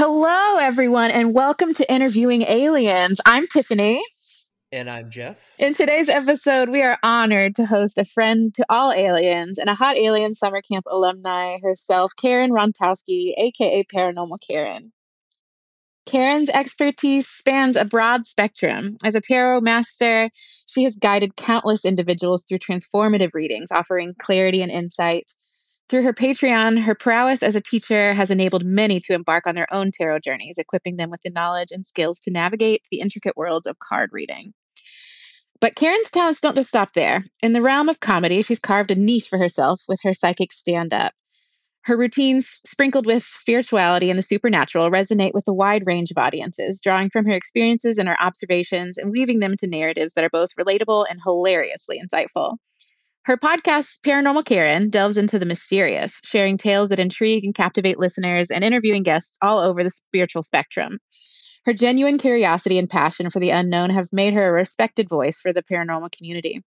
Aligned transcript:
Hello, 0.00 0.58
everyone, 0.58 1.10
and 1.10 1.34
welcome 1.34 1.74
to 1.74 1.92
Interviewing 1.92 2.42
Aliens. 2.42 3.20
I'm 3.26 3.48
Tiffany. 3.48 4.00
And 4.70 4.88
I'm 4.88 5.10
Jeff. 5.10 5.56
In 5.58 5.74
today's 5.74 6.08
episode, 6.08 6.68
we 6.68 6.82
are 6.82 6.96
honored 7.02 7.56
to 7.56 7.66
host 7.66 7.98
a 7.98 8.04
friend 8.04 8.54
to 8.54 8.64
all 8.68 8.92
aliens 8.92 9.58
and 9.58 9.68
a 9.68 9.74
hot 9.74 9.96
alien 9.96 10.36
summer 10.36 10.62
camp 10.62 10.84
alumni 10.88 11.56
herself, 11.64 12.12
Karen 12.16 12.52
Rontowski, 12.52 13.32
aka 13.36 13.82
Paranormal 13.92 14.38
Karen. 14.40 14.92
Karen's 16.06 16.48
expertise 16.48 17.26
spans 17.26 17.74
a 17.74 17.84
broad 17.84 18.24
spectrum. 18.24 18.98
As 19.02 19.16
a 19.16 19.20
tarot 19.20 19.62
master, 19.62 20.30
she 20.66 20.84
has 20.84 20.94
guided 20.94 21.34
countless 21.34 21.84
individuals 21.84 22.44
through 22.44 22.60
transformative 22.60 23.34
readings, 23.34 23.72
offering 23.72 24.14
clarity 24.16 24.62
and 24.62 24.70
insight. 24.70 25.32
Through 25.88 26.02
her 26.02 26.12
Patreon, 26.12 26.82
her 26.82 26.94
prowess 26.94 27.42
as 27.42 27.56
a 27.56 27.62
teacher 27.62 28.12
has 28.12 28.30
enabled 28.30 28.64
many 28.64 29.00
to 29.00 29.14
embark 29.14 29.46
on 29.46 29.54
their 29.54 29.72
own 29.72 29.90
tarot 29.90 30.18
journeys, 30.18 30.58
equipping 30.58 30.96
them 30.96 31.08
with 31.08 31.22
the 31.22 31.30
knowledge 31.30 31.68
and 31.70 31.86
skills 31.86 32.20
to 32.20 32.30
navigate 32.30 32.82
the 32.90 33.00
intricate 33.00 33.38
worlds 33.38 33.66
of 33.66 33.78
card 33.78 34.10
reading. 34.12 34.52
But 35.60 35.74
Karen's 35.74 36.10
talents 36.10 36.42
don't 36.42 36.56
just 36.56 36.68
stop 36.68 36.92
there. 36.92 37.24
In 37.42 37.54
the 37.54 37.62
realm 37.62 37.88
of 37.88 38.00
comedy, 38.00 38.42
she's 38.42 38.58
carved 38.58 38.90
a 38.90 38.94
niche 38.94 39.28
for 39.28 39.38
herself 39.38 39.80
with 39.88 40.00
her 40.02 40.12
psychic 40.12 40.52
stand 40.52 40.92
up. 40.92 41.14
Her 41.82 41.96
routines, 41.96 42.60
sprinkled 42.66 43.06
with 43.06 43.24
spirituality 43.24 44.10
and 44.10 44.18
the 44.18 44.22
supernatural, 44.22 44.90
resonate 44.90 45.32
with 45.32 45.48
a 45.48 45.54
wide 45.54 45.84
range 45.86 46.10
of 46.10 46.18
audiences, 46.18 46.82
drawing 46.82 47.08
from 47.08 47.24
her 47.24 47.32
experiences 47.32 47.96
and 47.96 48.08
her 48.08 48.22
observations 48.22 48.98
and 48.98 49.10
weaving 49.10 49.38
them 49.38 49.52
into 49.52 49.66
narratives 49.66 50.12
that 50.14 50.24
are 50.24 50.30
both 50.30 50.54
relatable 50.56 51.06
and 51.08 51.18
hilariously 51.24 51.98
insightful. 51.98 52.58
Her 53.28 53.36
podcast, 53.36 53.98
Paranormal 54.06 54.46
Karen, 54.46 54.88
delves 54.88 55.18
into 55.18 55.38
the 55.38 55.44
mysterious, 55.44 56.18
sharing 56.24 56.56
tales 56.56 56.88
that 56.88 56.98
intrigue 56.98 57.44
and 57.44 57.54
captivate 57.54 57.98
listeners 57.98 58.50
and 58.50 58.64
interviewing 58.64 59.02
guests 59.02 59.36
all 59.42 59.58
over 59.58 59.84
the 59.84 59.90
spiritual 59.90 60.42
spectrum. 60.42 60.98
Her 61.66 61.74
genuine 61.74 62.16
curiosity 62.16 62.78
and 62.78 62.88
passion 62.88 63.28
for 63.28 63.38
the 63.38 63.50
unknown 63.50 63.90
have 63.90 64.08
made 64.12 64.32
her 64.32 64.48
a 64.48 64.52
respected 64.52 65.10
voice 65.10 65.38
for 65.40 65.52
the 65.52 65.62
paranormal 65.62 66.10
community. 66.10 66.62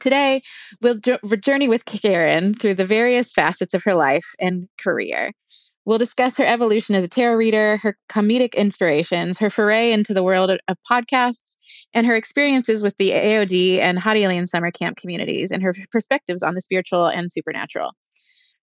Today, 0.00 0.42
we'll 0.82 0.98
journey 0.98 1.68
with 1.68 1.84
Karen 1.84 2.52
through 2.52 2.74
the 2.74 2.84
various 2.84 3.30
facets 3.30 3.72
of 3.72 3.84
her 3.84 3.94
life 3.94 4.26
and 4.40 4.68
career. 4.76 5.30
We'll 5.84 5.98
discuss 5.98 6.36
her 6.36 6.44
evolution 6.44 6.94
as 6.94 7.04
a 7.04 7.08
tarot 7.08 7.36
reader, 7.36 7.78
her 7.78 7.96
comedic 8.10 8.54
inspirations, 8.54 9.38
her 9.38 9.50
foray 9.50 9.92
into 9.92 10.14
the 10.14 10.22
world 10.22 10.50
of 10.50 10.76
podcasts, 10.90 11.56
and 11.94 12.06
her 12.06 12.14
experiences 12.14 12.82
with 12.82 12.96
the 12.96 13.10
AOD 13.10 13.78
and 13.78 13.98
Hot 13.98 14.16
Alien 14.16 14.46
Summer 14.46 14.70
Camp 14.70 14.98
communities, 14.98 15.50
and 15.50 15.62
her 15.62 15.74
perspectives 15.90 16.42
on 16.42 16.54
the 16.54 16.60
spiritual 16.60 17.06
and 17.06 17.32
supernatural. 17.32 17.92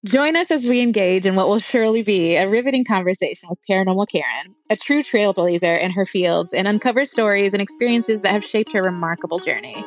Join 0.06 0.36
us 0.36 0.52
as 0.52 0.64
we 0.64 0.82
engage 0.82 1.26
in 1.26 1.36
what 1.36 1.48
will 1.48 1.60
surely 1.60 2.04
be 2.04 2.36
a 2.36 2.48
riveting 2.48 2.86
conversation 2.86 3.50
with 3.50 3.60
Paranormal 3.70 4.08
Karen, 4.10 4.56
a 4.70 4.78
true 4.78 5.02
trailblazer 5.02 5.80
in 5.80 5.92
her 5.92 6.06
fields, 6.06 6.54
and 6.54 6.68
uncover 6.68 7.06
stories 7.06 7.54
and 7.54 7.62
experiences 7.62 8.22
that 8.22 8.32
have 8.32 8.45
shaped 8.45 8.73
her 8.73 8.84
remarkable 8.84 9.40
journey. 9.40 9.84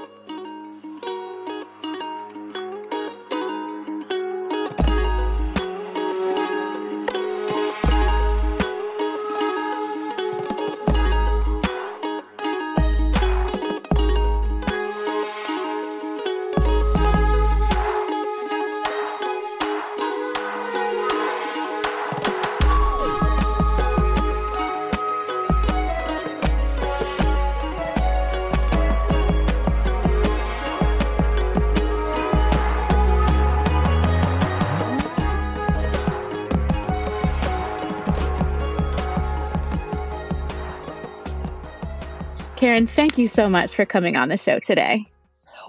Karen, 42.80 42.94
thank 42.94 43.18
you 43.18 43.28
so 43.28 43.48
much 43.48 43.74
for 43.74 43.84
coming 43.84 44.16
on 44.16 44.30
the 44.30 44.38
show 44.38 44.58
today. 44.58 45.04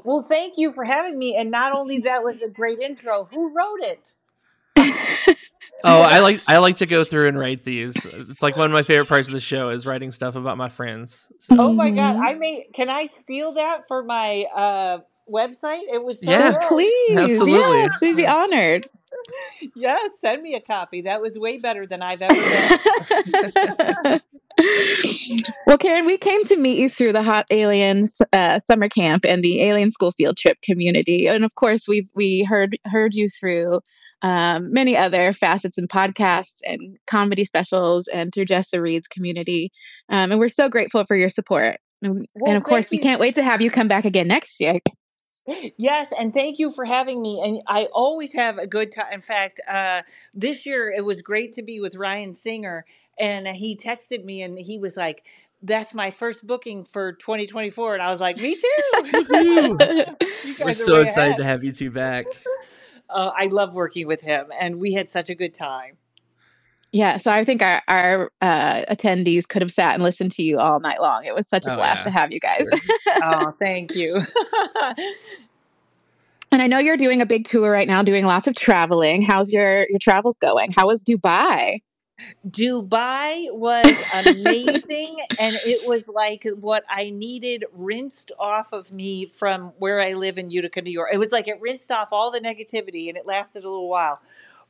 Well, 0.06 0.22
thank 0.22 0.58
you 0.58 0.72
for 0.72 0.86
having 0.86 1.20
me. 1.20 1.36
And 1.36 1.52
not 1.52 1.76
only 1.76 2.00
that 2.00 2.24
was 2.24 2.42
a 2.42 2.48
great 2.48 2.80
intro, 2.80 3.26
who 3.26 3.54
wrote 3.54 3.82
it? 3.82 4.16
oh, 5.84 6.02
I 6.02 6.20
like 6.20 6.42
I 6.48 6.60
like 6.60 6.78
to 6.78 6.86
go 6.86 7.04
through 7.04 7.28
and 7.28 7.38
write 7.38 7.66
these. 7.66 7.94
It's 8.06 8.42
like 8.42 8.56
one 8.56 8.68
of 8.68 8.72
my 8.72 8.84
favorite 8.84 9.10
parts 9.10 9.28
of 9.28 9.34
the 9.34 9.42
show 9.42 9.70
is 9.70 9.86
writing 9.86 10.12
stuff 10.12 10.38
about 10.38 10.58
my 10.58 10.70
friends. 10.70 11.28
So. 11.40 11.56
Oh 11.60 11.74
my 11.74 11.90
god, 11.90 12.16
I 12.16 12.36
may 12.36 12.68
can 12.74 12.90
I 12.90 13.08
steal 13.08 13.52
that 13.54 13.88
for 13.88 14.04
my 14.04 14.46
uh 14.56 15.00
website? 15.30 15.84
It 15.92 16.02
was 16.04 16.22
so 16.22 16.32
yeah, 16.32 16.52
good. 16.52 16.62
please, 16.62 17.18
absolutely, 17.18 17.78
yes, 17.80 18.02
we'd 18.02 18.16
be 18.16 18.28
honored. 18.28 18.90
Yes, 19.76 20.12
send 20.22 20.42
me 20.42 20.56
a 20.56 20.62
copy. 20.62 21.02
That 21.02 21.22
was 21.22 21.38
way 21.38 21.58
better 21.58 21.86
than 21.86 22.02
I've 22.02 22.22
ever 22.22 22.36
done. 23.34 24.22
well, 25.66 25.78
Karen, 25.78 26.06
we 26.06 26.18
came 26.18 26.44
to 26.46 26.58
meet 26.58 26.78
you 26.78 26.90
through 26.90 27.14
the 27.14 27.24
Hot 27.24 27.46
Aliens 27.50 28.22
uh, 28.34 28.60
summer 28.60 28.90
camp 28.90 29.26
and 29.26 29.44
the 29.44 29.62
Alien 29.64 29.92
School 29.92 30.12
field 30.14 30.38
trip 30.38 30.58
community, 30.62 31.28
and 31.28 31.46
of 31.46 31.56
course, 31.56 31.88
we 31.88 32.10
we 32.16 32.46
heard 32.48 32.78
heard 32.86 33.14
you 33.14 33.30
through 33.30 33.80
um, 34.22 34.72
many 34.72 34.96
other 34.96 35.34
facets 35.34 35.78
and 35.78 35.90
podcasts 35.90 36.60
and 36.64 36.98
comedy 37.08 37.46
specials, 37.46 38.08
and 38.08 38.34
through 38.34 38.46
Jessa 38.46 38.82
Reed's 38.82 39.08
community. 39.08 39.72
Um, 40.10 40.32
and 40.32 40.40
we're 40.40 40.50
so 40.50 40.70
grateful 40.70 41.06
for 41.06 41.16
your 41.16 41.30
support. 41.30 41.78
And, 42.02 42.26
well, 42.36 42.50
and 42.50 42.58
of 42.58 42.64
course, 42.64 42.92
you. 42.92 42.98
we 42.98 43.02
can't 43.02 43.20
wait 43.20 43.36
to 43.36 43.44
have 43.44 43.62
you 43.62 43.72
come 43.72 43.88
back 43.88 44.06
again 44.06 44.28
next 44.28 44.60
year. 44.60 44.80
Yes, 45.48 46.14
and 46.18 46.34
thank 46.34 46.60
you 46.60 46.72
for 46.72 46.86
having 46.86 47.22
me. 47.22 47.42
And 47.44 47.62
I 47.68 47.88
always 47.94 48.34
have 48.34 48.58
a 48.58 48.68
good 48.68 48.92
time. 48.92 49.12
In 49.12 49.22
fact, 49.22 49.60
uh, 49.68 50.04
this 50.34 50.66
year 50.66 50.92
it 50.92 51.04
was 51.04 51.22
great 51.22 51.54
to 51.54 51.64
be 51.64 51.80
with 51.80 51.96
Ryan 51.96 52.34
Singer, 52.36 52.86
and 53.20 53.48
he 53.48 53.76
texted 53.76 54.24
me 54.24 54.42
and 54.42 54.58
he 54.60 54.78
was 54.78 54.96
like, 54.96 55.24
that's 55.64 55.94
my 55.94 56.12
first 56.12 56.46
booking 56.46 56.84
for 56.84 57.14
2024 57.14 57.94
and 57.94 58.04
i 58.04 58.10
was 58.10 58.20
like 58.20 58.38
me 58.38 58.56
too 58.56 59.26
we're 60.64 60.74
so 60.74 61.02
excited 61.02 61.28
ahead. 61.28 61.38
to 61.38 61.44
have 61.44 61.64
you 61.64 61.72
two 61.72 61.92
back 61.92 62.26
uh, 63.10 63.32
i 63.38 63.46
love 63.48 63.74
working 63.74 64.08
with 64.08 64.22
him 64.22 64.48
and 64.60 64.78
we 64.78 64.94
had 64.94 65.08
such 65.08 65.30
a 65.30 65.36
good 65.36 65.54
time 65.54 65.98
yeah 66.92 67.18
so 67.18 67.32
i 67.32 67.44
think 67.44 67.62
our, 67.62 67.82
our 67.88 68.32
uh, 68.42 68.84
attendees 68.90 69.48
could 69.48 69.62
have 69.62 69.72
sat 69.72 69.94
and 69.94 70.04
listened 70.04 70.32
to 70.32 70.44
you 70.44 70.60
all 70.60 70.80
night 70.80 71.02
long. 71.02 71.26
It 71.26 71.34
was 71.34 71.48
such 71.48 71.66
a 71.66 71.74
oh, 71.74 71.76
blast 71.76 72.00
yeah. 72.00 72.04
to 72.04 72.10
have 72.12 72.32
you 72.32 72.40
guys. 72.40 72.68
Oh 73.24 73.54
thank 73.60 73.96
you. 73.96 74.22
And 76.54 76.62
i 76.62 76.68
know 76.68 76.80
you're 76.80 76.98
doing 76.98 77.22
a 77.22 77.26
big 77.26 77.46
tour 77.46 77.72
right 77.72 77.88
now 77.88 78.04
doing 78.04 78.26
lots 78.26 78.48
of 78.48 78.56
traveling. 78.56 79.22
How's 79.22 79.52
your 79.52 79.88
your 79.90 80.00
travels 80.00 80.38
going? 80.38 80.72
How 80.72 80.88
was 80.88 81.04
dubai? 81.04 81.82
Dubai 82.48 83.48
was 83.52 83.96
amazing 84.14 85.18
and 85.40 85.56
it 85.66 85.88
was 85.88 86.08
like 86.08 86.48
what 86.60 86.84
I 86.90 87.10
needed 87.10 87.66
rinsed 87.74 88.32
off 88.40 88.74
of 88.74 88.92
me 88.92 89.26
from 89.28 89.74
where 89.78 90.00
I 90.02 90.14
live 90.14 90.38
in 90.38 90.50
Utica, 90.50 90.82
New 90.82 90.92
York. 90.92 91.10
It 91.14 91.18
was 91.18 91.32
like 91.32 91.48
it 91.48 91.60
rinsed 91.62 91.92
off 91.92 92.10
all 92.12 92.32
the 92.32 92.40
negativity 92.40 93.10
and 93.10 93.18
it 93.18 93.26
lasted 93.26 93.64
a 93.64 93.70
little 93.70 93.90
while. 93.90 94.20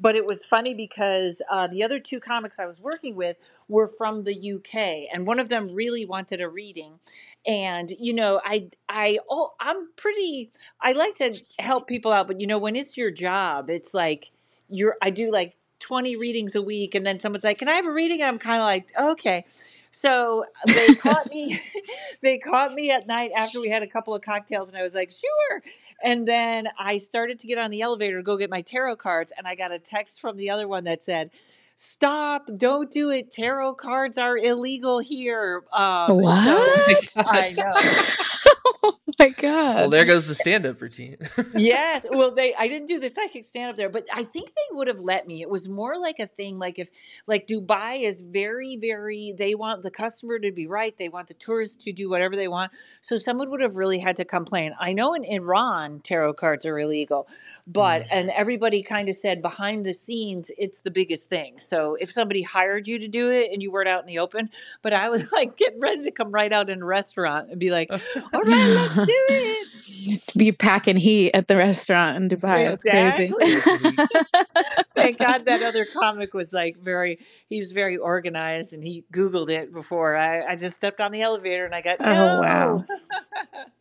But 0.01 0.15
it 0.15 0.25
was 0.25 0.43
funny 0.45 0.73
because 0.73 1.41
uh, 1.51 1.67
the 1.67 1.83
other 1.83 1.99
two 1.99 2.19
comics 2.19 2.59
I 2.59 2.65
was 2.65 2.81
working 2.81 3.15
with 3.15 3.37
were 3.69 3.87
from 3.87 4.23
the 4.23 4.53
UK, 4.53 5.13
and 5.13 5.27
one 5.27 5.39
of 5.39 5.49
them 5.49 5.73
really 5.73 6.05
wanted 6.05 6.41
a 6.41 6.49
reading. 6.49 6.99
And 7.47 7.91
you 7.99 8.13
know, 8.13 8.41
I 8.43 8.69
I 8.89 9.19
oh, 9.29 9.51
I'm 9.59 9.89
pretty. 9.97 10.51
I 10.81 10.93
like 10.93 11.15
to 11.17 11.39
help 11.59 11.87
people 11.87 12.11
out, 12.11 12.27
but 12.27 12.39
you 12.39 12.47
know, 12.47 12.57
when 12.59 12.75
it's 12.75 12.97
your 12.97 13.11
job, 13.11 13.69
it's 13.69 13.93
like 13.93 14.31
you're. 14.69 14.97
I 15.01 15.11
do 15.11 15.31
like 15.31 15.55
20 15.81 16.15
readings 16.15 16.55
a 16.55 16.61
week 16.61 16.95
and 16.95 17.05
then 17.05 17.19
someone's 17.19 17.43
like 17.43 17.57
can 17.57 17.67
i 17.67 17.73
have 17.73 17.87
a 17.87 17.91
reading 17.91 18.21
and 18.21 18.27
i'm 18.29 18.37
kind 18.39 18.61
of 18.61 18.65
like 18.65 18.91
okay 18.99 19.45
so 20.01 20.43
they 20.65 20.95
caught 20.95 21.29
me 21.29 21.59
they 22.21 22.37
caught 22.37 22.73
me 22.73 22.89
at 22.91 23.07
night 23.07 23.31
after 23.35 23.59
we 23.59 23.69
had 23.69 23.83
a 23.83 23.87
couple 23.87 24.15
of 24.15 24.21
cocktails 24.21 24.67
and 24.67 24.77
i 24.77 24.81
was 24.81 24.95
like 24.95 25.11
sure. 25.11 25.63
And 26.03 26.27
then 26.27 26.67
i 26.79 26.97
started 26.97 27.39
to 27.39 27.47
get 27.47 27.57
on 27.57 27.69
the 27.69 27.81
elevator 27.81 28.17
to 28.17 28.23
go 28.23 28.37
get 28.37 28.49
my 28.49 28.61
tarot 28.61 28.97
cards 28.97 29.31
and 29.37 29.47
i 29.47 29.55
got 29.55 29.71
a 29.71 29.79
text 29.79 30.19
from 30.19 30.37
the 30.37 30.49
other 30.49 30.67
one 30.67 30.83
that 30.85 31.03
said 31.03 31.31
stop 31.75 32.47
don't 32.57 32.91
do 32.91 33.09
it. 33.09 33.31
Tarot 33.31 33.73
cards 33.75 34.17
are 34.17 34.37
illegal 34.37 34.99
here. 34.99 35.63
Um, 35.73 36.21
what? 36.21 37.03
So, 37.09 37.23
i 37.25 37.51
know 37.51 37.73
oh 38.83 38.97
my 39.19 39.29
god. 39.29 39.75
Well, 39.75 39.89
there 39.89 40.05
goes 40.05 40.27
the 40.27 40.35
stand-up 40.35 40.81
routine. 40.81 41.17
yes. 41.53 42.05
Well, 42.09 42.31
they 42.33 42.55
I 42.55 42.67
didn't 42.67 42.87
do 42.87 42.99
the 42.99 43.09
psychic 43.09 43.45
stand 43.45 43.71
up 43.71 43.77
there, 43.77 43.89
but 43.89 44.05
I 44.13 44.23
think 44.23 44.49
they 44.49 44.75
would 44.75 44.87
have 44.87 45.01
let 45.01 45.27
me. 45.27 45.41
It 45.41 45.49
was 45.49 45.69
more 45.69 45.99
like 45.99 46.19
a 46.19 46.27
thing 46.27 46.59
like 46.59 46.79
if 46.79 46.89
like 47.27 47.47
Dubai 47.47 48.01
is 48.03 48.21
very 48.21 48.77
very 48.77 49.33
they 49.37 49.55
want 49.55 49.83
the 49.83 49.91
customer 49.91 50.39
to 50.39 50.51
be 50.51 50.67
right. 50.67 50.95
They 50.97 51.09
want 51.09 51.27
the 51.27 51.33
tourists 51.35 51.83
to 51.85 51.91
do 51.93 52.09
whatever 52.09 52.35
they 52.35 52.47
want. 52.49 52.71
So 53.01 53.17
someone 53.17 53.49
would 53.51 53.61
have 53.61 53.77
really 53.77 53.99
had 53.99 54.17
to 54.17 54.25
complain. 54.25 54.73
I 54.79 54.93
know 54.93 55.13
in 55.13 55.25
Iran 55.25 56.01
tarot 56.01 56.33
cards 56.35 56.65
are 56.65 56.79
illegal, 56.79 57.27
but 57.67 58.03
Mm. 58.03 58.07
and 58.11 58.29
everybody 58.31 58.83
kind 58.83 59.09
of 59.09 59.15
said 59.15 59.41
behind 59.41 59.85
the 59.85 59.93
scenes 59.93 60.51
it's 60.57 60.79
the 60.81 60.91
biggest 60.91 61.29
thing. 61.29 61.59
So 61.59 61.97
if 61.99 62.11
somebody 62.11 62.43
hired 62.43 62.87
you 62.87 62.99
to 62.99 63.07
do 63.07 63.31
it 63.31 63.51
and 63.51 63.61
you 63.63 63.71
weren't 63.71 63.89
out 63.89 64.01
in 64.01 64.07
the 64.07 64.19
open, 64.19 64.49
but 64.81 64.93
I 64.93 65.09
was 65.09 65.31
like 65.33 65.57
getting 65.57 65.79
ready 65.81 66.03
to 66.03 66.11
come 66.11 66.31
right 66.31 66.51
out 66.51 66.69
in 66.69 66.81
a 66.81 66.85
restaurant 66.85 67.51
and 67.51 67.59
be 67.59 67.71
like, 67.71 67.91
"All 68.33 68.41
right, 68.43 68.70
let's 68.73 68.95
do 68.95 69.03
it." 69.07 69.67
Be 70.37 70.51
packing 70.51 70.97
heat 70.97 71.31
at 71.33 71.47
the 71.47 71.57
restaurant 71.57 72.17
in 72.17 72.29
Dubai. 72.29 72.65
That's 72.65 72.83
crazy. 72.83 73.31
Thank 74.95 75.19
God 75.19 75.45
that 75.45 75.61
other 75.61 75.85
comic 75.85 76.33
was 76.33 76.51
like 76.51 76.77
very, 76.77 77.19
he's 77.49 77.71
very 77.71 77.97
organized 77.97 78.73
and 78.73 78.83
he 78.83 79.03
Googled 79.13 79.49
it 79.49 79.71
before. 79.71 80.15
I, 80.15 80.53
I 80.53 80.55
just 80.55 80.75
stepped 80.75 80.99
on 81.01 81.11
the 81.11 81.21
elevator 81.21 81.65
and 81.65 81.75
I 81.75 81.81
got, 81.81 81.97
Oh, 81.99 82.41
wow. 82.41 82.85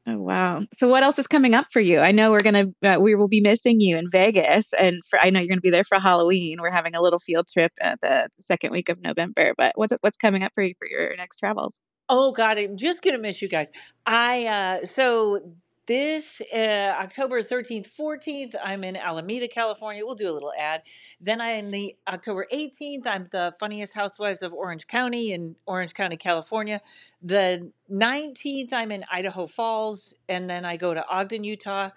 Oh 0.07 0.19
wow! 0.19 0.63
So 0.73 0.89
what 0.89 1.03
else 1.03 1.19
is 1.19 1.27
coming 1.27 1.53
up 1.53 1.67
for 1.71 1.79
you? 1.79 1.99
I 2.01 2.11
know 2.11 2.31
we're 2.31 2.41
gonna 2.41 2.65
uh, 2.83 2.97
we 3.01 3.15
will 3.15 3.29
be 3.29 3.43
missing 3.43 3.81
you 3.81 3.99
in 3.99 4.11
Vegas, 4.11 4.73
and 4.73 5.03
for 5.09 5.21
I 5.21 5.29
know 5.29 5.41
you're 5.41 5.49
gonna 5.49 5.61
be 5.61 5.71
there 5.71 5.85
for 5.85 6.01
Halloween. 6.01 6.59
We're 6.61 6.71
having 6.73 6.95
a 6.95 7.03
little 7.03 7.19
field 7.19 7.47
trip 7.53 7.71
at 7.81 8.01
the 8.01 8.29
second 8.41 8.73
week 8.73 8.89
of 8.89 9.01
November. 9.03 9.53
But 9.59 9.73
what's 9.77 9.93
what's 10.01 10.17
coming 10.17 10.43
up 10.43 10.53
for 10.55 10.65
you 10.65 10.73
for 10.79 10.89
your 10.89 11.15
next 11.17 11.39
travels? 11.39 11.79
Oh 12.11 12.33
God, 12.33 12.59
I'm 12.59 12.79
just 12.79 13.03
gonna 13.03 13.19
miss 13.19 13.43
you 13.43 13.49
guys. 13.49 13.73
I 14.07 14.47
uh 14.47 14.87
so 14.87 15.41
this 15.89 16.43
uh, 16.53 16.59
October 17.01 17.45
13th, 17.45 17.89
14th, 17.97 18.57
I'm 18.65 18.85
in 18.85 18.97
Alameda, 18.97 19.49
California. 19.49 20.05
We'll 20.05 20.17
do 20.17 20.33
a 20.33 20.35
little 20.35 20.53
ad. 20.59 20.83
Then 21.23 21.41
I 21.43 21.51
am 21.51 21.71
the 21.71 21.97
October 22.09 22.49
18th, 22.53 23.07
I'm 23.07 23.29
the 23.33 23.55
funniest 23.61 23.95
housewives 23.95 24.43
of 24.43 24.53
Orange 24.53 24.89
County 24.89 25.33
in 25.33 25.57
Orange 25.69 25.95
County, 25.95 26.19
California. 26.19 26.83
The 27.23 27.73
19th, 27.93 28.75
I'm 28.75 28.93
in 28.93 29.07
Idaho 29.13 29.47
Falls, 29.47 30.17
and 30.29 30.51
then 30.51 30.67
I 30.67 30.79
go 30.79 30.97
to 30.97 31.09
Ogden, 31.09 31.45
Utah. 31.45 31.91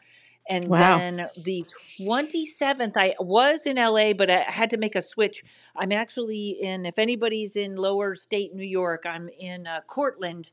And 0.49 0.65
Wow. 0.69 0.77
then 0.77 1.27
the 1.37 1.67
27th, 1.99 2.97
I 2.97 3.15
was 3.19 3.65
in 3.65 3.77
LA, 3.77 4.13
but 4.13 4.29
I 4.29 4.41
had 4.41 4.69
to 4.71 4.77
make 4.77 4.95
a 4.95 5.01
switch. 5.01 5.43
I'm 5.75 5.91
actually 5.91 6.51
in, 6.61 6.85
if 6.85 6.99
anybody's 6.99 7.55
in 7.55 7.75
lower 7.75 8.15
state 8.15 8.53
New 8.53 8.65
York, 8.65 9.03
I'm 9.05 9.29
in 9.39 9.67
uh, 9.67 9.81
Cortland 9.87 10.51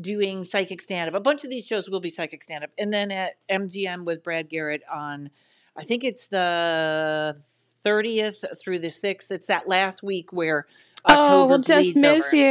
doing 0.00 0.44
psychic 0.44 0.82
stand 0.82 1.08
up. 1.08 1.14
A 1.14 1.20
bunch 1.20 1.44
of 1.44 1.50
these 1.50 1.66
shows 1.66 1.88
will 1.90 2.00
be 2.00 2.10
psychic 2.10 2.42
stand 2.44 2.64
up. 2.64 2.70
And 2.78 2.92
then 2.92 3.10
at 3.10 3.34
MGM 3.50 4.04
with 4.04 4.22
Brad 4.22 4.48
Garrett 4.48 4.82
on, 4.92 5.30
I 5.76 5.84
think 5.84 6.04
it's 6.04 6.28
the 6.28 7.36
30th 7.84 8.44
through 8.60 8.80
the 8.80 8.90
6th. 8.90 9.30
It's 9.30 9.46
that 9.48 9.68
last 9.68 10.02
week 10.02 10.32
where 10.32 10.66
October 11.06 11.44
oh, 11.44 11.46
we'll 11.46 11.62
just 11.62 11.96
miss 11.96 12.04
over. 12.04 12.32
you. 12.32 12.46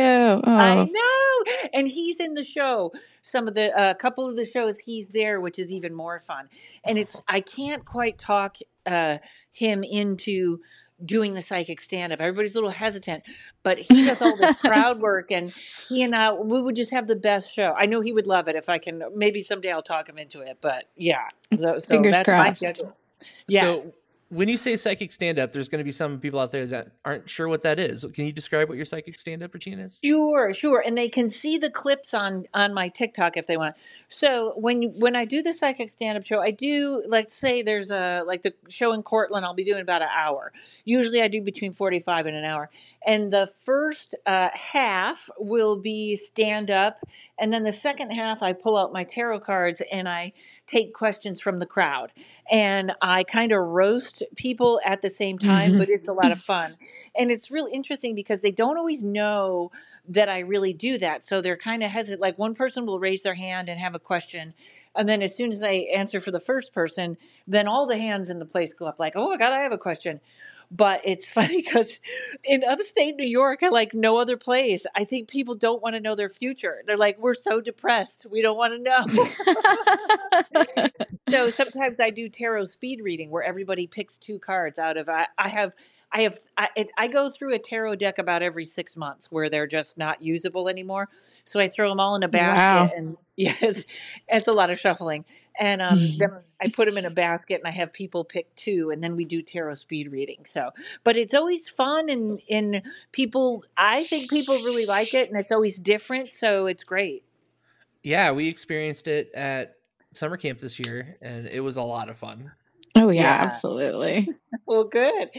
I 0.45 0.75
Oh, 0.75 0.85
know, 0.85 1.69
and 1.73 1.87
he's 1.87 2.19
in 2.19 2.35
the 2.35 2.43
show. 2.45 2.93
Some 3.21 3.47
of 3.47 3.55
the 3.55 3.71
a 3.91 3.95
couple 3.95 4.29
of 4.29 4.35
the 4.37 4.45
shows 4.45 4.79
he's 4.79 5.09
there, 5.09 5.41
which 5.41 5.59
is 5.59 5.71
even 5.71 5.93
more 5.95 6.19
fun. 6.19 6.49
And 6.85 6.97
it's 6.99 7.21
I 7.27 7.41
can't 7.41 7.85
quite 7.85 8.19
talk 8.19 8.57
uh, 8.85 9.19
him 9.51 9.83
into 9.83 10.59
doing 11.05 11.33
the 11.33 11.41
psychic 11.41 11.81
stand 11.81 12.13
up. 12.13 12.21
Everybody's 12.21 12.53
a 12.53 12.55
little 12.55 12.71
hesitant, 12.71 13.23
but 13.63 13.79
he 13.79 14.01
does 14.03 14.21
all 14.21 14.37
the 14.37 14.49
crowd 14.49 14.99
work, 15.01 15.31
and 15.31 15.53
he 15.89 16.03
and 16.03 16.15
I 16.15 16.33
we 16.33 16.61
would 16.61 16.75
just 16.77 16.91
have 16.91 17.07
the 17.07 17.15
best 17.17 17.53
show. 17.53 17.73
I 17.77 17.87
know 17.87 18.01
he 18.01 18.13
would 18.13 18.27
love 18.27 18.47
it 18.47 18.55
if 18.55 18.69
I 18.69 18.79
can. 18.79 19.03
Maybe 19.15 19.43
someday 19.43 19.71
I'll 19.71 19.83
talk 19.83 20.09
him 20.09 20.17
into 20.19 20.41
it. 20.41 20.59
But 20.61 20.85
yeah, 20.97 21.29
so, 21.59 21.79
so 21.79 22.05
Fingers 22.05 22.09
that's 22.09 22.29
crossed. 22.29 22.57
schedule. 22.57 22.97
Yes. 23.47 23.81
So 23.83 23.93
when 24.29 24.49
you 24.49 24.57
say 24.57 24.75
psychic 24.75 25.11
stand-up, 25.11 25.53
there's 25.53 25.69
going 25.69 25.79
to 25.79 25.83
be 25.83 25.91
some 25.91 26.19
people 26.19 26.39
out 26.39 26.51
there 26.51 26.65
that 26.65 26.87
aren't 27.05 27.29
sure 27.29 27.47
what 27.47 27.61
that 27.61 27.77
is. 27.77 28.03
Can 28.13 28.25
you 28.25 28.31
describe 28.31 28.67
what 28.67 28.75
your 28.75 28.85
psychic 28.85 29.19
stand-up 29.19 29.53
routine 29.53 29.77
is? 29.77 29.99
Sure, 30.03 30.51
sure, 30.51 30.83
and 30.85 30.97
they 30.97 31.09
can 31.09 31.29
see 31.29 31.59
the 31.59 31.69
clips 31.69 32.13
on 32.13 32.45
on 32.53 32.73
my 32.73 32.89
TikTok 32.89 33.37
if 33.37 33.45
they 33.45 33.55
want. 33.55 33.75
So 34.07 34.53
when 34.57 34.93
when 34.97 35.15
I 35.15 35.25
do 35.25 35.43
the 35.43 35.53
psychic 35.53 35.89
stand 35.89 36.17
up 36.17 36.25
show, 36.25 36.41
I 36.41 36.49
do 36.49 37.03
let's 37.07 37.35
say 37.35 37.61
there's 37.61 37.91
a 37.91 38.23
like 38.25 38.41
the 38.41 38.53
show 38.67 38.93
in 38.93 39.03
Cortland, 39.03 39.45
I'll 39.45 39.53
be 39.53 39.63
doing 39.63 39.81
about 39.81 40.01
an 40.01 40.09
hour. 40.15 40.51
Usually, 40.85 41.21
I 41.21 41.27
do 41.27 41.41
between 41.41 41.71
forty 41.71 41.99
five 41.99 42.25
and 42.25 42.35
an 42.35 42.45
hour, 42.45 42.71
and 43.05 43.31
the 43.31 43.47
first 43.47 44.15
uh, 44.25 44.49
half 44.53 45.29
will 45.37 45.77
be 45.77 46.15
stand 46.15 46.71
up, 46.71 47.05
and 47.39 47.53
then 47.53 47.63
the 47.63 47.71
second 47.71 48.09
half 48.09 48.41
I 48.41 48.53
pull 48.53 48.75
out 48.75 48.91
my 48.91 49.03
tarot 49.03 49.41
cards 49.41 49.83
and 49.91 50.09
I 50.09 50.33
take 50.65 50.95
questions 50.95 51.39
from 51.39 51.59
the 51.59 51.67
crowd, 51.67 52.11
and 52.51 52.93
I 53.03 53.23
kind 53.23 53.51
of 53.51 53.59
roast 53.59 54.14
people 54.35 54.79
at 54.85 55.01
the 55.01 55.09
same 55.09 55.39
time, 55.39 55.71
mm-hmm. 55.71 55.79
but 55.79 55.89
it's 55.89 56.07
a 56.07 56.13
lot 56.13 56.31
of 56.31 56.39
fun, 56.41 56.77
and 57.15 57.31
it's 57.31 57.51
really 57.51 57.73
interesting 57.73 58.15
because 58.15 58.41
they 58.41 58.51
don't 58.51 58.77
always 58.77 59.03
know 59.03 59.71
that 60.07 60.29
I 60.29 60.39
really 60.39 60.73
do 60.73 60.97
that. 60.99 61.23
So 61.23 61.41
they're 61.41 61.57
kind 61.57 61.83
of 61.83 61.89
hesitant. 61.89 62.21
Like 62.21 62.37
one 62.37 62.53
person 62.53 62.85
will 62.85 62.99
raise 62.99 63.23
their 63.23 63.33
hand 63.35 63.69
and 63.69 63.79
have 63.79 63.95
a 63.95 63.99
question. 63.99 64.53
And 64.95 65.09
then 65.09 65.21
as 65.21 65.35
soon 65.35 65.51
as 65.51 65.61
I 65.61 65.87
answer 65.93 66.19
for 66.19 66.31
the 66.31 66.39
first 66.39 66.73
person, 66.73 67.17
then 67.47 67.67
all 67.67 67.85
the 67.85 67.97
hands 67.97 68.29
in 68.29 68.39
the 68.39 68.45
place 68.45 68.73
go 68.73 68.85
up 68.85 68.99
like, 68.99 69.13
oh 69.15 69.29
my 69.29 69.37
God, 69.37 69.53
I 69.53 69.61
have 69.61 69.71
a 69.71 69.77
question. 69.77 70.21
But 70.71 71.01
it's 71.03 71.29
funny 71.31 71.61
because 71.61 71.99
in 72.43 72.63
upstate 72.63 73.15
New 73.15 73.27
York, 73.27 73.61
like 73.61 73.93
no 73.93 74.17
other 74.17 74.37
place. 74.37 74.85
I 74.95 75.03
think 75.03 75.27
people 75.27 75.55
don't 75.55 75.81
want 75.81 75.95
to 75.95 76.01
know 76.01 76.15
their 76.15 76.29
future. 76.29 76.81
They're 76.85 76.97
like, 76.97 77.19
we're 77.19 77.33
so 77.33 77.61
depressed. 77.61 78.25
We 78.31 78.41
don't 78.41 78.57
want 78.57 78.73
to 78.73 78.79
know. 78.79 79.05
so 81.29 81.49
sometimes 81.51 81.99
I 81.99 82.09
do 82.09 82.29
tarot 82.29 82.65
speed 82.65 83.01
reading 83.01 83.29
where 83.29 83.43
everybody 83.43 83.87
picks 83.87 84.17
two 84.17 84.39
cards 84.39 84.79
out 84.79 84.97
of 84.97 85.09
I, 85.09 85.27
I 85.37 85.49
have 85.49 85.73
I 86.11 86.21
have 86.21 86.37
I, 86.57 86.69
it, 86.77 86.91
I 86.97 87.07
go 87.07 87.29
through 87.29 87.53
a 87.53 87.59
tarot 87.59 87.95
deck 87.95 88.17
about 88.17 88.41
every 88.41 88.63
six 88.63 88.95
months 88.95 89.31
where 89.31 89.49
they're 89.49 89.67
just 89.67 89.97
not 89.97 90.21
usable 90.21 90.69
anymore. 90.69 91.09
So 91.43 91.59
I 91.59 91.67
throw 91.67 91.89
them 91.89 91.99
all 91.99 92.15
in 92.15 92.23
a 92.23 92.29
basket 92.29 92.95
and 92.95 93.17
yes, 93.35 93.83
it's 94.29 94.47
a 94.47 94.53
lot 94.53 94.69
of 94.69 94.79
shuffling. 94.79 95.25
And 95.59 95.81
um, 95.81 95.99
then 96.17 96.29
I 96.61 96.69
put 96.69 96.85
them 96.85 96.97
in 96.97 97.03
a 97.03 97.09
basket 97.09 97.59
and 97.59 97.67
I 97.67 97.71
have 97.71 97.91
people 97.91 98.23
pick 98.23 98.55
two 98.55 98.91
and 98.93 99.03
then 99.03 99.17
we 99.17 99.25
do 99.25 99.41
tarot 99.41 99.75
speed 99.75 100.09
reading. 100.09 100.45
So, 100.45 100.71
but 101.03 101.17
it's 101.17 101.33
always 101.33 101.67
fun 101.67 102.09
and 102.09 102.39
and 102.49 102.83
people 103.11 103.65
I 103.75 104.05
think 104.05 104.29
people 104.29 104.55
really 104.57 104.85
like 104.85 105.13
it 105.13 105.29
and 105.29 105.37
it's 105.37 105.51
always 105.51 105.77
different. 105.77 106.29
So 106.29 106.67
it's 106.67 106.83
great. 106.83 107.23
Yeah, 108.03 108.31
we 108.31 108.47
experienced 108.47 109.07
it 109.07 109.31
at 109.33 109.74
summer 110.17 110.37
camp 110.37 110.59
this 110.59 110.79
year, 110.79 111.15
and 111.21 111.47
it 111.47 111.61
was 111.61 111.77
a 111.77 111.81
lot 111.83 112.09
of 112.09 112.17
fun. 112.17 112.51
oh 112.95 113.09
yeah, 113.09 113.21
Yeah. 113.21 113.41
absolutely. 113.41 114.29
Well, 114.67 114.85
good. 114.85 115.29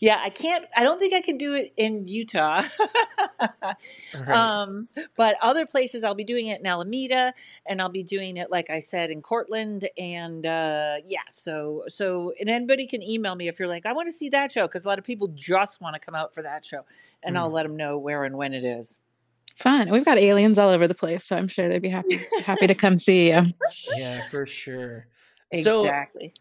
Yeah, 0.00 0.20
I 0.22 0.30
can't. 0.30 0.66
I 0.76 0.82
don't 0.84 0.98
think 0.98 1.14
I 1.14 1.20
can 1.20 1.38
do 1.38 1.54
it 1.54 1.72
in 1.76 2.06
Utah. 2.06 2.62
Right. 4.14 4.52
um, 4.62 4.88
but 5.16 5.36
other 5.42 5.66
places, 5.66 6.04
I'll 6.04 6.14
be 6.14 6.24
doing 6.24 6.46
it 6.48 6.60
in 6.60 6.66
Alameda, 6.66 7.34
and 7.66 7.80
I'll 7.82 7.88
be 7.88 8.02
doing 8.02 8.36
it, 8.36 8.50
like 8.50 8.70
I 8.70 8.78
said, 8.78 9.10
in 9.10 9.22
Cortland, 9.22 9.88
and 9.98 10.46
uh, 10.46 10.96
yeah. 11.06 11.20
So, 11.32 11.84
so, 11.88 12.32
and 12.40 12.48
anybody 12.48 12.86
can 12.86 13.02
email 13.02 13.34
me 13.34 13.48
if 13.48 13.58
you're 13.58 13.68
like, 13.68 13.86
I 13.86 13.92
want 13.92 14.08
to 14.08 14.14
see 14.14 14.28
that 14.30 14.52
show, 14.52 14.66
because 14.66 14.84
a 14.84 14.88
lot 14.88 14.98
of 14.98 15.04
people 15.04 15.28
just 15.28 15.80
want 15.80 15.94
to 15.94 16.00
come 16.00 16.14
out 16.14 16.34
for 16.34 16.42
that 16.42 16.64
show, 16.64 16.82
and 17.22 17.36
I'll 17.38 17.50
let 17.50 17.64
them 17.64 17.76
know 17.76 17.98
where 17.98 18.24
and 18.24 18.36
when 18.36 18.54
it 18.54 18.64
is. 18.64 19.00
Fun. 19.56 19.90
We've 19.90 20.04
got 20.04 20.18
aliens 20.18 20.58
all 20.58 20.68
over 20.70 20.86
the 20.86 20.94
place, 20.94 21.24
so 21.24 21.36
I'm 21.36 21.48
sure 21.48 21.68
they'd 21.68 21.80
be 21.82 21.88
happy 21.88 22.20
happy 22.44 22.66
to 22.66 22.74
come 22.74 22.98
see 22.98 23.28
you. 23.30 23.42
yeah, 23.96 24.20
for 24.30 24.44
sure. 24.46 25.06
So, 25.62 25.84
Exactly. 25.84 26.34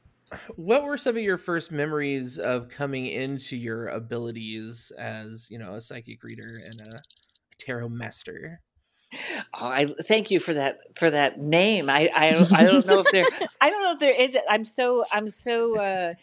what 0.56 0.84
were 0.84 0.98
some 0.98 1.16
of 1.16 1.24
your 1.24 1.38
first 1.38 1.72
memories 1.72 2.38
of 2.38 2.68
coming 2.68 3.06
into 3.06 3.56
your 3.56 3.88
abilities 3.88 4.92
as 4.98 5.50
you 5.50 5.58
know 5.60 5.76
a 5.76 5.82
psychic 5.82 6.24
reader 6.24 6.60
and 6.70 6.82
a 6.82 7.02
tarot 7.58 7.90
master? 7.90 8.60
Oh, 9.54 9.68
I 9.68 9.86
thank 9.86 10.30
you 10.30 10.42
for 10.42 10.54
that 10.54 10.80
for 10.96 11.10
that 11.10 11.40
name. 11.40 11.90
I 11.90 12.10
I, 12.14 12.32
don't- 12.32 12.54
I 12.54 12.64
don't 12.66 12.86
know 12.86 13.00
if 13.00 13.12
there 13.12 13.26
I 13.62 13.70
don't 13.70 13.84
know 13.84 13.94
if 13.94 14.00
there 14.00 14.20
is. 14.22 14.38
I'm 14.50 14.66
so 14.66 15.06
I'm 15.12 15.30
so 15.30 15.80
uh, 15.80 16.14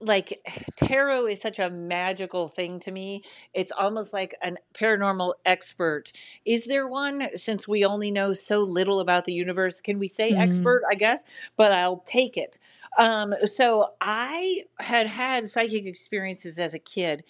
like 0.00 0.40
tarot 0.76 1.26
is 1.26 1.40
such 1.40 1.58
a 1.58 1.70
magical 1.70 2.48
thing 2.48 2.80
to 2.80 2.90
me. 2.90 3.22
It's 3.54 3.72
almost 3.72 4.12
like 4.12 4.34
a 4.42 4.52
paranormal 4.74 5.34
expert. 5.44 6.12
Is 6.44 6.64
there 6.66 6.86
one? 6.88 7.28
Since 7.36 7.66
we 7.68 7.84
only 7.84 8.10
know 8.10 8.32
so 8.32 8.60
little 8.60 9.00
about 9.00 9.24
the 9.24 9.32
universe, 9.32 9.80
can 9.80 9.98
we 9.98 10.08
say 10.08 10.32
Mhm. 10.32 10.40
expert? 10.40 10.82
I 10.90 10.94
guess, 10.94 11.24
but 11.56 11.72
I'll 11.72 11.98
take 12.06 12.36
it. 12.36 12.58
Um, 12.98 13.34
so 13.46 13.94
I 14.00 14.64
had 14.80 15.06
had 15.06 15.48
psychic 15.48 15.86
experiences 15.86 16.58
as 16.58 16.74
a 16.74 16.78
kid, 16.78 17.24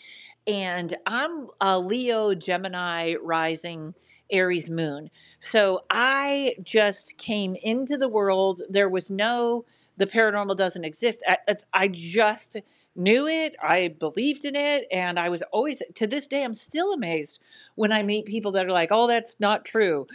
and 0.47 0.97
I'm 1.07 1.49
a 1.61 1.79
Leo, 1.79 2.35
Gemini, 2.35 3.15
rising, 3.23 3.95
Aries 4.31 4.71
moon. 4.71 5.11
So 5.41 5.81
I 5.91 6.55
just 6.63 7.19
came 7.19 7.57
into 7.57 7.97
the 7.97 8.09
world. 8.09 8.63
There 8.71 8.89
was 8.89 9.11
no, 9.11 9.65
the 9.97 10.07
paranormal 10.07 10.57
doesn't 10.57 10.85
exist. 10.85 11.23
I, 11.27 11.39
I 11.73 11.89
just 11.89 12.57
knew 12.95 13.27
it. 13.27 13.55
I 13.63 13.89
believed 13.89 14.45
in 14.45 14.57
it. 14.57 14.87
And 14.91 15.19
I 15.19 15.29
was 15.29 15.43
always, 15.53 15.83
to 15.95 16.07
this 16.07 16.27
day, 16.27 16.45
I'm 16.45 16.55
still 16.55 16.93
amazed 16.93 17.41
when 17.75 17.93
I 17.93 18.03
meet 18.03 18.27
people 18.27 18.53
that 18.53 18.67
are 18.67 18.73
like, 18.73 18.89
oh, 18.93 19.07
that's 19.07 19.37
not 19.39 19.65
true. 19.65 20.07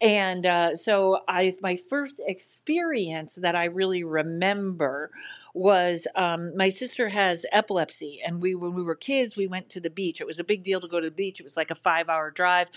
And 0.00 0.44
uh, 0.46 0.74
so 0.74 1.20
I, 1.26 1.54
my 1.62 1.76
first 1.76 2.20
experience 2.26 3.36
that 3.36 3.56
I 3.56 3.64
really 3.66 4.04
remember 4.04 5.10
was 5.54 6.06
um, 6.16 6.54
my 6.56 6.68
sister 6.68 7.08
has 7.08 7.46
epilepsy, 7.50 8.20
and 8.24 8.42
we 8.42 8.54
when 8.54 8.74
we 8.74 8.82
were 8.82 8.94
kids, 8.94 9.36
we 9.36 9.46
went 9.46 9.70
to 9.70 9.80
the 9.80 9.88
beach. 9.88 10.20
It 10.20 10.26
was 10.26 10.38
a 10.38 10.44
big 10.44 10.62
deal 10.62 10.80
to 10.80 10.88
go 10.88 11.00
to 11.00 11.08
the 11.08 11.14
beach. 11.14 11.40
It 11.40 11.44
was 11.44 11.56
like 11.56 11.70
a 11.70 11.74
five 11.74 12.10
hour 12.10 12.30
drive, 12.30 12.70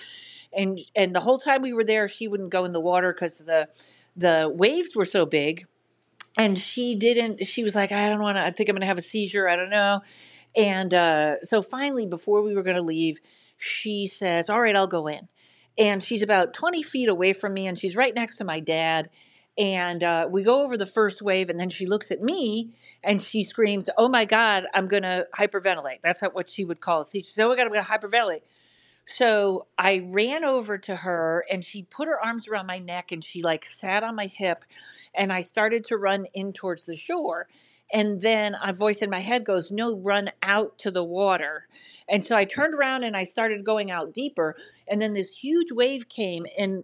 and 0.53 0.79
and 0.95 1.13
the 1.13 1.19
whole 1.19 1.39
time 1.39 1.61
we 1.61 1.73
were 1.73 1.83
there, 1.83 2.07
she 2.07 2.29
wouldn't 2.29 2.51
go 2.51 2.63
in 2.63 2.71
the 2.71 2.79
water 2.79 3.13
because 3.13 3.39
the 3.39 3.67
the 4.15 4.51
waves 4.55 4.95
were 4.95 5.05
so 5.05 5.25
big 5.25 5.65
and 6.39 6.59
she 6.59 6.95
didn't 6.95 7.45
she 7.47 7.63
was 7.63 7.75
like 7.75 7.93
i 7.93 8.09
don't 8.09 8.21
want 8.21 8.37
to 8.37 8.43
i 8.45 8.51
think 8.51 8.69
i'm 8.69 8.75
going 8.75 8.81
to 8.81 8.87
have 8.87 8.99
a 8.99 9.03
seizure 9.03 9.49
i 9.49 9.57
don't 9.57 9.71
know. 9.71 10.01
And 10.57 10.93
uh, 10.93 11.41
so 11.43 11.63
finally 11.63 12.07
before 12.07 12.43
we 12.43 12.55
were 12.55 12.63
going 12.63 12.77
to 12.77 12.83
leave 12.83 13.21
she 13.57 14.07
says 14.07 14.49
all 14.51 14.61
right 14.61 14.75
i'll 14.77 14.87
go 14.87 15.07
in. 15.07 15.29
And 15.79 16.03
she's 16.03 16.23
about 16.23 16.53
20 16.55 16.83
feet 16.83 17.09
away 17.09 17.33
from 17.33 17.55
me 17.55 17.67
and 17.67 17.79
she's 17.79 17.97
right 17.97 18.15
next 18.15 18.37
to 18.37 18.45
my 18.45 18.61
dad. 18.61 19.09
And 19.57 20.03
uh, 20.03 20.29
we 20.31 20.43
go 20.43 20.63
over 20.63 20.77
the 20.77 20.87
first 20.87 21.21
wave 21.23 21.49
and 21.49 21.59
then 21.59 21.71
she 21.71 21.87
looks 21.87 22.11
at 22.11 22.21
me 22.21 22.71
and 23.03 23.21
she 23.21 23.45
screams 23.45 23.89
oh 23.97 24.09
my 24.09 24.25
god 24.25 24.65
i'm 24.75 24.89
going 24.89 25.03
to 25.03 25.27
hyperventilate. 25.37 26.01
That's 26.03 26.23
not 26.23 26.35
what 26.35 26.49
she 26.51 26.65
would 26.65 26.81
call 26.81 27.03
it. 27.03 27.09
She 27.13 27.21
says 27.21 27.43
oh 27.45 27.49
my 27.49 27.57
god 27.57 27.67
i'm 27.67 27.73
going 27.73 27.85
to 27.85 27.91
hyperventilate 27.91 28.41
so 29.13 29.67
I 29.77 30.03
ran 30.05 30.43
over 30.43 30.77
to 30.77 30.95
her 30.97 31.45
and 31.51 31.63
she 31.63 31.83
put 31.83 32.07
her 32.07 32.23
arms 32.23 32.47
around 32.47 32.67
my 32.67 32.79
neck 32.79 33.11
and 33.11 33.23
she 33.23 33.41
like 33.41 33.65
sat 33.65 34.03
on 34.03 34.15
my 34.15 34.27
hip 34.27 34.63
and 35.15 35.33
I 35.33 35.41
started 35.41 35.83
to 35.85 35.97
run 35.97 36.25
in 36.33 36.53
towards 36.53 36.85
the 36.85 36.95
shore. 36.95 37.47
And 37.91 38.21
then 38.21 38.55
a 38.63 38.71
voice 38.71 39.01
in 39.01 39.09
my 39.09 39.21
head 39.21 39.43
goes, 39.45 39.71
No, 39.71 39.95
run 39.95 40.29
out 40.43 40.77
to 40.79 40.91
the 40.91 41.03
water. 41.03 41.67
And 42.07 42.23
so 42.23 42.35
I 42.35 42.45
turned 42.45 42.75
around 42.75 43.03
and 43.03 43.17
I 43.17 43.23
started 43.23 43.63
going 43.63 43.89
out 43.89 44.13
deeper. 44.13 44.55
And 44.87 45.01
then 45.01 45.13
this 45.13 45.39
huge 45.39 45.71
wave 45.71 46.07
came. 46.07 46.45
And 46.55 46.83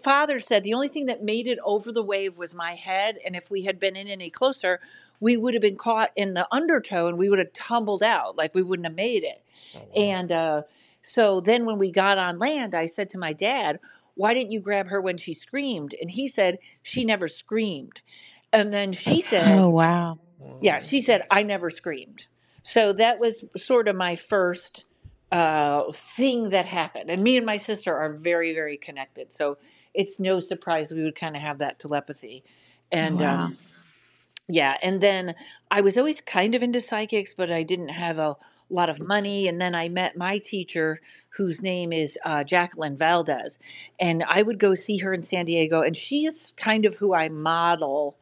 father 0.00 0.38
said 0.38 0.62
the 0.62 0.74
only 0.74 0.86
thing 0.86 1.06
that 1.06 1.24
made 1.24 1.48
it 1.48 1.58
over 1.64 1.90
the 1.90 2.04
wave 2.04 2.38
was 2.38 2.54
my 2.54 2.74
head. 2.76 3.18
And 3.26 3.34
if 3.34 3.50
we 3.50 3.64
had 3.64 3.80
been 3.80 3.96
in 3.96 4.06
any 4.06 4.30
closer, 4.30 4.80
we 5.18 5.36
would 5.36 5.54
have 5.54 5.62
been 5.62 5.76
caught 5.76 6.12
in 6.14 6.34
the 6.34 6.46
undertow 6.52 7.08
and 7.08 7.18
we 7.18 7.28
would 7.28 7.40
have 7.40 7.52
tumbled 7.52 8.04
out. 8.04 8.36
Like 8.36 8.54
we 8.54 8.62
wouldn't 8.62 8.86
have 8.86 8.94
made 8.94 9.24
it. 9.24 9.42
Oh, 9.74 9.80
wow. 9.80 9.86
And 9.96 10.32
uh, 10.32 10.62
so 11.04 11.40
then 11.40 11.66
when 11.66 11.76
we 11.76 11.92
got 11.92 12.16
on 12.16 12.38
land, 12.38 12.74
I 12.74 12.86
said 12.86 13.10
to 13.10 13.18
my 13.18 13.34
dad, 13.34 13.78
Why 14.14 14.32
didn't 14.32 14.52
you 14.52 14.60
grab 14.60 14.88
her 14.88 15.00
when 15.00 15.18
she 15.18 15.34
screamed? 15.34 15.94
And 16.00 16.10
he 16.10 16.28
said, 16.28 16.58
She 16.82 17.04
never 17.04 17.28
screamed. 17.28 18.00
And 18.52 18.72
then 18.72 18.92
she 18.92 19.20
said, 19.20 19.60
Oh, 19.60 19.68
wow. 19.68 20.18
Yeah, 20.62 20.78
she 20.78 21.02
said, 21.02 21.26
I 21.30 21.42
never 21.42 21.68
screamed. 21.68 22.26
So 22.62 22.94
that 22.94 23.18
was 23.18 23.44
sort 23.54 23.86
of 23.86 23.96
my 23.96 24.16
first 24.16 24.86
uh, 25.30 25.92
thing 25.92 26.48
that 26.48 26.64
happened. 26.64 27.10
And 27.10 27.22
me 27.22 27.36
and 27.36 27.44
my 27.44 27.58
sister 27.58 27.94
are 27.94 28.14
very, 28.14 28.54
very 28.54 28.78
connected. 28.78 29.30
So 29.30 29.58
it's 29.92 30.18
no 30.18 30.38
surprise 30.38 30.90
we 30.90 31.02
would 31.02 31.16
kind 31.16 31.36
of 31.36 31.42
have 31.42 31.58
that 31.58 31.78
telepathy. 31.78 32.44
And 32.90 33.20
wow. 33.20 33.44
um, 33.44 33.58
yeah, 34.48 34.78
and 34.82 35.02
then 35.02 35.34
I 35.70 35.82
was 35.82 35.98
always 35.98 36.22
kind 36.22 36.54
of 36.54 36.62
into 36.62 36.80
psychics, 36.80 37.34
but 37.36 37.50
I 37.50 37.62
didn't 37.62 37.88
have 37.88 38.18
a 38.18 38.36
lot 38.70 38.88
of 38.88 39.02
money. 39.02 39.48
And 39.48 39.60
then 39.60 39.74
I 39.74 39.88
met 39.88 40.16
my 40.16 40.38
teacher, 40.38 41.00
whose 41.30 41.60
name 41.62 41.92
is 41.92 42.18
uh, 42.24 42.44
Jacqueline 42.44 42.96
Valdez. 42.96 43.58
And 44.00 44.24
I 44.28 44.42
would 44.42 44.58
go 44.58 44.74
see 44.74 44.98
her 44.98 45.12
in 45.12 45.22
San 45.22 45.46
Diego. 45.46 45.82
And 45.82 45.96
she 45.96 46.26
is 46.26 46.52
kind 46.56 46.84
of 46.86 46.96
who 46.96 47.14
I 47.14 47.28
model 47.28 48.16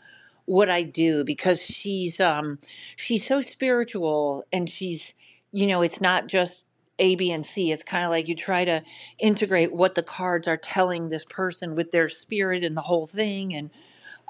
what 0.47 0.69
I 0.71 0.83
do 0.83 1.25
because 1.25 1.61
she's 1.61 2.21
um 2.21 2.59
she's 2.97 3.27
so 3.27 3.41
spiritual 3.41 4.45
and 4.53 4.69
she's 4.69 5.15
you 5.53 5.67
know 5.67 5.83
it's 5.83 6.01
not 6.01 6.27
just 6.27 6.67
A 6.99 7.15
B 7.15 7.31
and 7.31 7.47
C 7.47 7.71
it's 7.71 7.83
kind 7.85 8.05
of 8.05 8.11
like 8.11 8.29
you 8.29 8.35
try 8.35 8.65
to 8.65 8.83
integrate 9.19 9.73
what 9.73 9.95
the 9.95 10.03
cards 10.03 10.49
are 10.49 10.57
telling 10.57 11.09
this 11.09 11.25
person 11.25 11.75
with 11.75 11.93
their 11.93 12.09
spirit 12.09 12.65
and 12.65 12.77
the 12.77 12.83
whole 12.83 13.07
thing 13.07 13.55
and 13.55 13.71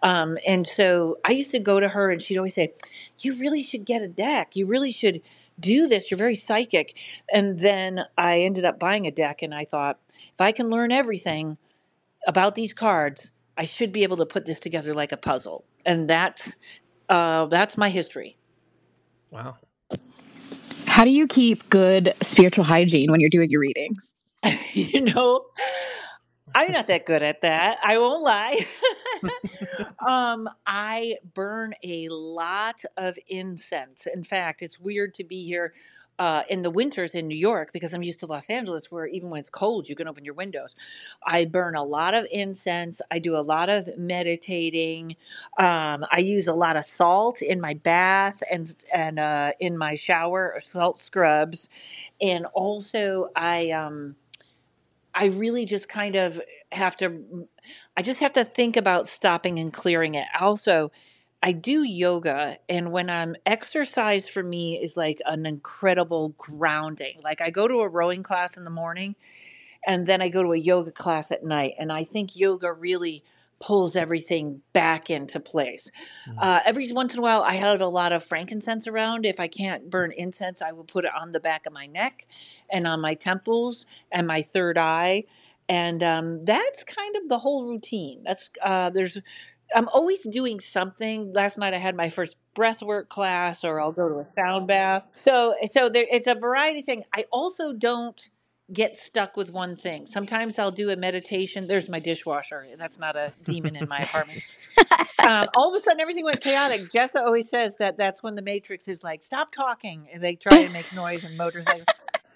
um 0.02 0.38
and 0.46 0.66
so 0.66 1.18
I 1.24 1.32
used 1.32 1.52
to 1.52 1.58
go 1.60 1.80
to 1.80 1.88
her 1.88 2.10
and 2.10 2.20
she'd 2.20 2.38
always 2.38 2.54
say 2.54 2.74
you 3.20 3.34
really 3.38 3.62
should 3.62 3.86
get 3.86 4.02
a 4.02 4.08
deck 4.08 4.56
you 4.56 4.66
really 4.66 4.92
should 4.92 5.22
do 5.58 5.86
this. 5.86 6.10
You're 6.10 6.18
very 6.18 6.34
psychic. 6.34 6.96
And 7.32 7.58
then 7.58 8.04
I 8.16 8.40
ended 8.40 8.64
up 8.64 8.78
buying 8.78 9.06
a 9.06 9.10
deck 9.10 9.42
and 9.42 9.54
I 9.54 9.64
thought, 9.64 9.98
if 10.08 10.40
I 10.40 10.52
can 10.52 10.68
learn 10.68 10.92
everything 10.92 11.58
about 12.26 12.54
these 12.54 12.72
cards, 12.72 13.30
I 13.56 13.64
should 13.64 13.92
be 13.92 14.02
able 14.02 14.16
to 14.18 14.26
put 14.26 14.46
this 14.46 14.60
together 14.60 14.94
like 14.94 15.12
a 15.12 15.16
puzzle. 15.16 15.64
And 15.84 16.08
that's 16.08 16.52
uh, 17.08 17.46
that's 17.46 17.76
my 17.76 17.90
history. 17.90 18.36
Wow. 19.30 19.56
How 20.86 21.04
do 21.04 21.10
you 21.10 21.26
keep 21.26 21.68
good 21.68 22.14
spiritual 22.22 22.64
hygiene 22.64 23.10
when 23.10 23.20
you're 23.20 23.30
doing 23.30 23.50
your 23.50 23.60
readings? 23.60 24.14
you 24.72 25.00
know, 25.00 25.44
I'm 26.54 26.72
not 26.72 26.86
that 26.88 27.06
good 27.06 27.22
at 27.22 27.40
that. 27.42 27.78
I 27.82 27.98
won't 27.98 28.22
lie. 28.22 28.60
um, 30.06 30.48
I 30.66 31.16
burn 31.34 31.74
a 31.82 32.08
lot 32.08 32.82
of 32.96 33.18
incense. 33.28 34.06
In 34.06 34.22
fact, 34.22 34.62
it's 34.62 34.78
weird 34.78 35.14
to 35.14 35.24
be 35.24 35.44
here 35.44 35.72
uh, 36.18 36.42
in 36.48 36.62
the 36.62 36.70
winters 36.70 37.14
in 37.14 37.26
New 37.26 37.36
York 37.36 37.72
because 37.72 37.94
I'm 37.94 38.02
used 38.02 38.20
to 38.20 38.26
Los 38.26 38.48
Angeles, 38.50 38.90
where 38.90 39.06
even 39.06 39.30
when 39.30 39.40
it's 39.40 39.48
cold, 39.48 39.88
you 39.88 39.96
can 39.96 40.06
open 40.06 40.24
your 40.24 40.34
windows. 40.34 40.76
I 41.26 41.46
burn 41.46 41.74
a 41.74 41.82
lot 41.82 42.14
of 42.14 42.26
incense. 42.30 43.00
I 43.10 43.18
do 43.18 43.36
a 43.36 43.40
lot 43.40 43.68
of 43.68 43.88
meditating. 43.98 45.16
Um, 45.58 46.04
I 46.12 46.18
use 46.18 46.46
a 46.48 46.54
lot 46.54 46.76
of 46.76 46.84
salt 46.84 47.42
in 47.42 47.60
my 47.60 47.74
bath 47.74 48.42
and 48.50 48.74
and 48.92 49.18
uh, 49.18 49.52
in 49.58 49.76
my 49.76 49.94
shower, 49.94 50.58
salt 50.60 51.00
scrubs, 51.00 51.68
and 52.20 52.46
also 52.54 53.30
I. 53.34 53.70
Um, 53.70 54.16
I 55.14 55.26
really 55.26 55.66
just 55.66 55.90
kind 55.90 56.16
of 56.16 56.40
have 56.72 56.96
to 56.98 57.48
I 57.96 58.02
just 58.02 58.20
have 58.20 58.32
to 58.34 58.44
think 58.44 58.76
about 58.76 59.08
stopping 59.08 59.58
and 59.58 59.72
clearing 59.72 60.14
it. 60.14 60.26
Also, 60.38 60.90
I 61.42 61.52
do 61.52 61.82
yoga 61.82 62.58
and 62.68 62.92
when 62.92 63.10
I'm 63.10 63.36
exercise 63.44 64.28
for 64.28 64.42
me 64.42 64.80
is 64.80 64.96
like 64.96 65.20
an 65.26 65.44
incredible 65.44 66.34
grounding. 66.38 67.20
Like 67.22 67.40
I 67.40 67.50
go 67.50 67.66
to 67.66 67.80
a 67.80 67.88
rowing 67.88 68.22
class 68.22 68.56
in 68.56 68.64
the 68.64 68.70
morning 68.70 69.16
and 69.86 70.06
then 70.06 70.22
I 70.22 70.28
go 70.28 70.42
to 70.42 70.52
a 70.52 70.58
yoga 70.58 70.92
class 70.92 71.32
at 71.32 71.44
night 71.44 71.74
and 71.78 71.90
I 71.90 72.04
think 72.04 72.36
yoga 72.36 72.72
really 72.72 73.24
pulls 73.62 73.94
everything 73.94 74.60
back 74.72 75.08
into 75.08 75.38
place. 75.38 75.90
Mm. 76.28 76.34
Uh, 76.38 76.60
every 76.64 76.90
once 76.92 77.14
in 77.14 77.20
a 77.20 77.22
while, 77.22 77.42
I 77.42 77.54
have 77.54 77.80
a 77.80 77.86
lot 77.86 78.12
of 78.12 78.24
frankincense 78.24 78.88
around. 78.88 79.24
If 79.24 79.38
I 79.38 79.46
can't 79.46 79.88
burn 79.88 80.10
incense, 80.12 80.60
I 80.60 80.72
will 80.72 80.84
put 80.84 81.04
it 81.04 81.12
on 81.18 81.30
the 81.30 81.38
back 81.38 81.66
of 81.66 81.72
my 81.72 81.86
neck 81.86 82.26
and 82.68 82.88
on 82.88 83.00
my 83.00 83.14
temples 83.14 83.86
and 84.10 84.26
my 84.26 84.42
third 84.42 84.76
eye. 84.76 85.24
And 85.72 86.02
um, 86.02 86.44
that's 86.44 86.84
kind 86.84 87.16
of 87.16 87.30
the 87.30 87.38
whole 87.38 87.66
routine. 87.66 88.24
That's 88.26 88.50
uh, 88.62 88.90
there's 88.90 89.18
I'm 89.74 89.88
always 89.88 90.22
doing 90.28 90.60
something. 90.60 91.32
Last 91.32 91.56
night 91.56 91.72
I 91.72 91.78
had 91.78 91.96
my 91.96 92.10
first 92.10 92.36
breathwork 92.54 93.08
class, 93.08 93.64
or 93.64 93.80
I'll 93.80 93.90
go 93.90 94.06
to 94.06 94.14
a 94.16 94.26
sound 94.38 94.68
bath. 94.68 95.08
So 95.14 95.54
so 95.70 95.88
there, 95.88 96.04
it's 96.10 96.26
a 96.26 96.34
variety 96.34 96.82
thing. 96.82 97.04
I 97.14 97.24
also 97.32 97.72
don't 97.72 98.20
get 98.70 98.98
stuck 98.98 99.34
with 99.34 99.50
one 99.50 99.74
thing. 99.74 100.04
Sometimes 100.04 100.58
I'll 100.58 100.70
do 100.70 100.90
a 100.90 100.96
meditation. 100.96 101.66
There's 101.66 101.88
my 101.88 102.00
dishwasher. 102.00 102.64
That's 102.76 102.98
not 102.98 103.16
a 103.16 103.32
demon 103.42 103.74
in 103.74 103.88
my 103.88 104.00
apartment. 104.00 104.42
um, 105.26 105.46
all 105.56 105.74
of 105.74 105.80
a 105.80 105.82
sudden, 105.82 106.02
everything 106.02 106.24
went 106.26 106.42
chaotic. 106.42 106.82
Jessa 106.92 107.16
always 107.16 107.48
says 107.48 107.76
that 107.78 107.96
that's 107.96 108.22
when 108.22 108.34
the 108.34 108.42
Matrix 108.42 108.88
is 108.88 109.02
like, 109.02 109.22
stop 109.22 109.52
talking. 109.52 110.08
And 110.12 110.22
they 110.22 110.36
try 110.36 110.64
to 110.64 110.70
make 110.70 110.92
noise 110.94 111.24
and 111.24 111.36
motors. 111.38 111.66
Like, 111.66 111.86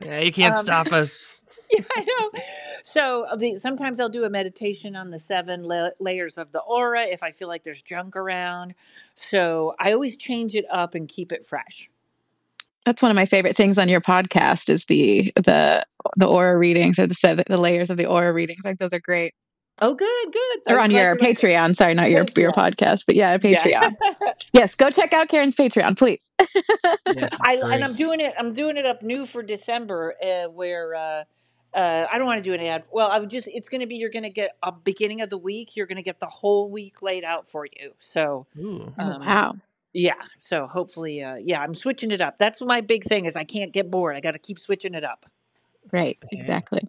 yeah, 0.01 0.21
you 0.21 0.33
can't 0.33 0.57
um, 0.57 0.65
stop 0.65 0.93
us. 0.93 1.43
Yeah, 1.73 1.85
I 1.97 2.05
know. 2.07 2.41
So 2.83 3.27
the, 3.37 3.55
sometimes 3.57 4.01
I'll 4.01 4.09
do 4.09 4.25
a 4.25 4.31
meditation 4.31 4.95
on 4.97 5.11
the 5.11 5.19
seven 5.19 5.65
la- 5.65 5.91
layers 5.99 6.39
of 6.39 6.53
the 6.53 6.61
aura 6.61 7.03
if 7.03 7.23
I 7.23 7.33
feel 7.33 7.49
like 7.49 7.65
there's 7.65 7.83
junk 7.83 8.17
around. 8.17 8.75
So 9.15 9.75
I 9.81 9.93
always 9.93 10.17
change 10.17 10.55
it 10.55 10.65
up 10.71 10.95
and 10.95 11.09
keep 11.09 11.33
it 11.33 11.45
fresh 11.45 11.91
that's 12.87 13.03
one 13.03 13.11
of 13.11 13.17
my 13.17 13.27
favorite 13.27 13.57
things 13.57 13.79
on 13.79 13.89
your 13.89 14.01
podcast 14.01 14.71
is 14.71 14.85
the 14.85 15.33
the 15.35 15.85
the 16.17 16.27
aura 16.27 16.57
readings 16.57 17.01
or 17.01 17.07
the 17.09 17.15
seven 17.15 17.45
the 17.49 17.59
layers 17.59 17.91
of 17.91 17.97
the 17.97 18.07
aura 18.07 18.33
readings. 18.33 18.61
Like 18.65 18.79
those 18.79 18.93
are 18.93 19.01
great. 19.01 19.35
Oh, 19.83 19.95
good, 19.95 20.33
good. 20.33 20.73
Or 20.73 20.81
on 20.81 20.91
your 20.91 21.17
Patreon. 21.17 21.77
Sorry, 21.77 21.93
not 21.93 22.11
your 22.11 22.25
Patreon. 22.25 22.39
your 22.39 22.53
podcast, 22.53 23.05
but 23.05 23.15
yeah, 23.15 23.37
Patreon. 23.37 23.67
Yeah. 23.67 23.91
yes, 24.55 24.75
go 24.75 24.89
check 24.89 25.13
out 25.13 25.29
Karen's 25.29 25.55
Patreon, 25.55 25.99
please. 25.99 26.33
yes, 27.15 27.39
I, 27.43 27.61
and 27.63 27.85
I'm 27.85 27.95
doing 27.95 28.21
it. 28.21 28.33
I'm 28.39 28.55
doing 28.55 28.79
it 28.79 28.87
up 28.87 29.03
new 29.03 29.27
for 29.27 29.43
December, 29.43 30.15
uh, 30.25 30.49
where 30.49 30.95
uh, 30.95 31.25
uh, 31.77 32.07
I 32.11 32.17
don't 32.19 32.27
want 32.27 32.43
to 32.43 32.49
do 32.49 32.55
an 32.55 32.61
ad. 32.61 32.87
Well, 32.91 33.11
I 33.11 33.19
would 33.19 33.31
just. 33.31 33.49
It's 33.49 33.69
going 33.69 33.83
to 33.83 33.87
be. 33.87 33.97
You're 33.97 34.11
going 34.11 34.23
to 34.23 34.31
get 34.31 34.53
a 34.63 34.73
beginning 34.73 35.21
of 35.21 35.29
the 35.29 35.39
week. 35.39 35.77
You're 35.77 35.87
going 35.87 35.97
to 35.97 36.03
get 36.03 36.21
the 36.21 36.27
whole 36.27 36.71
week 36.71 37.03
laid 37.03 37.23
out 37.23 37.49
for 37.49 37.67
you. 37.67 37.93
So, 37.99 38.47
Ooh. 38.59 38.93
Um, 38.99 39.13
oh, 39.13 39.19
wow. 39.19 39.53
Yeah. 39.93 40.15
So 40.39 40.67
hopefully, 40.67 41.23
uh, 41.23 41.37
yeah, 41.37 41.61
I'm 41.61 41.75
switching 41.75 42.11
it 42.11 42.21
up. 42.21 42.39
That's 42.39 42.61
my 42.61 42.81
big 42.81 43.05
thing 43.05 43.25
is 43.25 43.37
I 43.37 43.45
can't 43.45 43.73
get 43.73 43.91
bored. 43.91 44.17
I 44.17 44.21
got 44.21 44.33
to 44.33 44.39
keep 44.39 44.59
switching 44.59 44.95
it 44.95 45.05
up. 45.05 45.27
Right. 45.93 46.19
Exactly. 46.33 46.83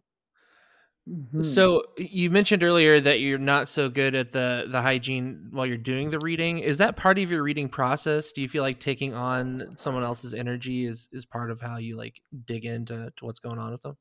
Mm-hmm. 1.09 1.41
So 1.41 1.83
you 1.97 2.29
mentioned 2.29 2.63
earlier 2.63 2.99
that 2.99 3.21
you're 3.21 3.37
not 3.37 3.69
so 3.69 3.87
good 3.87 4.13
at 4.13 4.33
the 4.33 4.65
the 4.69 4.81
hygiene 4.81 5.47
while 5.51 5.65
you're 5.65 5.77
doing 5.77 6.09
the 6.09 6.19
reading. 6.19 6.59
Is 6.59 6.79
that 6.79 6.97
part 6.97 7.17
of 7.17 7.31
your 7.31 7.43
reading 7.43 7.69
process? 7.69 8.33
Do 8.33 8.41
you 8.41 8.49
feel 8.49 8.61
like 8.61 8.81
taking 8.81 9.13
on 9.13 9.75
someone 9.77 10.03
else's 10.03 10.33
energy 10.33 10.85
is 10.85 11.07
is 11.13 11.25
part 11.25 11.49
of 11.49 11.61
how 11.61 11.77
you 11.77 11.95
like 11.95 12.21
dig 12.45 12.65
into 12.65 13.13
to 13.15 13.25
what's 13.25 13.39
going 13.39 13.57
on 13.57 13.71
with 13.71 13.83
them? 13.83 13.95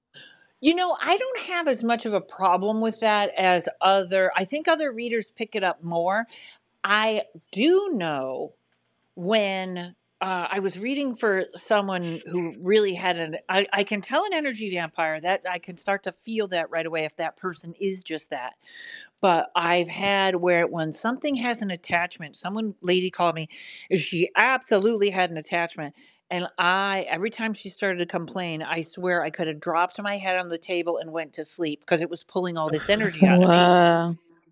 You 0.60 0.74
know, 0.74 0.96
I 1.00 1.16
don't 1.16 1.38
have 1.48 1.68
as 1.68 1.82
much 1.84 2.06
of 2.06 2.14
a 2.14 2.20
problem 2.20 2.80
with 2.80 3.00
that 3.00 3.30
as 3.36 3.68
other, 3.80 4.32
I 4.36 4.44
think 4.44 4.68
other 4.68 4.90
readers 4.90 5.30
pick 5.36 5.54
it 5.54 5.62
up 5.62 5.82
more. 5.84 6.26
I 6.84 7.24
do 7.52 7.90
know 7.94 8.54
when 9.16 9.96
uh, 10.20 10.48
I 10.50 10.60
was 10.60 10.78
reading 10.78 11.16
for 11.16 11.46
someone 11.56 12.20
who 12.26 12.54
really 12.62 12.94
had 12.94 13.18
an, 13.18 13.38
I, 13.48 13.66
I 13.72 13.84
can 13.84 14.00
tell 14.02 14.24
an 14.26 14.34
energy 14.34 14.70
vampire 14.70 15.20
that 15.20 15.44
I 15.50 15.58
can 15.58 15.76
start 15.78 16.04
to 16.04 16.12
feel 16.12 16.48
that 16.48 16.70
right 16.70 16.86
away 16.86 17.04
if 17.04 17.16
that 17.16 17.36
person 17.36 17.74
is 17.80 18.02
just 18.04 18.30
that. 18.30 18.54
But 19.20 19.50
I've 19.56 19.88
had 19.88 20.36
where 20.36 20.66
when 20.66 20.92
something 20.92 21.36
has 21.36 21.62
an 21.62 21.70
attachment, 21.70 22.36
someone 22.36 22.74
lady 22.82 23.10
called 23.10 23.34
me, 23.34 23.48
she 23.96 24.30
absolutely 24.36 25.10
had 25.10 25.30
an 25.30 25.38
attachment. 25.38 25.94
And 26.30 26.48
I, 26.58 27.06
every 27.08 27.30
time 27.30 27.54
she 27.54 27.68
started 27.68 27.98
to 27.98 28.06
complain, 28.06 28.62
I 28.62 28.82
swear 28.82 29.22
I 29.22 29.30
could 29.30 29.48
have 29.48 29.60
dropped 29.60 30.00
my 30.02 30.16
head 30.18 30.38
on 30.38 30.48
the 30.48 30.58
table 30.58 30.98
and 30.98 31.12
went 31.12 31.32
to 31.34 31.44
sleep 31.44 31.80
because 31.80 32.02
it 32.02 32.10
was 32.10 32.24
pulling 32.24 32.58
all 32.58 32.70
this 32.70 32.88
energy 32.88 33.26
out 33.26 33.42
of 33.42 33.50
me. 33.50 33.72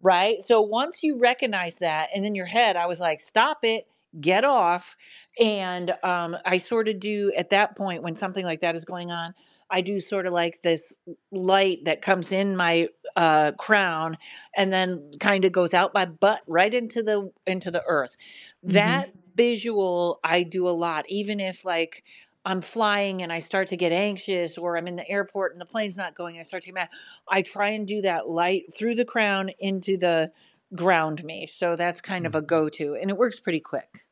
Right. 0.02 0.42
So 0.42 0.60
once 0.60 1.02
you 1.02 1.18
recognize 1.18 1.76
that, 1.76 2.10
and 2.14 2.26
in 2.26 2.34
your 2.34 2.46
head, 2.46 2.76
I 2.76 2.86
was 2.86 3.00
like, 3.00 3.20
stop 3.20 3.60
it, 3.64 3.86
get 4.20 4.44
off. 4.44 4.96
And 5.40 5.94
um, 6.04 6.36
I 6.44 6.58
sort 6.58 6.88
of 6.88 7.00
do 7.00 7.32
at 7.36 7.50
that 7.50 7.76
point 7.76 8.02
when 8.02 8.14
something 8.14 8.44
like 8.44 8.60
that 8.60 8.76
is 8.76 8.84
going 8.84 9.10
on, 9.10 9.34
I 9.70 9.80
do 9.80 10.00
sort 10.00 10.26
of 10.26 10.32
like 10.32 10.62
this 10.62 10.92
light 11.32 11.86
that 11.86 12.02
comes 12.02 12.32
in 12.32 12.56
my 12.56 12.88
uh, 13.16 13.52
crown 13.58 14.18
and 14.56 14.72
then 14.72 15.10
kind 15.20 15.44
of 15.44 15.52
goes 15.52 15.74
out 15.74 15.94
my 15.94 16.06
butt 16.06 16.42
right 16.46 16.72
into 16.72 17.02
the 17.02 17.32
into 17.46 17.70
the 17.70 17.82
earth. 17.86 18.16
hmm 18.64 18.70
That 18.72 19.10
visual 19.34 20.20
I 20.24 20.42
do 20.42 20.68
a 20.68 20.70
lot, 20.70 21.04
even 21.08 21.40
if 21.40 21.64
like 21.64 22.04
I'm 22.44 22.60
flying 22.60 23.22
and 23.22 23.32
I 23.32 23.38
start 23.38 23.68
to 23.68 23.76
get 23.76 23.92
anxious 23.92 24.58
or 24.58 24.76
I'm 24.76 24.86
in 24.86 24.96
the 24.96 25.08
airport 25.08 25.52
and 25.52 25.60
the 25.60 25.66
plane's 25.66 25.96
not 25.96 26.14
going, 26.14 26.38
I 26.38 26.42
start 26.42 26.62
to 26.62 26.68
get 26.68 26.74
mad. 26.74 26.88
I 27.28 27.42
try 27.42 27.70
and 27.70 27.86
do 27.86 28.02
that 28.02 28.28
light 28.28 28.64
through 28.74 28.96
the 28.96 29.04
crown 29.04 29.50
into 29.58 29.96
the 29.96 30.32
ground 30.74 31.24
me. 31.24 31.46
So 31.46 31.76
that's 31.76 32.00
kind 32.00 32.26
of 32.26 32.34
a 32.34 32.42
go 32.42 32.68
to 32.70 32.96
and 33.00 33.10
it 33.10 33.16
works 33.16 33.40
pretty 33.40 33.60
quick. 33.60 34.06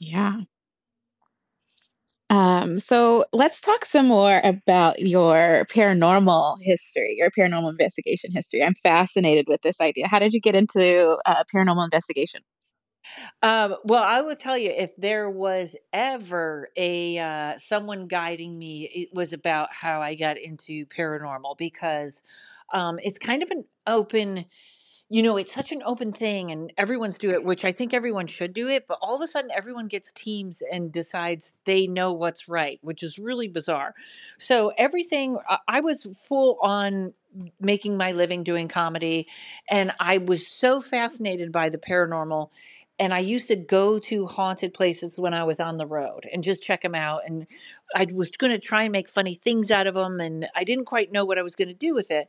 Yeah. 0.00 0.40
Um, 2.30 2.78
so 2.80 3.26
let's 3.32 3.60
talk 3.60 3.84
some 3.84 4.08
more 4.08 4.40
about 4.42 4.98
your 4.98 5.66
paranormal 5.70 6.56
history, 6.62 7.14
your 7.18 7.30
paranormal 7.30 7.70
investigation 7.70 8.30
history. 8.32 8.62
I'm 8.62 8.74
fascinated 8.82 9.46
with 9.48 9.60
this 9.62 9.80
idea. 9.80 10.08
How 10.08 10.18
did 10.18 10.32
you 10.32 10.40
get 10.40 10.54
into 10.54 11.16
uh, 11.26 11.44
paranormal 11.54 11.84
investigation? 11.84 12.40
Um, 13.42 13.76
well, 13.84 14.02
I 14.02 14.20
will 14.22 14.36
tell 14.36 14.56
you, 14.56 14.70
if 14.70 14.96
there 14.96 15.28
was 15.30 15.76
ever 15.92 16.70
a 16.76 17.18
uh, 17.18 17.56
someone 17.58 18.06
guiding 18.06 18.58
me, 18.58 18.84
it 18.94 19.08
was 19.14 19.32
about 19.32 19.72
how 19.72 20.00
I 20.00 20.14
got 20.14 20.38
into 20.38 20.86
paranormal 20.86 21.56
because 21.58 22.22
um, 22.72 22.98
it's 23.02 23.18
kind 23.18 23.42
of 23.42 23.50
an 23.50 23.64
open 23.86 24.46
you 25.10 25.22
know, 25.22 25.36
it's 25.36 25.52
such 25.52 25.72
an 25.72 25.82
open 25.84 26.12
thing 26.12 26.50
and 26.50 26.72
everyone's 26.78 27.18
do 27.18 27.30
it, 27.30 27.44
which 27.44 27.64
I 27.64 27.72
think 27.72 27.94
everyone 27.94 28.26
should 28.26 28.54
do 28.54 28.68
it, 28.68 28.86
but 28.88 28.98
all 29.02 29.16
of 29.16 29.22
a 29.22 29.26
sudden 29.28 29.50
everyone 29.54 29.88
gets 29.88 30.12
teams 30.12 30.62
and 30.72 30.92
decides 30.92 31.54
they 31.66 31.86
know 31.86 32.12
what's 32.12 32.48
right, 32.48 32.78
which 32.82 33.02
is 33.02 33.18
really 33.18 33.48
bizarre. 33.48 33.94
So 34.38 34.72
everything 34.78 35.38
I 35.48 35.58
I 35.68 35.80
was 35.80 36.04
full 36.26 36.58
on 36.62 37.12
making 37.60 37.96
my 37.96 38.12
living 38.12 38.44
doing 38.44 38.68
comedy 38.68 39.26
and 39.68 39.92
I 39.98 40.18
was 40.18 40.46
so 40.46 40.80
fascinated 40.80 41.50
by 41.52 41.68
the 41.68 41.78
paranormal 41.78 42.50
and 42.98 43.12
I 43.12 43.18
used 43.18 43.48
to 43.48 43.56
go 43.56 43.98
to 43.98 44.26
haunted 44.26 44.72
places 44.74 45.18
when 45.18 45.34
I 45.34 45.44
was 45.44 45.60
on 45.60 45.76
the 45.76 45.86
road 45.86 46.26
and 46.32 46.42
just 46.42 46.62
check 46.62 46.82
them 46.82 46.94
out 46.94 47.22
and 47.26 47.46
I 47.94 48.06
was 48.12 48.30
going 48.30 48.52
to 48.52 48.58
try 48.58 48.84
and 48.84 48.92
make 48.92 49.08
funny 49.08 49.34
things 49.34 49.70
out 49.70 49.86
of 49.86 49.94
them 49.94 50.20
and 50.20 50.48
I 50.54 50.64
didn't 50.64 50.86
quite 50.86 51.12
know 51.12 51.24
what 51.24 51.38
I 51.38 51.42
was 51.42 51.54
going 51.54 51.68
to 51.68 51.74
do 51.74 51.94
with 51.94 52.10
it. 52.10 52.28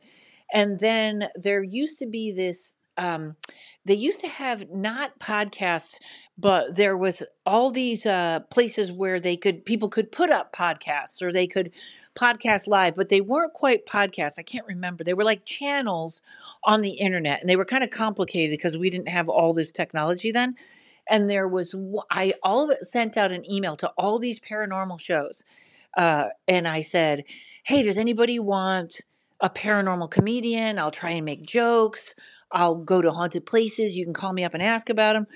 And 0.52 0.78
then 0.80 1.28
there 1.34 1.62
used 1.62 1.98
to 2.00 2.06
be 2.06 2.32
this 2.32 2.74
um 2.98 3.36
they 3.84 3.94
used 3.94 4.20
to 4.20 4.28
have 4.28 4.70
not 4.70 5.18
podcasts 5.20 5.96
but 6.38 6.76
there 6.76 6.96
was 6.96 7.22
all 7.44 7.70
these 7.70 8.06
uh 8.06 8.40
places 8.50 8.90
where 8.90 9.20
they 9.20 9.36
could 9.36 9.66
people 9.66 9.90
could 9.90 10.10
put 10.10 10.30
up 10.30 10.54
podcasts 10.54 11.20
or 11.20 11.30
they 11.30 11.46
could 11.46 11.70
podcast 12.16 12.66
live 12.66 12.96
but 12.96 13.08
they 13.08 13.20
weren't 13.20 13.52
quite 13.52 13.86
podcasts 13.86 14.38
i 14.38 14.42
can't 14.42 14.66
remember 14.66 15.04
they 15.04 15.14
were 15.14 15.24
like 15.24 15.44
channels 15.44 16.20
on 16.64 16.80
the 16.80 16.92
internet 16.92 17.40
and 17.40 17.48
they 17.48 17.56
were 17.56 17.64
kind 17.64 17.84
of 17.84 17.90
complicated 17.90 18.50
because 18.50 18.76
we 18.76 18.90
didn't 18.90 19.08
have 19.08 19.28
all 19.28 19.52
this 19.52 19.70
technology 19.70 20.32
then 20.32 20.54
and 21.08 21.30
there 21.30 21.46
was 21.46 21.74
I 22.10 22.34
all 22.42 22.64
of 22.64 22.70
it 22.70 22.84
sent 22.84 23.16
out 23.16 23.32
an 23.32 23.48
email 23.50 23.76
to 23.76 23.92
all 23.96 24.18
these 24.18 24.40
paranormal 24.40 25.00
shows 25.00 25.44
uh, 25.96 26.28
and 26.46 26.68
I 26.68 26.82
said, 26.82 27.24
"Hey, 27.64 27.82
does 27.82 27.96
anybody 27.96 28.38
want 28.38 29.00
a 29.40 29.50
paranormal 29.50 30.10
comedian? 30.10 30.78
I'll 30.78 30.90
try 30.90 31.10
and 31.10 31.24
make 31.24 31.42
jokes. 31.42 32.14
I'll 32.56 32.76
go 32.76 33.02
to 33.02 33.12
haunted 33.12 33.46
places. 33.46 33.96
You 33.96 34.04
can 34.06 34.14
call 34.14 34.32
me 34.34 34.44
up 34.44 34.54
and 34.54 34.62
ask 34.64 34.90
about 34.90 35.14
them." 35.14 35.28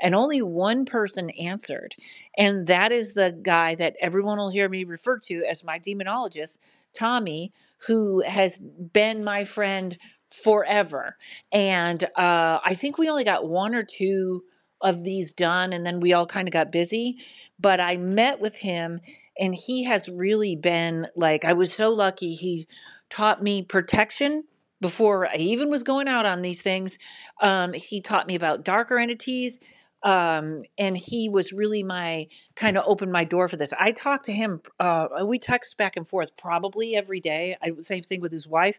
And 0.00 0.14
only 0.14 0.42
one 0.42 0.86
person 0.86 1.30
answered, 1.30 1.96
and 2.38 2.66
that 2.68 2.92
is 2.92 3.14
the 3.14 3.32
guy 3.42 3.74
that 3.76 3.96
everyone 4.00 4.38
will 4.38 4.50
hear 4.50 4.68
me 4.68 4.84
refer 4.84 5.18
to 5.20 5.44
as 5.50 5.64
my 5.64 5.78
demonologist, 5.80 6.58
Tommy, 6.98 7.52
who 7.88 8.22
has 8.22 8.58
been 8.58 9.24
my 9.24 9.44
friend 9.44 9.98
forever. 10.30 11.16
And 11.52 12.04
uh, 12.16 12.60
I 12.64 12.74
think 12.74 12.98
we 12.98 13.10
only 13.10 13.24
got 13.24 13.48
one 13.48 13.74
or 13.74 13.82
two 13.84 14.44
of 14.80 15.04
these 15.04 15.32
done, 15.32 15.72
and 15.72 15.84
then 15.86 16.00
we 16.00 16.12
all 16.12 16.26
kind 16.26 16.48
of 16.48 16.52
got 16.52 16.72
busy. 16.72 17.18
But 17.60 17.80
I 17.80 17.96
met 17.96 18.40
with 18.40 18.56
him 18.58 19.00
and 19.38 19.54
he 19.54 19.84
has 19.84 20.08
really 20.08 20.56
been 20.56 21.08
like 21.16 21.44
I 21.44 21.52
was 21.52 21.72
so 21.72 21.90
lucky 21.90 22.34
he 22.34 22.66
taught 23.10 23.42
me 23.42 23.62
protection 23.62 24.44
before 24.80 25.26
I 25.26 25.36
even 25.36 25.70
was 25.70 25.82
going 25.82 26.08
out 26.08 26.26
on 26.26 26.42
these 26.42 26.62
things. 26.62 26.98
Um, 27.40 27.72
he 27.72 28.00
taught 28.00 28.26
me 28.26 28.34
about 28.34 28.64
darker 28.64 28.98
entities. 28.98 29.58
Um, 30.04 30.62
and 30.78 30.96
he 30.96 31.28
was 31.28 31.52
really 31.52 31.82
my 31.82 32.28
kind 32.54 32.78
of 32.78 32.84
opened 32.86 33.10
my 33.10 33.24
door 33.24 33.48
for 33.48 33.56
this. 33.56 33.72
I 33.80 33.90
talked 33.90 34.26
to 34.26 34.32
him, 34.32 34.60
uh, 34.78 35.08
we 35.24 35.40
text 35.40 35.76
back 35.76 35.96
and 35.96 36.06
forth 36.06 36.36
probably 36.36 36.94
every 36.94 37.18
day. 37.18 37.56
I 37.60 37.72
same 37.80 38.04
thing 38.04 38.20
with 38.20 38.30
his 38.30 38.46
wife, 38.46 38.78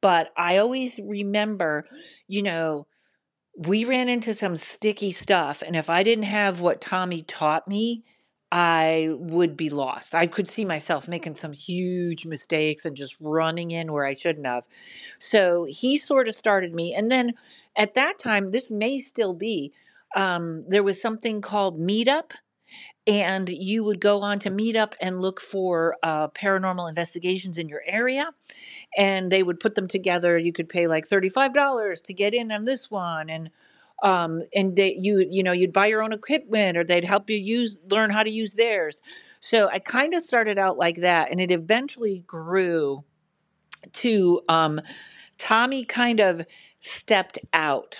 but 0.00 0.32
I 0.36 0.56
always 0.58 0.98
remember, 0.98 1.86
you 2.26 2.42
know, 2.42 2.88
we 3.56 3.84
ran 3.84 4.08
into 4.08 4.34
some 4.34 4.56
sticky 4.56 5.10
stuff 5.10 5.62
and 5.62 5.74
if 5.76 5.90
i 5.90 6.02
didn't 6.02 6.24
have 6.24 6.60
what 6.60 6.80
tommy 6.80 7.22
taught 7.22 7.66
me 7.66 8.04
i 8.50 9.08
would 9.18 9.56
be 9.56 9.68
lost 9.68 10.14
i 10.14 10.26
could 10.26 10.48
see 10.48 10.64
myself 10.64 11.06
making 11.06 11.34
some 11.34 11.52
huge 11.52 12.24
mistakes 12.24 12.84
and 12.86 12.96
just 12.96 13.14
running 13.20 13.70
in 13.70 13.92
where 13.92 14.06
i 14.06 14.14
shouldn't 14.14 14.46
have 14.46 14.66
so 15.18 15.66
he 15.68 15.98
sort 15.98 16.28
of 16.28 16.34
started 16.34 16.74
me 16.74 16.94
and 16.94 17.10
then 17.10 17.34
at 17.76 17.94
that 17.94 18.18
time 18.18 18.50
this 18.50 18.70
may 18.70 18.98
still 18.98 19.34
be 19.34 19.72
um, 20.16 20.64
there 20.68 20.82
was 20.82 21.00
something 21.00 21.40
called 21.42 21.78
meetup 21.78 22.32
and 23.06 23.48
you 23.48 23.84
would 23.84 24.00
go 24.00 24.20
on 24.20 24.38
to 24.40 24.50
meetup 24.50 24.92
and 25.00 25.20
look 25.20 25.40
for 25.40 25.96
uh, 26.02 26.28
paranormal 26.28 26.88
investigations 26.88 27.56
in 27.56 27.68
your 27.68 27.82
area 27.86 28.30
and 28.96 29.30
they 29.32 29.42
would 29.42 29.60
put 29.60 29.74
them 29.74 29.88
together. 29.88 30.38
You 30.38 30.52
could 30.52 30.68
pay 30.68 30.86
like 30.86 31.06
thirty-five 31.06 31.52
dollars 31.54 32.00
to 32.02 32.14
get 32.14 32.34
in 32.34 32.52
on 32.52 32.64
this 32.64 32.90
one, 32.90 33.30
and 33.30 33.50
um, 34.02 34.40
and 34.54 34.76
they 34.76 34.94
you 34.98 35.26
you 35.28 35.42
know 35.42 35.52
you'd 35.52 35.72
buy 35.72 35.86
your 35.86 36.02
own 36.02 36.12
equipment, 36.12 36.76
or 36.76 36.84
they'd 36.84 37.04
help 37.04 37.30
you 37.30 37.36
use 37.36 37.78
learn 37.90 38.10
how 38.10 38.22
to 38.22 38.30
use 38.30 38.54
theirs. 38.54 39.02
So 39.40 39.68
I 39.68 39.78
kind 39.78 40.14
of 40.14 40.22
started 40.22 40.58
out 40.58 40.78
like 40.78 40.96
that, 40.96 41.30
and 41.30 41.40
it 41.40 41.50
eventually 41.50 42.24
grew 42.26 43.04
to 43.94 44.42
um, 44.48 44.80
Tommy 45.38 45.84
kind 45.84 46.20
of 46.20 46.46
stepped 46.80 47.38
out 47.52 47.96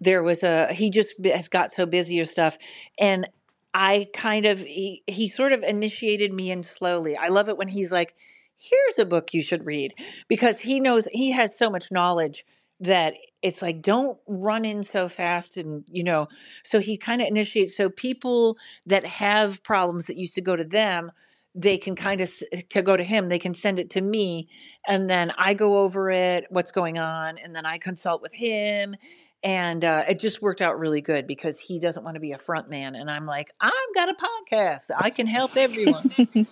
there 0.00 0.22
was 0.22 0.42
a 0.42 0.72
he 0.72 0.90
just 0.90 1.14
has 1.24 1.48
got 1.48 1.70
so 1.70 1.86
busy 1.86 2.20
or 2.20 2.24
stuff 2.24 2.58
and 2.98 3.28
i 3.74 4.08
kind 4.14 4.46
of 4.46 4.60
he, 4.60 5.02
he 5.06 5.28
sort 5.28 5.52
of 5.52 5.62
initiated 5.62 6.32
me 6.32 6.50
in 6.50 6.62
slowly 6.62 7.16
i 7.16 7.28
love 7.28 7.48
it 7.48 7.56
when 7.56 7.68
he's 7.68 7.90
like 7.90 8.14
here's 8.56 8.98
a 8.98 9.04
book 9.04 9.32
you 9.34 9.42
should 9.42 9.64
read 9.66 9.94
because 10.28 10.60
he 10.60 10.80
knows 10.80 11.06
he 11.12 11.32
has 11.32 11.56
so 11.56 11.70
much 11.70 11.90
knowledge 11.92 12.44
that 12.80 13.14
it's 13.42 13.62
like 13.62 13.82
don't 13.82 14.18
run 14.26 14.64
in 14.64 14.82
so 14.82 15.08
fast 15.08 15.56
and 15.56 15.84
you 15.86 16.02
know 16.02 16.26
so 16.64 16.80
he 16.80 16.96
kind 16.96 17.20
of 17.20 17.28
initiates 17.28 17.76
so 17.76 17.88
people 17.88 18.56
that 18.86 19.04
have 19.04 19.62
problems 19.62 20.06
that 20.06 20.16
used 20.16 20.34
to 20.34 20.40
go 20.40 20.56
to 20.56 20.64
them 20.64 21.12
they 21.54 21.76
can 21.76 21.94
kind 21.94 22.20
of 22.20 22.32
can 22.68 22.84
go 22.84 22.96
to 22.96 23.04
him 23.04 23.28
they 23.28 23.38
can 23.38 23.54
send 23.54 23.78
it 23.78 23.90
to 23.90 24.00
me 24.00 24.48
and 24.86 25.10
then 25.10 25.32
i 25.36 25.52
go 25.54 25.78
over 25.78 26.10
it 26.10 26.44
what's 26.50 26.70
going 26.70 26.98
on 26.98 27.38
and 27.38 27.54
then 27.54 27.66
i 27.66 27.78
consult 27.78 28.22
with 28.22 28.32
him 28.32 28.94
and 29.42 29.86
uh, 29.86 30.04
it 30.06 30.20
just 30.20 30.42
worked 30.42 30.60
out 30.60 30.78
really 30.78 31.00
good 31.00 31.26
because 31.26 31.58
he 31.58 31.78
doesn't 31.78 32.04
want 32.04 32.14
to 32.14 32.20
be 32.20 32.32
a 32.32 32.38
front 32.38 32.68
man 32.68 32.94
and 32.94 33.10
i'm 33.10 33.26
like 33.26 33.52
i've 33.60 33.72
got 33.94 34.08
a 34.08 34.14
podcast. 34.14 34.90
I 34.96 35.10
can 35.10 35.26
help 35.26 35.56
everyone. 35.56 36.10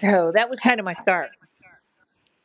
So 0.00 0.30
that 0.32 0.48
was 0.48 0.60
kind 0.60 0.78
of 0.78 0.84
my 0.84 0.92
start 0.92 1.30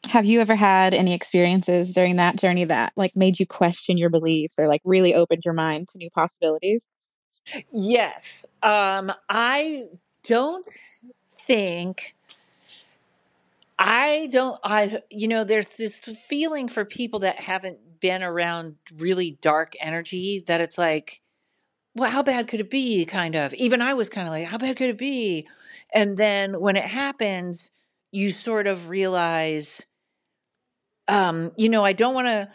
Have 0.05 0.25
you 0.25 0.41
ever 0.41 0.55
had 0.55 0.93
any 0.93 1.13
experiences 1.13 1.93
during 1.93 2.17
that 2.17 2.35
journey 2.35 2.65
that 2.65 2.91
like 2.97 3.15
made 3.15 3.39
you 3.39 3.45
question 3.45 3.97
your 3.97 4.09
beliefs 4.09 4.59
or 4.59 4.67
like 4.67 4.81
really 4.83 5.15
opened 5.15 5.43
your 5.45 5.53
mind 5.53 5.87
to 5.89 5.97
new 5.97 6.09
possibilities? 6.09 6.89
yes. 7.71 8.45
Um 8.61 9.11
i 9.29 9.85
don't 10.23 10.69
think 11.27 12.15
I 13.79 14.29
don't 14.31 14.59
I 14.63 15.01
you 15.09 15.27
know 15.27 15.43
there's 15.43 15.75
this 15.77 15.99
feeling 15.99 16.67
for 16.67 16.85
people 16.85 17.19
that 17.19 17.39
haven't 17.41 17.99
been 17.99 18.23
around 18.23 18.75
really 18.97 19.37
dark 19.41 19.73
energy 19.81 20.43
that 20.47 20.61
it's 20.61 20.77
like 20.77 21.21
well 21.95 22.11
how 22.11 22.23
bad 22.23 22.47
could 22.47 22.59
it 22.59 22.69
be? 22.69 23.05
kind 23.05 23.35
of. 23.35 23.53
Even 23.55 23.81
I 23.81 23.93
was 23.93 24.09
kind 24.09 24.27
of 24.27 24.31
like 24.33 24.47
how 24.47 24.57
bad 24.57 24.77
could 24.77 24.89
it 24.89 24.97
be? 24.97 25.47
And 25.93 26.17
then 26.17 26.59
when 26.59 26.75
it 26.75 26.85
happens 26.85 27.71
you 28.11 28.29
sort 28.31 28.67
of 28.67 28.89
realize 28.89 29.81
um 31.07 31.51
you 31.57 31.69
know 31.69 31.83
I 31.85 31.93
don't 31.93 32.13
want 32.15 32.27
to 32.27 32.49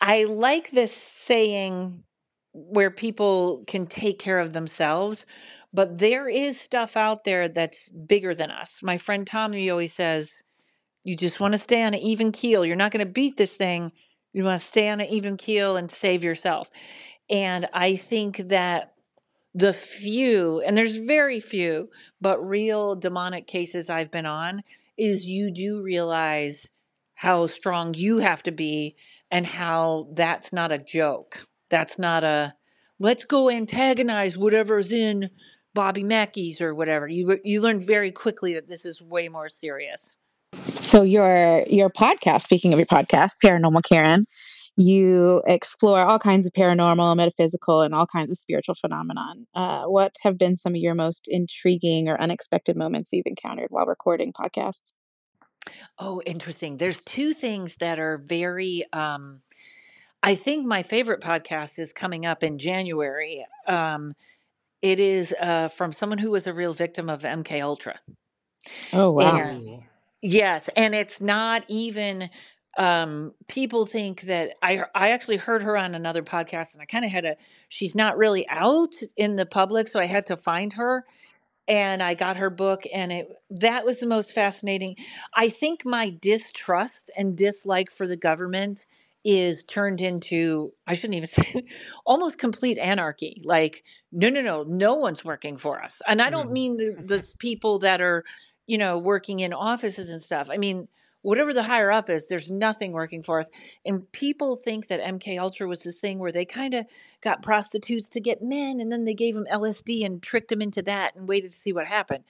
I 0.00 0.24
like 0.24 0.70
this 0.70 0.92
saying 0.92 2.04
where 2.52 2.90
people 2.90 3.64
can 3.66 3.86
take 3.86 4.18
care 4.18 4.38
of 4.38 4.52
themselves 4.52 5.26
but 5.72 5.98
there 5.98 6.28
is 6.28 6.58
stuff 6.60 6.96
out 6.96 7.24
there 7.24 7.48
that's 7.48 7.90
bigger 7.90 8.34
than 8.34 8.50
us. 8.50 8.80
My 8.82 8.96
friend 8.96 9.26
Tommy 9.26 9.68
always 9.68 9.92
says 9.92 10.42
you 11.04 11.16
just 11.16 11.40
want 11.40 11.54
to 11.54 11.58
stay 11.60 11.82
on 11.84 11.94
an 11.94 12.00
even 12.00 12.32
keel. 12.32 12.64
You're 12.64 12.76
not 12.76 12.92
going 12.92 13.06
to 13.06 13.12
beat 13.12 13.36
this 13.36 13.54
thing. 13.54 13.92
You 14.32 14.44
want 14.44 14.60
to 14.60 14.66
stay 14.66 14.88
on 14.88 15.00
an 15.00 15.06
even 15.08 15.36
keel 15.36 15.76
and 15.76 15.90
save 15.90 16.24
yourself. 16.24 16.70
And 17.30 17.68
I 17.72 17.96
think 17.96 18.38
that 18.48 18.92
the 19.54 19.72
few, 19.72 20.60
and 20.60 20.76
there's 20.76 20.96
very 20.96 21.40
few, 21.40 21.90
but 22.20 22.38
real 22.46 22.94
demonic 22.94 23.46
cases 23.46 23.88
I've 23.90 24.10
been 24.10 24.26
on, 24.26 24.62
is 24.98 25.26
you 25.26 25.50
do 25.52 25.82
realize 25.82 26.68
how 27.16 27.46
strong 27.46 27.94
you 27.94 28.18
have 28.18 28.42
to 28.44 28.52
be 28.52 28.94
and 29.30 29.44
how 29.44 30.06
that's 30.12 30.52
not 30.52 30.70
a 30.70 30.78
joke. 30.78 31.46
That's 31.70 31.98
not 31.98 32.22
a 32.22 32.54
let's 32.98 33.24
go 33.24 33.50
antagonize 33.50 34.36
whatever's 34.36 34.92
in 34.92 35.30
Bobby 35.74 36.04
Mackey's 36.04 36.60
or 36.60 36.74
whatever. 36.74 37.08
You 37.08 37.38
you 37.42 37.60
learn 37.60 37.80
very 37.80 38.12
quickly 38.12 38.54
that 38.54 38.68
this 38.68 38.84
is 38.84 39.02
way 39.02 39.28
more 39.28 39.48
serious. 39.48 40.16
So 40.74 41.02
your 41.02 41.64
your 41.68 41.90
podcast, 41.90 42.42
speaking 42.42 42.72
of 42.72 42.78
your 42.78 42.86
podcast, 42.86 43.36
Paranormal 43.42 43.82
Karen, 43.82 44.26
you 44.76 45.42
explore 45.46 46.00
all 46.00 46.18
kinds 46.18 46.46
of 46.46 46.52
paranormal, 46.52 47.16
metaphysical, 47.16 47.80
and 47.80 47.94
all 47.94 48.06
kinds 48.06 48.30
of 48.30 48.38
spiritual 48.38 48.74
phenomenon. 48.74 49.46
Uh, 49.54 49.84
what 49.84 50.14
have 50.22 50.36
been 50.36 50.56
some 50.56 50.74
of 50.74 50.80
your 50.80 50.94
most 50.94 51.28
intriguing 51.28 52.08
or 52.08 52.20
unexpected 52.20 52.76
moments 52.76 53.10
you've 53.12 53.26
encountered 53.26 53.68
while 53.70 53.86
recording 53.86 54.34
podcasts? 54.34 54.92
Oh, 55.98 56.22
interesting. 56.26 56.76
There's 56.76 57.00
two 57.02 57.32
things 57.32 57.76
that 57.76 57.98
are 57.98 58.18
very. 58.18 58.84
Um, 58.92 59.40
I 60.22 60.34
think 60.34 60.66
my 60.66 60.82
favorite 60.82 61.20
podcast 61.20 61.78
is 61.78 61.92
coming 61.92 62.26
up 62.26 62.42
in 62.42 62.58
January. 62.58 63.46
Um, 63.66 64.14
it 64.82 64.98
is 64.98 65.34
uh, 65.40 65.68
from 65.68 65.92
someone 65.92 66.18
who 66.18 66.30
was 66.30 66.46
a 66.46 66.54
real 66.54 66.72
victim 66.72 67.08
of 67.08 67.22
MK 67.22 67.60
Ultra. 67.62 67.98
Oh 68.92 69.10
wow! 69.10 69.36
And 69.36 69.82
Yes, 70.22 70.68
and 70.74 70.94
it's 70.94 71.20
not 71.20 71.64
even 71.68 72.30
um 72.78 73.32
people 73.48 73.86
think 73.86 74.22
that 74.22 74.54
I 74.60 74.82
I 74.94 75.10
actually 75.10 75.36
heard 75.38 75.62
her 75.62 75.78
on 75.78 75.94
another 75.94 76.22
podcast 76.22 76.74
and 76.74 76.82
I 76.82 76.84
kind 76.84 77.04
of 77.06 77.10
had 77.10 77.24
a 77.24 77.36
she's 77.68 77.94
not 77.94 78.18
really 78.18 78.46
out 78.50 78.94
in 79.16 79.36
the 79.36 79.46
public 79.46 79.88
so 79.88 79.98
I 79.98 80.04
had 80.04 80.26
to 80.26 80.36
find 80.36 80.74
her 80.74 81.04
and 81.68 82.02
I 82.02 82.14
got 82.14 82.36
her 82.36 82.50
book 82.50 82.84
and 82.92 83.12
it 83.12 83.32
that 83.50 83.84
was 83.84 83.98
the 84.00 84.06
most 84.06 84.32
fascinating. 84.32 84.96
I 85.34 85.48
think 85.48 85.84
my 85.84 86.10
distrust 86.20 87.10
and 87.16 87.36
dislike 87.36 87.90
for 87.90 88.06
the 88.06 88.16
government 88.16 88.86
is 89.24 89.64
turned 89.64 90.00
into 90.00 90.72
I 90.86 90.94
shouldn't 90.94 91.16
even 91.16 91.28
say 91.28 91.64
almost 92.04 92.38
complete 92.38 92.78
anarchy. 92.78 93.42
Like 93.44 93.84
no 94.12 94.28
no 94.28 94.40
no 94.42 94.62
no 94.64 94.94
one's 94.94 95.24
working 95.24 95.56
for 95.56 95.82
us. 95.82 96.00
And 96.06 96.22
I 96.22 96.30
don't 96.30 96.48
Mhm. 96.48 96.52
mean 96.52 96.76
the 96.76 96.96
the 97.04 97.32
people 97.38 97.78
that 97.80 98.00
are 98.00 98.24
you 98.66 98.78
know 98.78 98.98
working 98.98 99.40
in 99.40 99.52
offices 99.52 100.08
and 100.08 100.22
stuff. 100.22 100.48
I 100.50 100.58
mean 100.58 100.88
whatever 101.22 101.52
the 101.52 101.64
higher 101.64 101.90
up 101.90 102.08
is 102.08 102.26
there's 102.26 102.50
nothing 102.50 102.92
working 102.92 103.22
for 103.22 103.38
us 103.40 103.48
and 103.84 104.10
people 104.12 104.56
think 104.56 104.88
that 104.88 105.00
mk 105.00 105.38
ultra 105.38 105.66
was 105.66 105.82
this 105.82 105.98
thing 105.98 106.18
where 106.18 106.32
they 106.32 106.44
kind 106.44 106.74
of 106.74 106.84
got 107.22 107.42
prostitutes 107.42 108.08
to 108.08 108.20
get 108.20 108.42
men 108.42 108.80
and 108.80 108.92
then 108.92 109.04
they 109.04 109.14
gave 109.14 109.34
them 109.34 109.46
lsd 109.52 110.04
and 110.04 110.22
tricked 110.22 110.48
them 110.48 110.62
into 110.62 110.82
that 110.82 111.14
and 111.16 111.28
waited 111.28 111.50
to 111.50 111.56
see 111.56 111.72
what 111.72 111.86
happened 111.86 112.24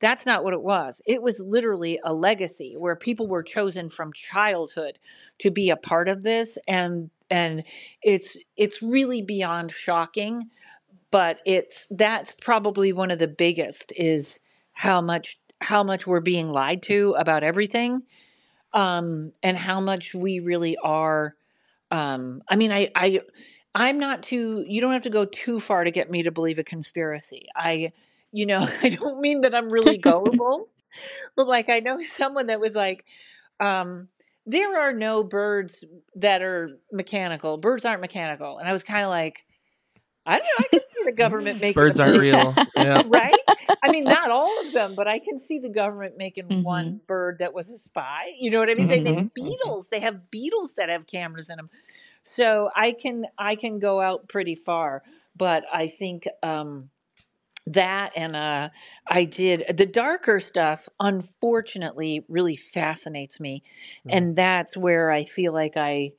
that's 0.00 0.26
not 0.26 0.42
what 0.44 0.54
it 0.54 0.62
was. 0.62 1.02
It 1.06 1.22
was 1.22 1.40
literally 1.40 2.00
a 2.04 2.12
legacy 2.12 2.74
where 2.76 2.96
people 2.96 3.28
were 3.28 3.42
chosen 3.42 3.90
from 3.90 4.12
childhood 4.12 4.98
to 5.38 5.50
be 5.50 5.70
a 5.70 5.76
part 5.76 6.08
of 6.08 6.22
this 6.22 6.58
and 6.66 7.10
and 7.30 7.62
it's 8.02 8.36
it's 8.56 8.82
really 8.82 9.22
beyond 9.22 9.70
shocking, 9.70 10.50
but 11.10 11.40
it's 11.46 11.88
that's 11.90 12.32
probably 12.32 12.92
one 12.92 13.10
of 13.10 13.20
the 13.20 13.28
biggest 13.28 13.92
is 13.96 14.40
how 14.74 15.00
much 15.02 15.39
how 15.60 15.82
much 15.82 16.06
we're 16.06 16.20
being 16.20 16.48
lied 16.48 16.82
to 16.82 17.14
about 17.18 17.42
everything 17.42 18.02
um 18.72 19.32
and 19.42 19.56
how 19.56 19.80
much 19.80 20.14
we 20.14 20.40
really 20.40 20.76
are 20.78 21.34
um 21.90 22.42
I 22.48 22.56
mean 22.56 22.72
I 22.72 22.90
I 22.94 23.20
I'm 23.74 23.98
not 23.98 24.22
too 24.22 24.64
you 24.66 24.80
don't 24.80 24.92
have 24.92 25.02
to 25.04 25.10
go 25.10 25.24
too 25.24 25.60
far 25.60 25.84
to 25.84 25.90
get 25.90 26.10
me 26.10 26.22
to 26.22 26.30
believe 26.30 26.58
a 26.58 26.64
conspiracy. 26.64 27.46
I 27.54 27.92
you 28.32 28.46
know, 28.46 28.66
I 28.82 28.90
don't 28.90 29.20
mean 29.20 29.42
that 29.42 29.54
I'm 29.54 29.70
really 29.70 29.98
gullible, 29.98 30.68
but 31.36 31.46
like 31.46 31.68
I 31.68 31.80
know 31.80 32.00
someone 32.16 32.46
that 32.46 32.60
was 32.60 32.74
like, 32.74 33.04
um, 33.58 34.08
there 34.46 34.80
are 34.80 34.92
no 34.92 35.22
birds 35.22 35.84
that 36.16 36.42
are 36.42 36.78
mechanical. 36.92 37.58
Birds 37.58 37.84
aren't 37.84 38.00
mechanical. 38.00 38.58
And 38.58 38.68
I 38.68 38.72
was 38.72 38.82
kind 38.82 39.04
of 39.04 39.10
like, 39.10 39.44
I 40.30 40.34
don't 40.38 40.44
know, 40.46 40.64
I 40.64 40.68
can 40.72 40.82
see 40.90 41.04
the 41.04 41.16
government 41.16 41.60
making 41.60 41.74
Birds 41.74 42.00
aren't 42.00 42.16
real. 42.18 42.56
Yeah. 42.76 43.02
right? 43.10 43.40
I 43.82 43.88
mean, 43.88 44.08
not 44.08 44.30
all 44.30 44.60
of 44.60 44.72
them, 44.72 44.94
but 44.94 45.08
I 45.08 45.18
can 45.18 45.38
see 45.38 45.58
the 45.58 45.68
government 45.70 46.16
making 46.16 46.46
hmm 46.50 46.62
one 46.62 47.00
bird 47.06 47.38
that 47.40 47.54
was 47.54 47.70
a 47.70 47.78
spy. 47.78 48.32
You 48.38 48.50
know 48.50 48.60
what 48.60 48.70
I 48.70 48.74
mean? 48.74 48.88
They 48.88 49.00
hmm 49.00 49.02
make 49.02 49.22
hmm 49.22 49.28
beetles. 49.34 49.88
They 49.90 50.00
have 50.00 50.30
beetles 50.30 50.74
that 50.74 50.88
have 50.88 51.06
cameras 51.06 51.50
in 51.50 51.56
them. 51.56 51.70
So 52.22 52.70
I 52.76 52.92
can 52.92 53.26
I 53.38 53.56
can 53.56 53.78
go 53.78 54.00
out 54.00 54.28
pretty 54.28 54.54
far, 54.56 55.02
but 55.36 55.64
I 55.72 55.88
think 55.88 56.28
um 56.42 56.90
that 57.66 58.12
and 58.16 58.36
uh 58.36 58.70
I 59.06 59.24
did 59.24 59.64
the 59.76 59.86
darker 59.86 60.40
stuff 60.40 60.88
unfortunately 61.00 62.24
really 62.28 62.56
fascinates 62.56 63.40
me 63.40 63.62
Mhm. 64.04 64.12
and 64.16 64.36
that's 64.36 64.76
where 64.76 65.10
I 65.12 65.24
feel 65.24 65.52
like 65.52 65.76
I 65.76 66.12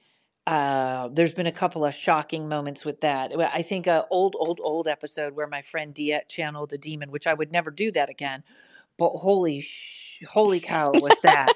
uh 0.52 1.10
there's 1.14 1.34
been 1.34 1.48
a 1.48 1.54
couple 1.54 1.86
of 1.86 1.96
shocking 1.96 2.50
moments 2.50 2.86
with 2.86 3.02
that. 3.02 3.34
I 3.40 3.64
think 3.64 3.88
a 3.88 4.08
old 4.12 4.36
old 4.40 4.62
old 4.64 4.88
episode 4.88 5.36
where 5.36 5.48
my 5.48 5.62
friend 5.64 5.96
Diet 5.96 6.30
channeled 6.30 6.74
a 6.74 6.80
demon 6.80 7.12
which 7.12 7.28
I 7.28 7.36
would 7.36 7.52
never 7.54 7.72
do 7.72 7.92
that 7.94 8.10
again. 8.10 8.44
But 8.98 9.12
holy 9.12 9.62
sh- 9.62 10.24
holy 10.30 10.62
cow 10.62 10.94
was 10.96 11.20
that. 11.22 11.54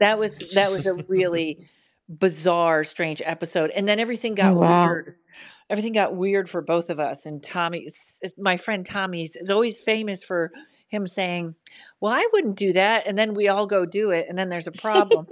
That 0.00 0.18
was 0.18 0.42
that 0.54 0.72
was 0.72 0.86
a 0.86 0.94
really 0.94 1.60
bizarre 2.08 2.84
strange 2.84 3.22
episode 3.24 3.70
and 3.72 3.88
then 3.88 4.00
everything 4.00 4.34
Oh 4.42 4.54
got 4.54 4.56
wow! 4.56 4.98
weird 4.98 5.16
everything 5.70 5.94
got 5.94 6.16
weird 6.16 6.50
for 6.50 6.62
both 6.62 6.90
of 6.90 7.00
us. 7.00 7.26
And 7.26 7.42
Tommy, 7.42 7.80
it's, 7.80 8.20
it's, 8.22 8.34
my 8.38 8.56
friend 8.58 8.86
Tommy 8.86 9.24
is 9.24 9.50
always 9.50 9.80
famous 9.80 10.22
for 10.22 10.52
him 10.88 11.06
saying, 11.06 11.56
"Well, 12.00 12.12
I 12.12 12.26
wouldn't 12.32 12.56
do 12.56 12.72
that," 12.74 13.06
and 13.06 13.18
then 13.18 13.34
we 13.34 13.48
all 13.48 13.66
go 13.66 13.86
do 13.86 14.10
it, 14.10 14.26
and 14.28 14.38
then 14.38 14.50
there's 14.50 14.68
a 14.68 14.72
problem. 14.72 15.28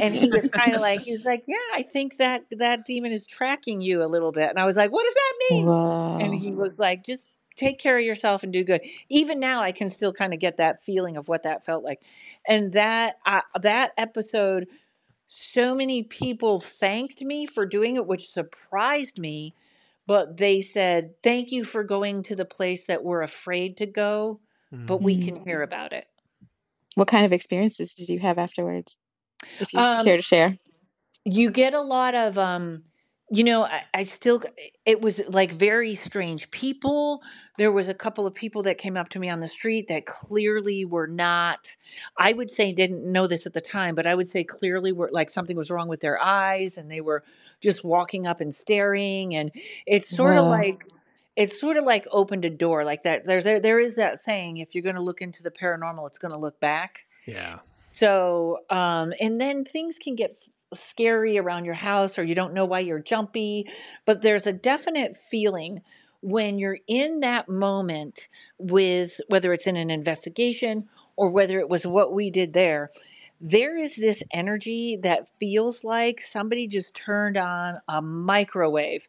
And 0.00 0.14
he 0.14 0.30
was 0.30 0.46
kind 0.46 0.74
of 0.74 0.80
like, 0.80 1.02
he 1.02 1.12
was 1.12 1.24
like, 1.24 1.44
"Yeah, 1.46 1.56
I 1.74 1.82
think 1.82 2.18
that 2.18 2.44
that 2.52 2.84
demon 2.84 3.12
is 3.12 3.26
tracking 3.26 3.80
you 3.80 4.02
a 4.02 4.06
little 4.06 4.32
bit." 4.32 4.48
And 4.50 4.58
I 4.58 4.64
was 4.64 4.76
like, 4.76 4.92
"What 4.92 5.04
does 5.04 5.14
that 5.14 5.34
mean?" 5.40 5.74
And 6.18 6.34
he 6.34 6.52
was 6.52 6.72
like, 6.78 7.04
"Just." 7.04 7.30
Take 7.56 7.80
care 7.80 7.98
of 7.98 8.04
yourself 8.04 8.44
and 8.44 8.52
do 8.52 8.62
good. 8.62 8.82
Even 9.08 9.40
now, 9.40 9.60
I 9.60 9.72
can 9.72 9.88
still 9.88 10.12
kind 10.12 10.32
of 10.32 10.38
get 10.38 10.58
that 10.58 10.80
feeling 10.80 11.16
of 11.16 11.26
what 11.26 11.42
that 11.42 11.64
felt 11.64 11.82
like, 11.82 12.00
and 12.46 12.70
that 12.72 13.16
uh, 13.26 13.40
that 13.60 13.90
episode 13.98 14.68
so 15.26 15.74
many 15.74 16.02
people 16.02 16.60
thanked 16.60 17.22
me 17.22 17.46
for 17.46 17.66
doing 17.66 17.96
it, 17.96 18.06
which 18.06 18.30
surprised 18.30 19.18
me. 19.18 19.54
But 20.06 20.38
they 20.38 20.60
said, 20.60 21.14
Thank 21.22 21.52
you 21.52 21.64
for 21.64 21.84
going 21.84 22.22
to 22.24 22.36
the 22.36 22.44
place 22.46 22.86
that 22.86 23.04
we're 23.04 23.22
afraid 23.22 23.76
to 23.78 23.86
go, 23.86 24.40
but 24.86 25.00
Mhm. 25.00 25.04
we 25.04 25.16
can 25.18 25.36
hear 25.44 25.62
about 25.62 25.92
it. 25.92 26.06
What 26.96 27.08
kind 27.08 27.24
of 27.24 27.32
experiences 27.32 27.94
did 27.94 28.10
you 28.10 28.18
have 28.20 28.36
afterwards? 28.38 28.94
If 29.60 29.72
you 29.72 29.80
Um, 29.80 30.04
care 30.04 30.16
to 30.16 30.22
share. 30.22 30.58
you 31.24 31.50
get 31.50 31.74
a 31.74 31.80
lot 31.82 32.14
of 32.14 32.38
um 32.38 32.82
you 33.30 33.44
know 33.44 33.64
I, 33.64 33.84
I 33.94 34.02
still 34.04 34.42
it 34.86 35.00
was 35.00 35.20
like 35.28 35.52
very 35.52 35.94
strange 35.94 36.50
people 36.50 37.22
there 37.58 37.70
was 37.72 37.88
a 37.88 37.94
couple 37.94 38.26
of 38.26 38.34
people 38.34 38.62
that 38.62 38.78
came 38.78 38.96
up 38.96 39.10
to 39.10 39.18
me 39.18 39.28
on 39.28 39.40
the 39.40 39.48
street 39.48 39.88
that 39.88 40.06
clearly 40.06 40.84
were 40.84 41.06
not 41.06 41.76
i 42.18 42.32
would 42.32 42.50
say 42.50 42.72
didn't 42.72 43.04
know 43.10 43.26
this 43.26 43.46
at 43.46 43.52
the 43.52 43.60
time 43.60 43.94
but 43.94 44.06
i 44.06 44.14
would 44.14 44.28
say 44.28 44.44
clearly 44.44 44.92
were 44.92 45.10
like 45.12 45.30
something 45.30 45.56
was 45.56 45.70
wrong 45.70 45.88
with 45.88 46.00
their 46.00 46.20
eyes 46.22 46.78
and 46.78 46.90
they 46.90 47.00
were 47.02 47.22
just 47.60 47.84
walking 47.84 48.26
up 48.26 48.40
and 48.40 48.54
staring 48.54 49.34
and 49.34 49.52
it's 49.86 50.08
sort 50.10 50.36
of 50.36 50.46
like 50.46 50.84
it's 51.36 51.60
sort 51.60 51.76
of 51.76 51.84
like 51.84 52.06
opened 52.12 52.44
a 52.44 52.50
door 52.50 52.84
like 52.84 53.02
that 53.02 53.24
there's 53.26 53.46
a, 53.46 53.58
there 53.60 53.78
is 53.78 53.94
that 53.96 54.18
saying 54.18 54.56
if 54.58 54.74
you're 54.74 54.82
going 54.82 54.96
to 54.96 55.02
look 55.02 55.20
into 55.22 55.42
the 55.42 55.50
paranormal 55.50 56.06
it's 56.06 56.18
going 56.18 56.32
to 56.32 56.38
look 56.38 56.58
back 56.60 57.06
Yeah. 57.26 57.58
So, 57.98 58.58
um, 58.70 59.12
and 59.20 59.40
then 59.40 59.64
things 59.64 59.98
can 59.98 60.14
get 60.14 60.36
scary 60.74 61.38
around 61.38 61.64
your 61.64 61.74
house, 61.74 62.18
or 62.18 62.24
you 62.24 62.34
don't 62.34 62.54
know 62.54 62.64
why 62.64 62.80
you're 62.80 63.00
jumpy, 63.00 63.66
but 64.04 64.22
there's 64.22 64.46
a 64.46 64.52
definite 64.52 65.16
feeling 65.16 65.82
when 66.20 66.58
you're 66.58 66.78
in 66.86 67.20
that 67.20 67.48
moment 67.48 68.28
with 68.58 69.20
whether 69.28 69.52
it's 69.52 69.66
in 69.66 69.76
an 69.76 69.90
investigation 69.90 70.88
or 71.16 71.30
whether 71.30 71.58
it 71.58 71.68
was 71.68 71.86
what 71.86 72.12
we 72.12 72.30
did 72.30 72.52
there, 72.52 72.90
there 73.40 73.76
is 73.76 73.96
this 73.96 74.22
energy 74.32 74.96
that 74.96 75.28
feels 75.38 75.84
like 75.84 76.20
somebody 76.20 76.66
just 76.66 76.94
turned 76.94 77.36
on 77.36 77.76
a 77.88 78.02
microwave 78.02 79.08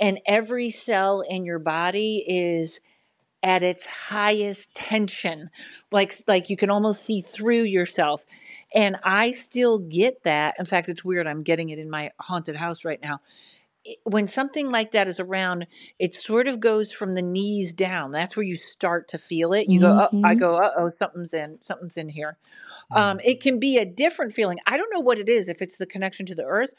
and 0.00 0.20
every 0.26 0.70
cell 0.70 1.22
in 1.22 1.44
your 1.44 1.58
body 1.58 2.24
is 2.26 2.80
at 3.46 3.62
its 3.62 3.86
highest 3.86 4.74
tension 4.74 5.50
like 5.92 6.18
like 6.28 6.50
you 6.50 6.58
can 6.58 6.70
almost 6.70 7.04
see 7.04 7.22
through 7.22 7.64
yourself 7.64 8.26
and 8.74 8.96
i 9.04 9.32
still 9.32 9.78
get 9.80 10.24
that 10.24 10.56
in 10.58 10.66
fact 10.66 10.90
it's 10.90 11.04
weird 11.06 11.28
i'm 11.28 11.44
getting 11.44 11.70
it 11.70 11.78
in 11.80 11.90
my 11.90 12.10
haunted 12.20 12.56
house 12.56 12.84
right 12.84 13.02
now 13.02 13.16
when 14.04 14.28
something 14.28 14.70
like 14.72 14.92
that 14.92 15.08
is 15.08 15.20
around, 15.20 15.66
it 15.98 16.14
sort 16.14 16.48
of 16.48 16.60
goes 16.60 16.92
from 16.92 17.14
the 17.14 17.22
knees 17.22 17.72
down. 17.72 18.12
That's 18.12 18.36
where 18.36 18.44
you 18.44 18.56
start 18.56 19.08
to 19.08 19.18
feel 19.18 19.52
it. 19.54 19.68
You 19.68 19.80
go, 19.80 19.94
oh, 19.96 20.10
I 20.24 20.34
Mm-hmm. 20.34 20.36
go, 20.36 20.56
uh 20.56 20.70
oh, 20.78 20.92
something's 20.98 21.34
in, 21.34 21.58
something's 21.62 21.98
in 21.98 22.10
here. 22.10 22.38
Um, 22.92 23.20
it 23.24 23.40
can 23.42 23.60
be 23.60 23.78
a 23.78 23.86
different 23.86 24.32
feeling. 24.34 24.58
I 24.66 24.76
don't 24.78 24.92
know 24.92 25.00
what 25.00 25.18
it 25.18 25.28
is, 25.28 25.48
if 25.48 25.62
it's 25.62 25.78
the 25.78 25.86
connection 25.86 26.26
to 26.26 26.36
the 26.36 26.44
earth, 26.44 26.74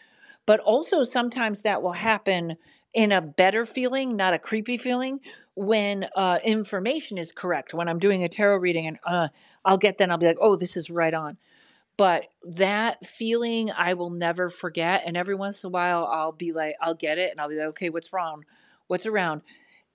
but 0.45 0.59
also 0.61 1.03
sometimes 1.03 1.63
that 1.63 1.81
will 1.83 1.93
happen 1.93 2.57
in 2.93 3.11
a 3.11 3.21
better 3.21 3.65
feeling, 3.65 4.15
not 4.17 4.33
a 4.33 4.39
creepy 4.39 4.77
feeling, 4.77 5.19
when 5.57 6.07
uh, 6.15 6.39
information 6.43 7.17
is 7.17 7.31
correct. 7.31 7.73
When 7.73 7.89
I'm 7.89 7.99
doing 7.99 8.23
a 8.23 8.29
tarot 8.29 8.57
reading 8.57 8.87
and 8.87 8.99
uh, 9.05 9.27
I'll 9.65 9.77
get 9.77 9.97
then 9.97 10.11
I'll 10.11 10.17
be 10.17 10.27
like, 10.27 10.37
oh, 10.39 10.55
this 10.55 10.77
is 10.77 10.89
right 10.89 11.13
on 11.13 11.37
but 11.97 12.27
that 12.43 13.05
feeling 13.05 13.71
I 13.71 13.95
will 13.95 14.11
never 14.11 14.49
forget. 14.49 15.01
And 15.05 15.17
every 15.17 15.35
once 15.35 15.63
in 15.63 15.67
a 15.67 15.71
while, 15.71 16.05
I'll 16.05 16.31
be 16.31 16.53
like, 16.53 16.75
I'll 16.79 16.93
get 16.93 17.17
it 17.17 17.31
and 17.31 17.41
I'll 17.41 17.49
be 17.49 17.57
like, 17.57 17.69
okay, 17.69 17.89
what's 17.89 18.13
wrong? 18.13 18.45
What's 18.85 19.07
around? 19.07 19.41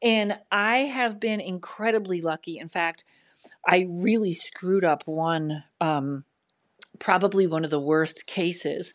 And 0.02 0.38
I 0.50 0.78
have 0.78 1.20
been 1.20 1.40
incredibly 1.40 2.20
lucky. 2.20 2.58
In 2.58 2.68
fact, 2.68 3.04
I 3.66 3.86
really 3.88 4.34
screwed 4.34 4.84
up 4.84 5.06
one, 5.06 5.62
um, 5.80 6.24
probably 6.98 7.46
one 7.46 7.64
of 7.64 7.70
the 7.70 7.80
worst 7.80 8.26
cases. 8.26 8.92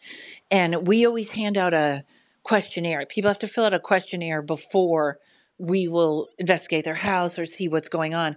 And 0.51 0.85
we 0.85 1.05
always 1.05 1.31
hand 1.31 1.57
out 1.57 1.73
a 1.73 2.03
questionnaire. 2.43 3.05
People 3.05 3.29
have 3.29 3.39
to 3.39 3.47
fill 3.47 3.65
out 3.65 3.73
a 3.73 3.79
questionnaire 3.79 4.41
before 4.41 5.17
we 5.59 5.87
will 5.87 6.29
investigate 6.37 6.85
their 6.85 6.95
house 6.95 7.39
or 7.39 7.45
see 7.45 7.67
what's 7.67 7.89
going 7.89 8.13
on. 8.13 8.35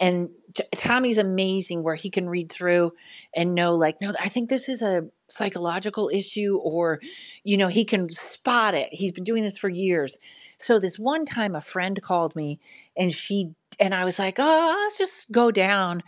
And 0.00 0.28
Tommy's 0.76 1.18
amazing 1.18 1.82
where 1.82 1.94
he 1.94 2.10
can 2.10 2.28
read 2.28 2.52
through 2.52 2.92
and 3.34 3.54
know, 3.54 3.74
like, 3.74 4.00
no, 4.00 4.12
I 4.20 4.28
think 4.28 4.48
this 4.48 4.68
is 4.68 4.82
a 4.82 5.08
psychological 5.28 6.10
issue, 6.12 6.58
or, 6.62 7.00
you 7.42 7.56
know, 7.56 7.68
he 7.68 7.84
can 7.84 8.08
spot 8.10 8.74
it. 8.74 8.88
He's 8.92 9.12
been 9.12 9.24
doing 9.24 9.42
this 9.42 9.58
for 9.58 9.68
years. 9.68 10.18
So 10.58 10.78
this 10.78 10.98
one 10.98 11.24
time 11.24 11.54
a 11.54 11.60
friend 11.60 12.00
called 12.02 12.36
me 12.36 12.60
and 12.96 13.12
she, 13.12 13.52
and 13.80 13.94
I 13.94 14.04
was 14.04 14.18
like, 14.18 14.36
oh, 14.38 14.76
I'll 14.90 14.98
just 14.98 15.30
go 15.32 15.50
down. 15.50 16.02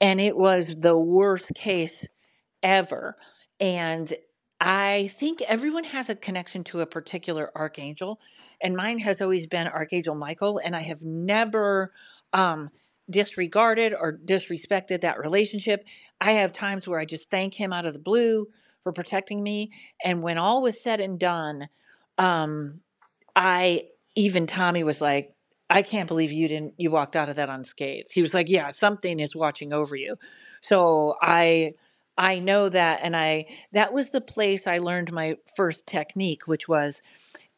And 0.00 0.20
it 0.20 0.36
was 0.36 0.76
the 0.76 0.96
worst 0.96 1.52
case 1.54 2.08
ever. 2.62 3.16
And 3.60 4.14
I 4.60 5.10
think 5.18 5.40
everyone 5.42 5.84
has 5.84 6.08
a 6.08 6.16
connection 6.16 6.64
to 6.64 6.80
a 6.80 6.86
particular 6.86 7.52
archangel, 7.54 8.20
and 8.60 8.76
mine 8.76 8.98
has 9.00 9.20
always 9.20 9.46
been 9.46 9.68
Archangel 9.68 10.16
Michael, 10.16 10.58
and 10.58 10.74
I 10.74 10.82
have 10.82 11.04
never 11.04 11.92
um, 12.32 12.70
disregarded 13.08 13.94
or 13.94 14.18
disrespected 14.24 15.02
that 15.02 15.18
relationship. 15.20 15.84
I 16.20 16.32
have 16.32 16.52
times 16.52 16.88
where 16.88 16.98
I 16.98 17.04
just 17.04 17.30
thank 17.30 17.54
him 17.54 17.72
out 17.72 17.86
of 17.86 17.92
the 17.92 18.00
blue 18.00 18.46
for 18.82 18.92
protecting 18.92 19.42
me, 19.44 19.70
and 20.04 20.22
when 20.22 20.38
all 20.38 20.60
was 20.62 20.80
said 20.82 21.00
and 21.00 21.20
done, 21.20 21.68
um, 22.18 22.80
I 23.36 23.86
even 24.16 24.46
Tommy 24.46 24.84
was 24.84 25.00
like, 25.00 25.34
I 25.70 25.82
can't 25.82 26.08
believe 26.08 26.32
you 26.32 26.48
didn't 26.48 26.74
you 26.78 26.90
walked 26.90 27.16
out 27.16 27.28
of 27.28 27.36
that 27.36 27.50
unscathed. 27.50 28.12
He 28.12 28.22
was 28.22 28.34
like, 28.34 28.48
Yeah, 28.48 28.70
something 28.70 29.20
is 29.20 29.36
watching 29.36 29.72
over 29.72 29.96
you. 29.96 30.16
So 30.60 31.14
I 31.22 31.74
I 32.18 32.40
know 32.40 32.68
that 32.68 33.00
and 33.02 33.16
I 33.16 33.46
that 33.72 33.92
was 33.92 34.10
the 34.10 34.20
place 34.20 34.66
I 34.66 34.78
learned 34.78 35.12
my 35.12 35.36
first 35.56 35.86
technique, 35.86 36.48
which 36.48 36.68
was 36.68 37.02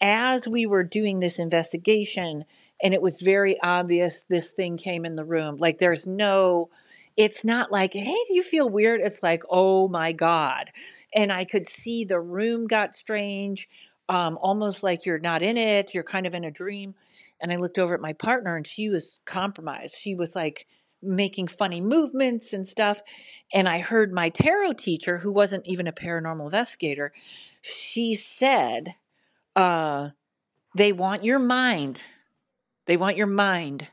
as 0.00 0.46
we 0.48 0.66
were 0.66 0.84
doing 0.84 1.20
this 1.20 1.38
investigation 1.38 2.44
and 2.82 2.94
it 2.94 3.02
was 3.02 3.20
very 3.20 3.60
obvious 3.62 4.24
this 4.28 4.52
thing 4.52 4.76
came 4.78 5.04
in 5.06 5.16
the 5.16 5.24
room. 5.24 5.56
Like 5.58 5.78
there's 5.78 6.06
no 6.06 6.70
it's 7.16 7.44
not 7.44 7.72
like, 7.72 7.94
hey, 7.94 8.02
do 8.28 8.34
you 8.34 8.42
feel 8.42 8.70
weird? 8.70 9.00
It's 9.00 9.22
like, 9.22 9.42
oh 9.50 9.88
my 9.88 10.12
God. 10.12 10.70
And 11.14 11.32
I 11.32 11.44
could 11.44 11.68
see 11.68 12.04
the 12.04 12.20
room 12.20 12.66
got 12.66 12.94
strange, 12.94 13.68
um, 14.08 14.38
almost 14.40 14.82
like 14.82 15.06
you're 15.06 15.18
not 15.18 15.42
in 15.42 15.56
it, 15.56 15.94
you're 15.94 16.04
kind 16.04 16.26
of 16.26 16.34
in 16.34 16.44
a 16.44 16.50
dream. 16.50 16.94
And 17.40 17.52
I 17.52 17.56
looked 17.56 17.78
over 17.78 17.94
at 17.94 18.00
my 18.00 18.12
partner 18.12 18.56
and 18.56 18.66
she 18.66 18.88
was 18.90 19.20
compromised. 19.24 19.96
She 19.98 20.14
was 20.14 20.36
like 20.36 20.66
making 21.02 21.48
funny 21.48 21.80
movements 21.80 22.52
and 22.52 22.66
stuff. 22.66 23.02
And 23.52 23.68
I 23.68 23.80
heard 23.80 24.12
my 24.12 24.28
tarot 24.28 24.74
teacher, 24.74 25.18
who 25.18 25.32
wasn't 25.32 25.66
even 25.66 25.86
a 25.86 25.92
paranormal 25.92 26.44
investigator, 26.44 27.12
she 27.62 28.14
said, 28.14 28.94
uh, 29.56 30.10
they 30.76 30.92
want 30.92 31.24
your 31.24 31.38
mind. 31.38 32.00
They 32.86 32.96
want 32.96 33.16
your 33.16 33.26
mind. 33.26 33.88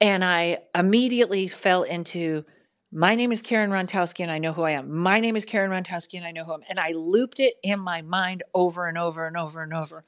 And 0.00 0.24
I 0.24 0.58
immediately 0.74 1.48
fell 1.48 1.82
into 1.82 2.44
my 2.92 3.14
name 3.14 3.30
is 3.30 3.40
Karen 3.40 3.70
Rontowski 3.70 4.20
and 4.20 4.32
I 4.32 4.38
know 4.38 4.52
who 4.52 4.62
I 4.62 4.72
am. 4.72 4.92
My 4.92 5.20
name 5.20 5.36
is 5.36 5.44
Karen 5.44 5.70
Rontowski 5.70 6.14
and 6.14 6.26
I 6.26 6.32
know 6.32 6.42
who 6.42 6.50
I 6.50 6.54
am. 6.56 6.62
And 6.68 6.80
I 6.80 6.90
looped 6.90 7.38
it 7.38 7.54
in 7.62 7.78
my 7.78 8.02
mind 8.02 8.42
over 8.52 8.88
and 8.88 8.98
over 8.98 9.28
and 9.28 9.36
over 9.36 9.62
and 9.62 9.72
over. 9.72 10.04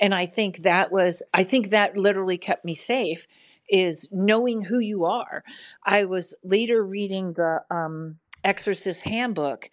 And 0.00 0.14
I 0.14 0.26
think 0.26 0.58
that 0.58 0.92
was, 0.92 1.24
I 1.34 1.42
think 1.42 1.70
that 1.70 1.96
literally 1.96 2.38
kept 2.38 2.64
me 2.64 2.74
safe 2.74 3.26
is 3.70 4.08
knowing 4.12 4.62
who 4.62 4.78
you 4.80 5.04
are. 5.04 5.44
I 5.84 6.04
was 6.04 6.34
later 6.44 6.84
reading 6.84 7.34
the 7.34 7.62
um, 7.70 8.18
Exorcist 8.44 9.02
Handbook 9.04 9.70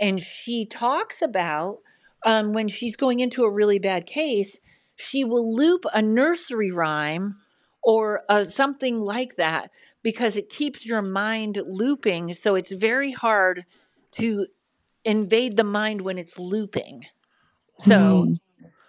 and 0.00 0.20
she 0.20 0.66
talks 0.66 1.22
about 1.22 1.78
um, 2.24 2.52
when 2.52 2.68
she's 2.68 2.96
going 2.96 3.20
into 3.20 3.44
a 3.44 3.50
really 3.52 3.78
bad 3.78 4.06
case, 4.06 4.58
she 4.96 5.24
will 5.24 5.54
loop 5.54 5.84
a 5.94 6.02
nursery 6.02 6.72
rhyme 6.72 7.36
or 7.82 8.22
uh, 8.28 8.44
something 8.44 9.00
like 9.00 9.36
that 9.36 9.70
because 10.02 10.36
it 10.36 10.50
keeps 10.50 10.84
your 10.84 11.02
mind 11.02 11.60
looping. 11.66 12.34
So 12.34 12.54
it's 12.56 12.72
very 12.72 13.12
hard 13.12 13.64
to 14.12 14.46
invade 15.04 15.56
the 15.56 15.64
mind 15.64 16.02
when 16.02 16.18
it's 16.18 16.38
looping. 16.38 17.06
So, 17.80 18.26
Mm. 18.26 18.38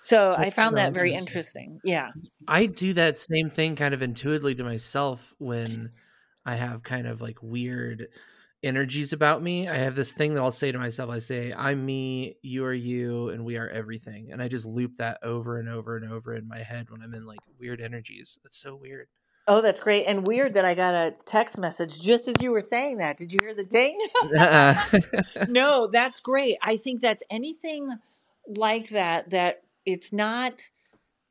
So 0.07 0.33
I 0.37 0.49
found 0.51 0.77
that 0.77 0.93
very 0.93 1.13
interesting. 1.13 1.79
interesting. 1.79 1.79
Yeah. 1.83 2.11
I 2.47 2.65
do 2.65 2.93
that 2.93 3.19
same 3.19 3.49
thing 3.49 3.75
kind 3.75 3.93
of 3.93 4.01
intuitively 4.01 4.55
to 4.55 4.63
myself 4.63 5.33
when 5.37 5.91
I 6.45 6.55
have 6.55 6.81
kind 6.81 7.07
of 7.07 7.21
like 7.21 7.43
weird 7.43 8.07
energies 8.63 9.11
about 9.11 9.43
me. 9.43 9.67
I 9.67 9.75
have 9.75 9.95
this 9.95 10.13
thing 10.13 10.33
that 10.33 10.41
I'll 10.41 10.51
say 10.53 10.71
to 10.71 10.79
myself. 10.79 11.09
I 11.09 11.19
say, 11.19 11.53
I'm 11.55 11.85
me, 11.85 12.37
you 12.41 12.63
are 12.63 12.73
you, 12.73 13.29
and 13.29 13.43
we 13.43 13.57
are 13.57 13.67
everything. 13.67 14.29
And 14.31 14.41
I 14.41 14.47
just 14.47 14.65
loop 14.65 14.95
that 14.95 15.19
over 15.23 15.59
and 15.59 15.67
over 15.67 15.97
and 15.97 16.09
over 16.09 16.33
in 16.33 16.47
my 16.47 16.59
head 16.59 16.89
when 16.89 17.01
I'm 17.01 17.13
in 17.13 17.25
like 17.25 17.39
weird 17.59 17.81
energies. 17.81 18.39
That's 18.43 18.57
so 18.57 18.77
weird. 18.77 19.07
Oh, 19.45 19.61
that's 19.61 19.79
great. 19.79 20.05
And 20.05 20.25
weird 20.25 20.53
that 20.53 20.63
I 20.63 20.73
got 20.73 20.93
a 20.93 21.15
text 21.25 21.57
message 21.57 22.01
just 22.01 22.29
as 22.29 22.35
you 22.41 22.51
were 22.51 22.61
saying 22.61 22.97
that. 22.99 23.17
Did 23.17 23.33
you 23.33 23.39
hear 23.41 23.53
the 23.53 23.65
ding? 23.65 23.97
Uh-uh. 24.23 24.75
no, 25.49 25.87
that's 25.87 26.21
great. 26.21 26.57
I 26.61 26.77
think 26.77 27.01
that's 27.01 27.23
anything 27.29 27.89
like 28.45 28.89
that, 28.89 29.29
that 29.31 29.63
it's 29.87 30.11
not, 30.11 30.61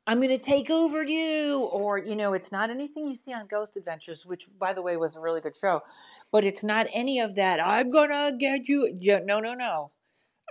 I'm 0.07 0.17
going 0.17 0.29
to 0.29 0.43
take 0.43 0.71
over 0.71 1.03
you, 1.03 1.59
or, 1.71 1.99
you 1.99 2.15
know, 2.15 2.33
it's 2.33 2.51
not 2.51 2.71
anything 2.71 3.05
you 3.05 3.13
see 3.13 3.31
on 3.31 3.45
Ghost 3.45 3.77
Adventures, 3.77 4.25
which, 4.25 4.47
by 4.59 4.73
the 4.73 4.81
way, 4.81 4.97
was 4.97 5.15
a 5.15 5.19
really 5.19 5.41
good 5.41 5.55
show, 5.55 5.81
but 6.31 6.43
it's 6.43 6.63
not 6.63 6.87
any 6.91 7.19
of 7.19 7.35
that. 7.35 7.63
I'm 7.63 7.91
going 7.91 8.09
to 8.09 8.35
get 8.37 8.67
you. 8.67 8.97
Yeah, 8.99 9.19
no, 9.23 9.39
no, 9.39 9.53
no. 9.53 9.91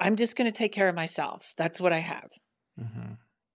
I'm 0.01 0.15
just 0.15 0.37
going 0.37 0.49
to 0.49 0.57
take 0.57 0.73
care 0.73 0.89
of 0.89 0.95
myself. 0.95 1.53
That's 1.59 1.81
what 1.81 1.93
I 1.93 1.99
have. 1.99 2.31
hmm 2.79 3.15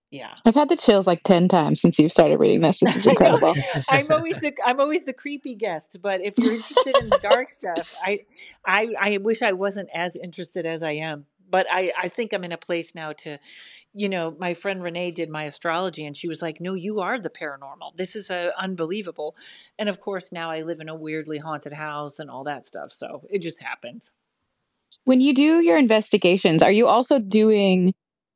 Yeah. 0.09 0.33
I've 0.43 0.55
had 0.55 0.67
the 0.67 0.75
chills 0.75 1.07
like 1.07 1.23
10 1.23 1.47
times 1.47 1.79
since 1.79 1.97
you've 1.97 2.11
started 2.11 2.37
reading 2.39 2.59
this. 2.59 2.81
This 2.81 2.97
is 2.97 3.07
incredible. 3.07 3.55
I'm 3.87 4.11
always 4.11 4.35
the 4.41 4.53
I'm 4.65 4.81
always 4.81 5.03
the 5.03 5.13
creepy 5.13 5.55
guest, 5.55 5.97
but 6.01 6.19
if 6.19 6.37
you're 6.37 6.53
interested 6.53 6.97
in 6.97 7.09
the 7.09 7.19
dark 7.19 7.49
stuff, 7.61 7.87
I 8.03 8.25
I 8.65 8.93
I 8.99 9.17
wish 9.17 9.41
I 9.41 9.53
wasn't 9.53 9.89
as 9.93 10.17
interested 10.17 10.65
as 10.65 10.83
I 10.83 10.93
am. 10.93 11.27
But 11.51 11.67
I 11.71 11.93
I 11.97 12.09
think 12.09 12.33
I'm 12.33 12.45
in 12.45 12.53
a 12.53 12.57
place 12.57 12.95
now 12.95 13.13
to, 13.13 13.39
you 13.93 14.09
know, 14.09 14.35
my 14.39 14.55
friend 14.55 14.83
Renee 14.83 15.11
did 15.11 15.29
my 15.29 15.45
astrology 15.45 16.05
and 16.05 16.17
she 16.17 16.29
was 16.29 16.41
like, 16.41 16.61
"No, 16.61 16.75
you 16.75 17.01
are 17.01 17.19
the 17.19 17.29
paranormal. 17.31 17.97
This 17.97 18.15
is 18.15 18.31
uh, 18.31 18.51
unbelievable." 18.59 19.35
And 19.79 19.89
of 19.89 20.01
course, 20.01 20.31
now 20.31 20.51
I 20.51 20.63
live 20.63 20.79
in 20.81 20.89
a 20.89 20.95
weirdly 20.95 21.39
haunted 21.39 21.73
house 21.73 22.19
and 22.19 22.31
all 22.31 22.45
that 22.45 22.65
stuff, 22.67 22.91
so 22.93 23.23
it 23.29 23.41
just 23.43 23.61
happens. 23.61 24.15
When 25.05 25.21
you 25.21 25.33
do 25.35 25.61
your 25.61 25.77
investigations, 25.77 26.63
are 26.63 26.71
you 26.71 26.87
also 26.87 27.19
doing 27.19 27.93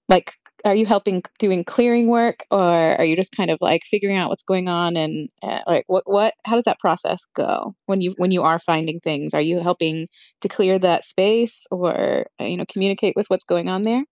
like 0.10 0.34
are 0.65 0.75
you 0.75 0.86
helping 0.86 1.23
doing 1.39 1.63
clearing 1.63 2.10
work 2.10 2.45
or 2.51 2.60
are 2.62 3.06
you 3.06 3.15
just 3.15 3.36
kind 3.36 3.51
of 3.51 3.60
like 3.62 3.84
figuring 3.89 4.17
out 4.17 4.30
what's 4.30 4.43
going 4.43 4.67
on 4.67 4.97
and 4.97 5.30
uh, 5.43 5.62
like 5.67 5.86
what 5.88 6.04
what 6.08 6.34
how 6.45 6.56
does 6.56 6.65
that 6.65 6.80
process 6.80 7.25
go 7.36 7.75
when 7.86 8.01
you 8.01 8.15
when 8.17 8.32
you 8.32 8.43
are 8.43 8.60
finding 8.60 8.99
things? 8.99 9.34
Are 9.34 9.41
you 9.41 9.62
helping 9.62 10.08
to 10.41 10.49
clear 10.49 10.80
that 10.80 11.06
space 11.06 11.67
or 11.71 12.28
uh, 12.41 12.45
you 12.45 12.58
know 12.58 12.65
communicate 12.69 13.15
with 13.15 13.28
what's 13.30 13.45
going 13.45 13.69
on 13.69 13.84
there? 13.84 14.04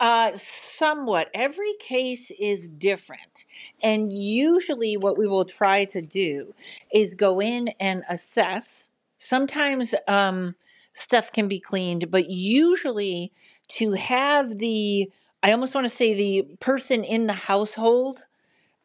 Uh, 0.00 0.32
somewhat. 0.34 1.30
Every 1.34 1.74
case 1.80 2.30
is 2.40 2.68
different. 2.68 3.44
And 3.82 4.12
usually, 4.12 4.96
what 4.96 5.18
we 5.18 5.26
will 5.26 5.44
try 5.44 5.84
to 5.86 6.02
do 6.02 6.54
is 6.92 7.14
go 7.14 7.40
in 7.40 7.68
and 7.80 8.04
assess 8.08 8.88
Sometimes 9.18 9.94
um, 10.06 10.54
stuff 10.92 11.32
can 11.32 11.48
be 11.48 11.58
cleaned, 11.60 12.10
but 12.10 12.30
usually 12.30 13.32
to 13.68 13.92
have 13.92 14.58
the, 14.58 15.10
I 15.42 15.52
almost 15.52 15.74
want 15.74 15.86
to 15.86 15.94
say 15.94 16.14
the 16.14 16.56
person 16.60 17.04
in 17.04 17.26
the 17.26 17.32
household 17.34 18.26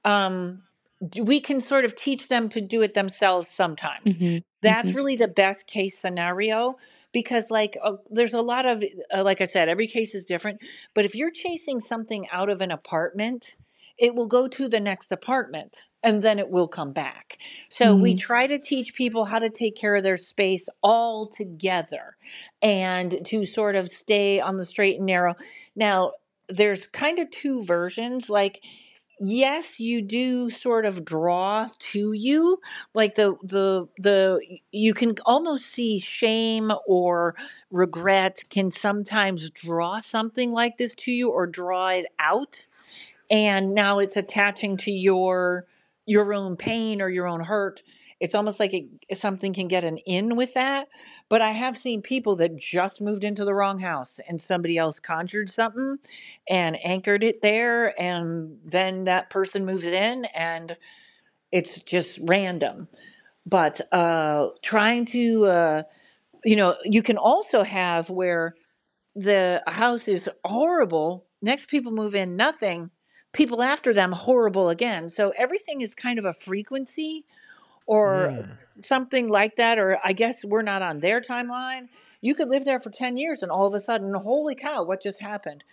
um, 0.05 0.63
d- 1.09 1.21
we 1.21 1.39
can 1.39 1.59
sort 1.61 1.85
of 1.85 1.95
teach 1.95 2.27
them 2.29 2.49
to 2.49 2.61
do 2.61 2.81
it 2.81 2.93
themselves 2.93 3.49
sometimes. 3.49 4.17
hmm 4.17 4.37
That's 4.61 4.93
hmm 4.93 4.95
really 4.95 5.15
the 5.15 5.27
best 5.27 5.67
case 5.67 5.97
scenario 5.99 6.75
because, 7.13 7.51
like, 7.51 7.77
uh, 7.83 7.93
there's 8.09 8.33
a 8.33 8.41
lot 8.41 8.65
of, 8.65 8.83
uh, 9.13 9.23
like 9.23 9.41
I 9.41 9.45
said, 9.45 9.69
every 9.69 9.87
case 9.87 10.15
is 10.15 10.25
different. 10.25 10.61
But 10.93 11.05
if 11.05 11.15
you're 11.15 11.31
chasing 11.31 11.79
something 11.81 12.27
out 12.31 12.49
of 12.49 12.61
an 12.61 12.71
apartment, 12.71 13.55
it 13.97 14.15
will 14.15 14.27
go 14.27 14.47
to 14.47 14.67
the 14.69 14.79
next 14.79 15.11
apartment 15.11 15.89
and 16.03 16.23
then 16.23 16.39
it 16.39 16.49
will 16.49 16.67
come 16.67 16.93
back. 16.93 17.37
So 17.69 17.95
we 17.95 18.13
mm 18.13 18.15
try 18.15 18.47
to 18.47 18.59
teach 18.59 18.95
people 18.95 19.25
how 19.25 19.39
to 19.39 19.49
take 19.49 19.75
care 19.75 19.95
of 19.95 20.03
their 20.03 20.17
space 20.17 20.69
all 20.83 21.27
together 21.27 22.17
and 22.61 23.25
to 23.25 23.43
sort 23.45 23.75
of 23.75 23.89
stay 23.89 24.39
on 24.39 24.57
the 24.57 24.65
straight 24.65 24.97
and 24.97 25.05
narrow. 25.05 25.35
Now, 25.75 26.13
there's 26.55 26.85
kind 26.87 27.19
of 27.19 27.29
two 27.31 27.63
versions. 27.63 28.29
Like, 28.29 28.61
yes 29.19 29.79
you 29.79 30.01
do 30.01 30.49
sort 30.49 30.85
of 30.85 31.05
draw 31.05 31.67
to 31.79 32.13
you 32.13 32.59
like 32.95 33.15
the 33.15 33.35
the 33.43 33.87
the 33.99 34.39
you 34.71 34.93
can 34.93 35.15
almost 35.25 35.67
see 35.67 35.99
shame 35.99 36.71
or 36.87 37.35
regret 37.71 38.43
can 38.49 38.71
sometimes 38.71 39.49
draw 39.51 39.99
something 39.99 40.51
like 40.51 40.77
this 40.77 40.95
to 40.95 41.11
you 41.11 41.29
or 41.29 41.45
draw 41.45 41.89
it 41.89 42.05
out 42.19 42.67
and 43.29 43.73
now 43.73 43.99
it's 43.99 44.17
attaching 44.17 44.77
to 44.77 44.91
your 44.91 45.65
your 46.05 46.33
own 46.33 46.55
pain 46.55 47.01
or 47.01 47.09
your 47.09 47.27
own 47.27 47.41
hurt 47.41 47.83
it's 48.23 48.35
almost 48.35 48.59
like 48.59 48.73
it, 48.73 49.17
something 49.19 49.53
can 49.53 49.69
get 49.69 49.85
an 49.85 49.99
in 49.99 50.37
with 50.37 50.55
that 50.55 50.89
but 51.29 51.41
i 51.41 51.51
have 51.51 51.77
seen 51.77 52.01
people 52.01 52.35
that 52.37 52.57
just 52.57 53.01
moved 53.01 53.25
into 53.25 53.45
the 53.45 53.55
wrong 53.55 53.79
house 53.79 54.19
and 54.29 54.41
somebody 54.41 54.77
else 54.79 54.99
conjured 54.99 55.49
something 55.51 55.97
and 56.49 56.77
anchored 56.85 57.23
it 57.23 57.43
there 57.43 57.99
and 58.01 58.59
then 58.65 59.05
that 59.05 59.31
person 59.31 59.65
moves 59.65 59.87
in 59.87 60.25
and 60.35 60.77
it's 61.51 61.81
just 61.83 62.19
random 62.23 62.87
but 63.45 63.81
uh 63.93 64.49
trying 64.63 65.05
to 65.05 65.45
uh 65.45 65.83
you 66.45 66.55
know 66.55 66.75
you 66.85 67.03
can 67.03 67.17
also 67.17 67.63
have 67.63 68.09
where 68.09 68.55
the 69.15 69.63
house 69.67 70.07
is 70.09 70.29
horrible. 70.45 71.27
Next 71.41 71.67
people 71.69 71.93
move 71.93 72.15
in, 72.15 72.37
nothing. 72.37 72.91
People 73.33 73.63
after 73.63 73.93
them, 73.93 74.13
horrible 74.13 74.69
again. 74.69 75.09
So 75.09 75.33
everything 75.37 75.81
is 75.81 75.95
kind 75.95 76.19
of 76.19 76.25
a 76.25 76.33
frequency 76.33 77.25
or 77.85 78.33
Mm. 78.33 78.57
something 78.81 79.27
like 79.27 79.55
that. 79.57 79.79
Or 79.79 79.99
I 80.03 80.13
guess 80.13 80.43
we're 80.45 80.61
not 80.61 80.81
on 80.81 80.99
their 80.99 81.21
timeline. 81.21 81.89
You 82.21 82.35
could 82.35 82.49
live 82.49 82.65
there 82.65 82.79
for 82.79 82.89
10 82.89 83.17
years 83.17 83.43
and 83.43 83.51
all 83.51 83.65
of 83.67 83.73
a 83.73 83.79
sudden, 83.79 84.13
holy 84.13 84.55
cow, 84.55 84.83
what 84.83 85.01
just 85.01 85.21
happened? 85.21 85.63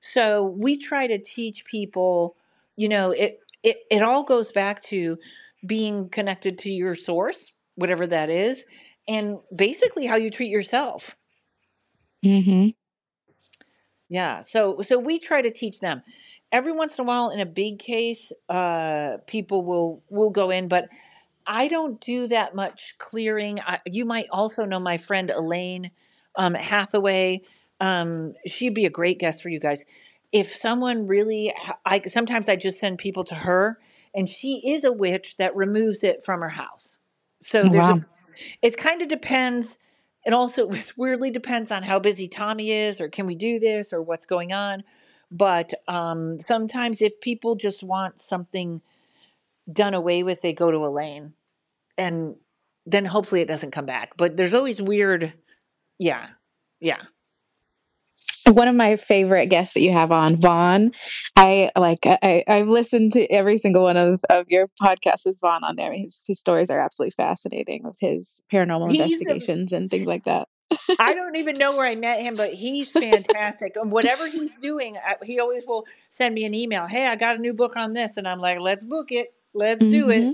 So 0.00 0.42
we 0.44 0.78
try 0.78 1.06
to 1.06 1.18
teach 1.18 1.64
people, 1.64 2.36
you 2.76 2.88
know, 2.88 3.10
it, 3.12 3.40
it, 3.62 3.78
it 3.90 4.02
all 4.02 4.24
goes 4.24 4.52
back 4.52 4.82
to 4.84 5.18
being 5.66 6.08
connected 6.08 6.58
to 6.60 6.70
your 6.70 6.94
source, 6.94 7.52
whatever 7.76 8.06
that 8.08 8.30
is, 8.30 8.64
and 9.08 9.38
basically 9.54 10.06
how 10.06 10.16
you 10.16 10.30
treat 10.30 10.50
yourself. 10.50 11.16
hmm 12.22 12.70
Yeah, 14.08 14.40
so 14.40 14.80
so 14.82 14.98
we 14.98 15.18
try 15.18 15.42
to 15.42 15.50
teach 15.50 15.80
them. 15.80 16.02
Every 16.50 16.72
once 16.72 16.98
in 16.98 17.04
a 17.04 17.06
while, 17.08 17.30
in 17.30 17.40
a 17.40 17.46
big 17.46 17.78
case, 17.78 18.30
uh, 18.48 19.18
people 19.26 19.64
will 19.64 20.02
will 20.10 20.30
go 20.30 20.50
in, 20.50 20.68
but 20.68 20.88
I 21.46 21.68
don't 21.68 22.00
do 22.00 22.28
that 22.28 22.54
much 22.54 22.94
clearing. 22.98 23.60
I, 23.60 23.80
you 23.86 24.04
might 24.04 24.26
also 24.30 24.64
know 24.64 24.80
my 24.80 24.96
friend 24.96 25.30
Elaine 25.30 25.90
um, 26.36 26.54
Hathaway. 26.54 27.42
Um, 27.80 28.34
she'd 28.46 28.74
be 28.74 28.86
a 28.86 28.90
great 28.90 29.18
guest 29.18 29.42
for 29.42 29.48
you 29.48 29.60
guys. 29.60 29.84
If 30.32 30.56
someone 30.56 31.06
really, 31.06 31.52
I 31.84 32.00
sometimes 32.06 32.48
I 32.48 32.56
just 32.56 32.78
send 32.78 32.98
people 32.98 33.24
to 33.24 33.34
her, 33.34 33.78
and 34.14 34.28
she 34.28 34.62
is 34.72 34.84
a 34.84 34.92
witch 34.92 35.36
that 35.38 35.54
removes 35.56 36.04
it 36.04 36.24
from 36.24 36.40
her 36.40 36.50
house. 36.50 36.98
So 37.40 37.64
Oh, 37.64 37.68
there's 37.68 37.90
a 37.90 38.00
it 38.62 38.76
kind 38.76 39.02
of 39.02 39.08
depends. 39.08 39.78
It 40.24 40.32
also 40.32 40.70
weirdly 40.96 41.30
depends 41.30 41.70
on 41.70 41.82
how 41.82 41.98
busy 41.98 42.28
Tommy 42.28 42.70
is, 42.72 43.00
or 43.00 43.08
can 43.08 43.26
we 43.26 43.34
do 43.34 43.58
this, 43.58 43.92
or 43.92 44.02
what's 44.02 44.26
going 44.26 44.52
on. 44.52 44.84
But 45.30 45.72
um, 45.88 46.38
sometimes, 46.46 47.02
if 47.02 47.20
people 47.20 47.56
just 47.56 47.82
want 47.82 48.20
something 48.20 48.82
done 49.70 49.94
away 49.94 50.22
with, 50.22 50.42
they 50.42 50.52
go 50.52 50.70
to 50.70 50.78
Elaine, 50.78 51.34
and 51.98 52.36
then 52.86 53.04
hopefully 53.04 53.40
it 53.40 53.48
doesn't 53.48 53.70
come 53.70 53.86
back. 53.86 54.16
But 54.16 54.36
there's 54.36 54.54
always 54.54 54.80
weird, 54.80 55.32
yeah, 55.98 56.28
yeah. 56.80 57.02
One 58.44 58.66
of 58.66 58.74
my 58.74 58.96
favorite 58.96 59.46
guests 59.46 59.74
that 59.74 59.82
you 59.82 59.92
have 59.92 60.10
on, 60.10 60.40
Vaughn. 60.40 60.90
I 61.36 61.70
like. 61.76 62.00
I 62.04 62.42
I've 62.48 62.66
listened 62.66 63.12
to 63.12 63.24
every 63.30 63.58
single 63.58 63.84
one 63.84 63.96
of, 63.96 64.20
of 64.30 64.46
your 64.48 64.68
podcasts 64.82 65.24
with 65.24 65.38
Vaughn 65.40 65.62
on 65.62 65.76
there. 65.76 65.92
His 65.92 66.22
his 66.26 66.40
stories 66.40 66.68
are 66.68 66.80
absolutely 66.80 67.14
fascinating 67.16 67.84
with 67.84 67.96
his 68.00 68.42
paranormal 68.52 68.90
He's 68.90 69.00
a, 69.00 69.04
investigations 69.04 69.72
and 69.72 69.88
things 69.88 70.06
like 70.06 70.24
that. 70.24 70.48
I 70.98 71.14
don't 71.14 71.36
even 71.36 71.56
know 71.56 71.76
where 71.76 71.86
I 71.86 71.94
met 71.94 72.20
him, 72.20 72.34
but 72.34 72.54
he's 72.54 72.90
fantastic. 72.90 73.76
And 73.76 73.92
whatever 73.92 74.26
he's 74.26 74.56
doing, 74.56 74.96
I, 74.96 75.24
he 75.24 75.38
always 75.38 75.64
will 75.66 75.84
send 76.10 76.34
me 76.34 76.44
an 76.44 76.54
email. 76.54 76.86
Hey, 76.86 77.06
I 77.06 77.16
got 77.16 77.36
a 77.36 77.38
new 77.38 77.54
book 77.54 77.76
on 77.76 77.92
this, 77.92 78.16
and 78.16 78.26
I'm 78.26 78.40
like, 78.40 78.58
let's 78.60 78.84
book 78.84 79.12
it. 79.12 79.34
Let's 79.54 79.86
do 79.86 80.10
it. 80.10 80.28
hmm 80.28 80.32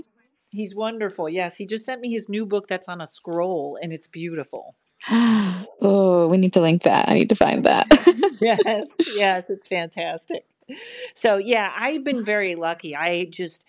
He's 0.51 0.75
wonderful. 0.75 1.29
Yes, 1.29 1.57
he 1.57 1.65
just 1.65 1.85
sent 1.85 2.01
me 2.01 2.11
his 2.11 2.27
new 2.27 2.45
book 2.45 2.67
that's 2.67 2.89
on 2.89 3.01
a 3.01 3.07
scroll, 3.07 3.77
and 3.81 3.93
it's 3.93 4.07
beautiful. 4.07 4.75
oh, 5.09 6.27
we 6.29 6.37
need 6.37 6.53
to 6.53 6.61
link 6.61 6.83
that. 6.83 7.07
I 7.09 7.13
need 7.13 7.29
to 7.29 7.35
find 7.35 7.65
that. 7.65 7.87
Yes, 8.41 8.87
yes, 9.07 9.49
it's 9.49 9.67
fantastic. 9.67 10.45
So 11.13 11.37
yeah, 11.37 11.73
I've 11.77 12.03
been 12.03 12.23
very 12.23 12.55
lucky. 12.55 12.95
I 12.95 13.25
just 13.25 13.65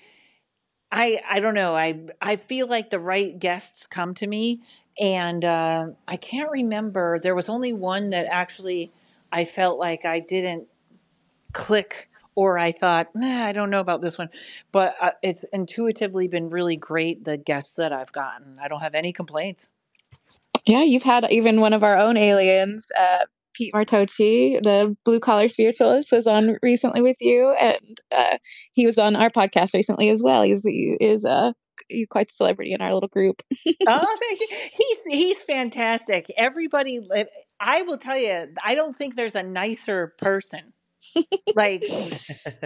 I 0.93 1.21
I 1.29 1.41
don't 1.41 1.55
know. 1.55 1.77
I 1.77 2.01
I 2.21 2.37
feel 2.37 2.67
like 2.69 2.91
the 2.91 3.01
right 3.01 3.39
guests 3.39 3.87
come 3.87 4.15
to 4.17 4.27
me, 4.27 4.63
and 4.99 5.45
uh, 5.45 5.89
I 6.09 6.17
can't 6.17 6.51
remember. 6.51 7.19
There 7.21 7.35
was 7.35 7.49
only 7.49 7.73
one 7.73 8.11
that 8.11 8.27
actually 8.31 8.93
I 9.33 9.45
felt 9.45 9.79
like 9.79 10.05
I 10.05 10.21
didn't 10.21 10.69
click, 11.55 12.10
or 12.35 12.59
I 12.59 12.73
thought, 12.73 13.09
nah, 13.15 13.47
I 13.47 13.53
don't 13.53 13.71
know 13.71 13.81
about 13.81 14.03
this 14.03 14.19
one. 14.19 14.29
But 14.73 14.95
uh, 15.01 15.13
it's 15.23 15.45
intuitively 15.53 16.29
been 16.29 16.51
really 16.51 16.77
great. 16.77 17.25
The 17.25 17.37
guests 17.37 17.77
that 17.77 17.93
I've 17.93 18.13
gotten, 18.13 18.59
I 18.61 18.69
don't 18.69 18.83
have 18.83 18.95
any 18.95 19.13
complaints. 19.13 19.73
Yeah, 20.67 20.83
you've 20.83 21.03
had 21.03 21.27
even 21.31 21.61
one 21.61 21.73
of 21.73 21.83
our 21.83 21.97
own 21.97 22.17
aliens, 22.17 22.91
uh, 22.99 23.25
Pete 23.55 23.75
Martocci, 23.75 24.63
the 24.63 24.97
blue 25.05 25.21
collar 25.21 25.49
spiritualist, 25.49 26.13
was 26.13 26.27
on 26.27 26.57
recently 26.63 27.03
with 27.03 27.17
you, 27.21 27.55
and 27.61 28.01
uh, 28.13 28.39
he 28.73 28.87
was 28.87 28.99
on 28.99 29.17
our 29.17 29.31
podcast 29.31 29.75
recently 29.75 30.11
as 30.11 30.23
well. 30.23 30.43
He's 30.43 30.63
he 30.65 30.97
is 31.01 31.25
uh, 31.25 31.53
you 31.89 32.07
quite 32.07 32.31
a 32.31 32.35
celebrity 32.35 32.73
in 32.73 32.81
our 32.81 32.95
little 32.95 33.09
group. 33.09 33.43
Oh, 33.87 34.17
thank 34.21 34.41
you. 34.41 34.47
He's 34.73 34.99
he's 35.07 35.41
fantastic. 35.41 36.31
Everybody, 36.37 37.01
I 37.59 37.83
will 37.83 37.99
tell 37.99 38.17
you, 38.17 38.49
I 38.63 38.75
don't 38.75 38.95
think 38.95 39.17
there's 39.17 39.35
a 39.35 39.43
nicer 39.43 40.15
person. 40.19 40.73
Like 41.55 41.85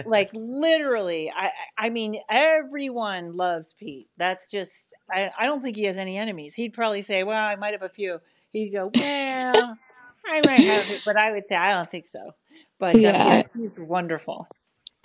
like 0.05 0.29
literally 0.33 1.31
i 1.35 1.51
i 1.77 1.89
mean 1.89 2.19
everyone 2.29 3.35
loves 3.35 3.73
pete 3.73 4.09
that's 4.17 4.49
just 4.49 4.93
I, 5.09 5.31
I 5.37 5.45
don't 5.45 5.61
think 5.61 5.75
he 5.75 5.83
has 5.83 5.97
any 5.97 6.17
enemies 6.17 6.53
he'd 6.53 6.73
probably 6.73 7.01
say 7.01 7.23
well 7.23 7.37
i 7.37 7.55
might 7.55 7.73
have 7.73 7.81
a 7.81 7.89
few 7.89 8.19
he'd 8.51 8.71
go 8.71 8.91
well 8.93 9.77
i 10.27 10.41
might 10.41 10.65
have 10.65 10.89
it 10.89 11.01
but 11.05 11.17
i 11.17 11.31
would 11.31 11.45
say 11.45 11.55
i 11.55 11.71
don't 11.71 11.89
think 11.89 12.05
so 12.05 12.31
but 12.79 12.95
um, 12.95 13.01
yes 13.01 13.47
he's 13.55 13.71
wonderful 13.77 14.47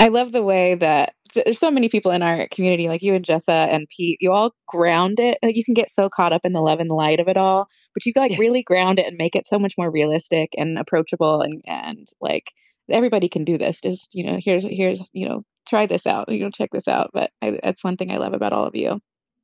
I 0.00 0.08
love 0.08 0.32
the 0.32 0.42
way 0.42 0.76
that 0.76 1.14
there's 1.34 1.58
so 1.58 1.70
many 1.70 1.90
people 1.90 2.10
in 2.10 2.22
our 2.22 2.48
community, 2.48 2.88
like 2.88 3.02
you 3.02 3.14
and 3.14 3.24
Jessa 3.24 3.68
and 3.68 3.86
Pete. 3.94 4.16
You 4.22 4.32
all 4.32 4.54
ground 4.66 5.20
it. 5.20 5.36
Like 5.42 5.56
you 5.56 5.62
can 5.62 5.74
get 5.74 5.90
so 5.90 6.08
caught 6.08 6.32
up 6.32 6.40
in 6.44 6.54
the 6.54 6.60
love 6.62 6.80
and 6.80 6.88
light 6.88 7.20
of 7.20 7.28
it 7.28 7.36
all, 7.36 7.68
but 7.92 8.06
you 8.06 8.14
like 8.16 8.32
yeah 8.32 8.38
really 8.38 8.62
ground 8.62 8.98
it 8.98 9.06
and 9.06 9.18
make 9.18 9.36
it 9.36 9.46
so 9.46 9.58
much 9.58 9.74
more 9.76 9.90
realistic 9.90 10.54
and 10.56 10.78
approachable, 10.78 11.42
and 11.42 11.62
and 11.66 12.08
like 12.18 12.50
everybody 12.90 13.28
can 13.28 13.44
do 13.44 13.58
this. 13.58 13.80
Just 13.80 14.14
you 14.14 14.24
know, 14.24 14.38
here's 14.42 14.62
here's 14.64 15.02
you 15.12 15.28
know, 15.28 15.42
try 15.68 15.86
this 15.86 16.06
out. 16.06 16.30
You 16.30 16.44
know, 16.44 16.50
check 16.50 16.70
this 16.72 16.88
out. 16.88 17.10
But 17.14 17.30
I, 17.42 17.60
that's 17.62 17.84
one 17.84 17.96
thing 17.96 18.10
I 18.12 18.18
love 18.18 18.34
about 18.34 18.52
all 18.52 18.66
of 18.66 18.76
you. 18.76 19.00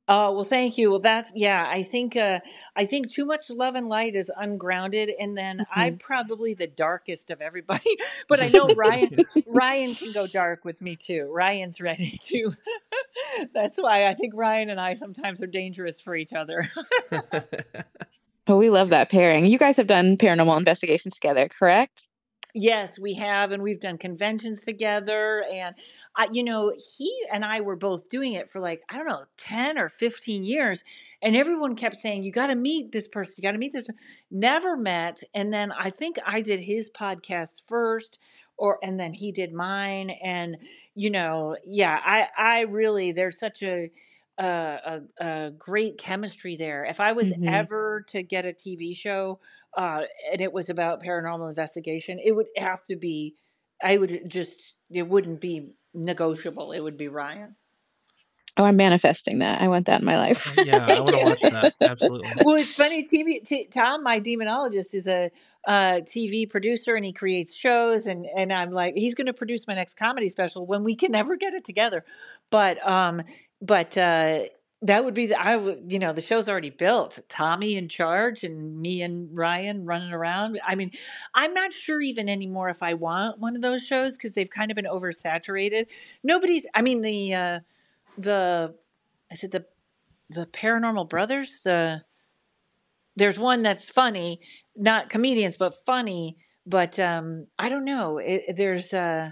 Oh, 0.09 0.33
well, 0.33 0.45
thank 0.45 0.77
you. 0.77 0.91
Well, 0.91 0.99
that's 0.99 1.33
yeah. 1.35 1.67
I 1.69 1.83
think 1.83 2.15
uh, 2.15 2.39
I 2.77 2.85
think 2.85 3.11
too 3.11 3.25
much 3.25 3.49
love 3.49 3.75
and 3.75 3.89
light 3.89 4.15
is 4.15 4.31
ungrounded, 4.37 5.11
and 5.19 5.37
then 5.37 5.61
hmm 5.73 5.73
I'm 5.73 5.97
probably 5.97 6.53
the 6.53 6.67
darkest 6.67 7.31
of 7.31 7.41
everybody. 7.41 7.89
But 8.29 8.41
I 8.41 8.49
know 8.49 8.71
Ryan. 8.73 9.21
Ryan 9.45 9.95
can 9.95 10.11
go 10.11 10.27
dark 10.27 10.65
with 10.65 10.81
me 10.81 10.95
too. 10.97 11.29
Ryan's 11.31 11.81
ready 11.81 12.19
to. 12.29 12.51
that's 13.53 13.77
why 13.79 14.07
I 14.07 14.13
think 14.15 14.33
Ryan 14.35 14.69
and 14.69 14.79
I 14.81 14.93
sometimes 14.95 15.41
are 15.43 15.47
dangerous 15.47 15.99
for 16.01 16.15
each 16.15 16.33
other. 16.33 16.69
Oh, 18.47 18.57
we 18.57 18.69
love 18.69 18.89
that 18.89 19.09
pairing. 19.11 19.45
You 19.45 19.57
guys 19.57 19.77
have 19.77 19.87
done 19.87 20.17
paranormal 20.17 20.57
investigations 20.57 21.15
together, 21.15 21.49
correct? 21.49 22.06
Yes, 22.59 22.97
we 22.97 23.13
have, 23.15 23.51
and 23.51 23.61
we've 23.61 23.79
done 23.79 23.97
conventions 23.99 24.61
together. 24.61 25.43
And 25.51 25.75
I, 26.15 26.27
you 26.31 26.43
know, 26.43 26.73
he 26.97 27.13
and 27.31 27.45
I 27.45 27.61
were 27.61 27.75
both 27.75 28.09
doing 28.09 28.33
it 28.33 28.49
for 28.49 28.59
like 28.59 28.81
I 28.89 28.97
don't 28.97 29.05
know, 29.05 29.25
ten 29.37 29.77
or 29.77 29.89
fifteen 29.89 30.43
years, 30.43 30.83
and 31.21 31.35
everyone 31.35 31.75
kept 31.75 31.97
saying, 31.99 32.23
"You 32.23 32.31
got 32.31 32.47
to 32.47 32.55
meet 32.55 32.91
this 32.91 33.07
person. 33.07 33.35
You 33.37 33.43
got 33.43 33.51
to 33.51 33.59
meet 33.59 33.73
this." 33.73 33.85
Never 34.31 34.75
met, 34.75 35.21
and 35.35 35.53
then 35.53 35.71
I 35.71 35.89
think 35.91 36.17
I 36.25 36.41
did 36.41 36.59
his 36.61 36.89
podcast 36.89 37.61
first, 37.67 38.17
or 38.57 38.79
and 38.81 38.99
then 38.99 39.13
he 39.13 39.31
did 39.31 39.53
mine, 39.53 40.09
and 40.09 40.57
you 40.95 41.11
know, 41.11 41.57
yeah, 41.65 41.99
I, 42.03 42.27
I 42.37 42.59
really 42.61 43.11
there's 43.11 43.37
such 43.39 43.61
a 43.61 43.91
a, 44.37 45.01
a, 45.19 45.25
a 45.25 45.51
great 45.51 45.97
chemistry 45.97 46.55
there. 46.55 46.85
If 46.85 46.99
I 46.99 47.11
was 47.13 47.33
hmm 47.33 47.47
ever 47.47 48.05
to 48.09 48.23
get 48.23 48.45
a 48.45 48.53
TV 48.53 48.95
show 48.95 49.39
uh, 49.75 50.01
and 50.31 50.41
it 50.41 50.53
was 50.53 50.69
about 50.69 51.03
paranormal 51.03 51.49
investigation, 51.49 52.19
it 52.23 52.31
would 52.33 52.47
have 52.57 52.81
to 52.85 52.95
be, 52.95 53.35
I 53.83 53.97
would 53.97 54.29
just, 54.29 54.75
it 54.89 55.07
wouldn't 55.07 55.41
be 55.41 55.71
negotiable. 55.93 56.71
It 56.71 56.79
would 56.79 56.97
be 56.97 57.07
Ryan. 57.07 57.55
Oh, 58.59 58.65
I'm 58.65 58.75
manifesting 58.75 59.39
that. 59.39 59.61
I 59.61 59.67
want 59.67 59.85
that 59.85 59.99
in 60.01 60.05
my 60.05 60.17
life. 60.17 60.47
Uh, 60.47 60.53
yeah, 60.57 60.87
I 60.87 60.99
want 60.99 61.13
to 61.13 61.19
watch 61.19 61.47
that. 61.49 61.73
Absolutely. 61.83 62.31
well, 62.43 62.55
it's 62.55 62.73
funny. 62.73 63.03
TV 63.03 63.45
t- 63.45 63.67
Tom, 63.71 64.01
my 64.03 64.19
demonologist, 64.19 64.95
is 64.95 65.07
a 65.07 65.29
uh, 65.67 66.01
TV 66.01 66.49
producer, 66.49 66.95
and 66.95 67.05
he 67.05 67.13
creates 67.13 67.53
shows. 67.53 68.07
and 68.07 68.25
And 68.35 68.51
I'm 68.51 68.71
like, 68.71 68.95
he's 68.95 69.13
going 69.13 69.27
to 69.27 69.33
produce 69.33 69.67
my 69.67 69.75
next 69.75 69.93
comedy 69.95 70.27
special 70.29 70.65
when 70.65 70.83
we 70.83 70.95
can 70.95 71.11
never 71.11 71.35
get 71.35 71.53
it 71.53 71.65
together. 71.65 72.03
But 72.49 72.85
um, 72.87 73.21
but 73.61 73.97
uh, 73.97 74.43
that 74.83 75.03
would 75.03 75.13
be 75.13 75.27
the 75.27 75.39
I 75.39 75.55
would 75.55 75.91
you 75.91 75.99
know 75.99 76.13
the 76.13 76.21
show's 76.21 76.47
already 76.47 76.69
built. 76.69 77.19
Tommy 77.29 77.75
in 77.75 77.89
charge, 77.89 78.43
and 78.43 78.79
me 78.79 79.01
and 79.01 79.35
Ryan 79.35 79.85
running 79.85 80.11
around. 80.11 80.59
I 80.65 80.75
mean, 80.75 80.91
I'm 81.33 81.53
not 81.53 81.73
sure 81.73 82.01
even 82.01 82.29
anymore 82.29 82.69
if 82.69 82.83
I 82.83 82.93
want 82.93 83.39
one 83.39 83.55
of 83.55 83.61
those 83.61 83.85
shows 83.85 84.13
because 84.13 84.33
they've 84.33 84.49
kind 84.49 84.71
of 84.71 84.75
been 84.75 84.85
oversaturated. 84.85 85.87
Nobody's. 86.23 86.67
I 86.73 86.81
mean 86.81 87.01
the 87.01 87.33
uh, 87.33 87.59
the 88.17 88.75
is 89.31 89.43
it 89.43 89.51
the 89.51 89.65
the 90.29 90.45
Paranormal 90.45 91.09
Brothers 91.09 91.61
the 91.63 92.03
there's 93.15 93.39
one 93.39 93.63
that's 93.63 93.89
funny, 93.89 94.39
not 94.75 95.09
comedians, 95.09 95.57
but 95.57 95.83
funny. 95.85 96.37
But 96.65 96.99
um, 96.99 97.47
I 97.57 97.69
don't 97.69 97.85
know. 97.85 98.19
It, 98.19 98.55
there's 98.55 98.93
uh, 98.93 99.31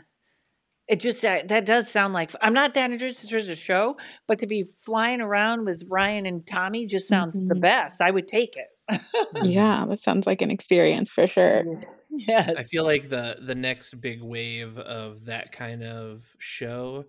it 0.88 1.00
just 1.00 1.24
uh, 1.26 1.42
that 1.48 1.66
does 1.66 1.90
sound 1.90 2.14
like 2.14 2.32
I'm 2.42 2.54
not 2.54 2.74
that 2.76 2.92
interested 2.92 3.32
in 3.32 3.50
a 3.50 3.56
show, 3.56 3.98
but 4.28 4.40
to 4.40 4.48
be 4.48 4.64
flying 4.80 5.22
around 5.22 5.66
with 5.66 5.84
Ryan 5.90 6.26
and 6.26 6.46
Tommy 6.46 6.86
just 6.86 7.08
sounds 7.10 7.42
the 7.48 7.56
hmm 7.56 7.62
best. 7.62 8.02
I 8.02 8.12
would 8.12 8.28
take 8.28 8.56
it. 8.58 8.68
Yeah, 9.32 9.86
that 9.88 10.00
sounds 10.00 10.26
like 10.28 10.42
an 10.42 10.52
experience 10.52 11.10
for 11.10 11.28
sure. 11.28 11.64
Yes. 12.10 12.58
I 12.58 12.64
feel 12.64 12.84
like 12.86 13.10
the 13.10 13.38
the 13.42 13.56
next 13.56 14.00
big 14.02 14.22
wave 14.22 14.78
of 14.78 15.26
that 15.26 15.52
kind 15.52 15.84
of 15.84 16.36
show 16.40 17.06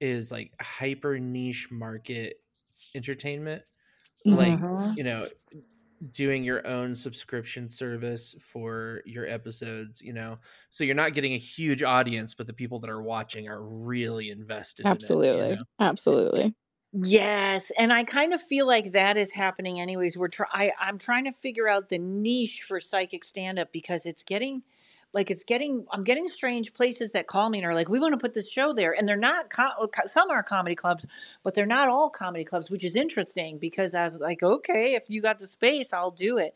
is 0.00 0.30
like 0.32 0.54
hyper 0.60 1.18
niche 1.18 1.68
market 1.70 2.38
entertainment. 2.94 3.64
Like, 4.30 4.60
hmm 4.64 4.96
you 4.96 5.04
know, 5.04 5.28
doing 6.12 6.44
your 6.44 6.66
own 6.66 6.94
subscription 6.94 7.68
service 7.68 8.34
for 8.40 9.02
your 9.06 9.26
episodes, 9.26 10.02
you 10.02 10.12
know. 10.12 10.38
So 10.70 10.84
you're 10.84 10.94
not 10.94 11.14
getting 11.14 11.34
a 11.34 11.38
huge 11.38 11.82
audience, 11.82 12.34
but 12.34 12.46
the 12.46 12.52
people 12.52 12.78
that 12.80 12.90
are 12.90 13.02
watching 13.02 13.48
are 13.48 13.62
really 13.62 14.30
invested 14.30 14.90
in 14.90 15.04
it, 15.04 15.18
you 15.30 15.44
Absolutely. 15.44 15.48
know. 15.48 15.64
Absolutely. 15.78 16.54
Yes, 16.92 17.70
and 17.78 17.92
I 17.92 18.04
kind 18.04 18.32
of 18.32 18.40
feel 18.40 18.66
like 18.66 18.92
that 18.92 19.16
is 19.18 19.32
happening 19.32 19.80
anyways. 19.80 20.16
We're 20.16 20.28
try 20.28 20.46
I, 20.50 20.72
I'm 20.80 20.98
trying 20.98 21.24
to 21.24 21.32
figure 21.32 21.68
out 21.68 21.88
the 21.90 21.98
niche 21.98 22.62
for 22.62 22.80
psychic 22.80 23.22
stand 23.24 23.58
up 23.58 23.70
because 23.72 24.06
it's 24.06 24.22
getting 24.22 24.62
like 25.16 25.32
it's 25.32 25.44
getting 25.44 25.86
I'm 25.92 26.04
getting 26.04 26.28
strange 26.28 26.74
places 26.74 27.12
that 27.12 27.26
call 27.26 27.50
me 27.50 27.58
and 27.58 27.66
are 27.66 27.74
like, 27.74 27.88
"We 27.88 27.98
want 27.98 28.12
to 28.12 28.18
put 28.18 28.34
this 28.34 28.50
show 28.50 28.74
there." 28.74 28.92
And 28.92 29.08
they're 29.08 29.16
not 29.16 29.50
co- 29.50 29.88
some 30.06 30.30
are 30.30 30.44
comedy 30.44 30.76
clubs, 30.76 31.06
but 31.42 31.54
they're 31.54 31.66
not 31.66 31.88
all 31.88 32.10
comedy 32.10 32.44
clubs, 32.44 32.70
which 32.70 32.84
is 32.84 32.94
interesting 32.94 33.58
because 33.58 33.96
I 33.96 34.04
was 34.04 34.20
like, 34.20 34.44
"Okay, 34.44 34.94
if 34.94 35.04
you 35.08 35.22
got 35.22 35.40
the 35.40 35.46
space, 35.46 35.94
I'll 35.94 36.12
do 36.12 36.38
it." 36.38 36.54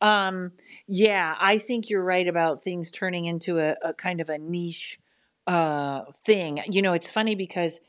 Um 0.00 0.52
yeah, 0.86 1.36
I 1.40 1.58
think 1.58 1.90
you're 1.90 2.04
right 2.04 2.28
about 2.28 2.62
things 2.64 2.90
turning 2.92 3.26
into 3.26 3.58
a, 3.60 3.76
a 3.82 3.94
kind 3.94 4.20
of 4.22 4.30
a 4.30 4.38
niche 4.38 5.00
uh 5.48 6.04
thing. 6.24 6.60
You 6.70 6.82
know, 6.82 6.94
it's 6.94 7.08
funny 7.08 7.34
because 7.34 7.80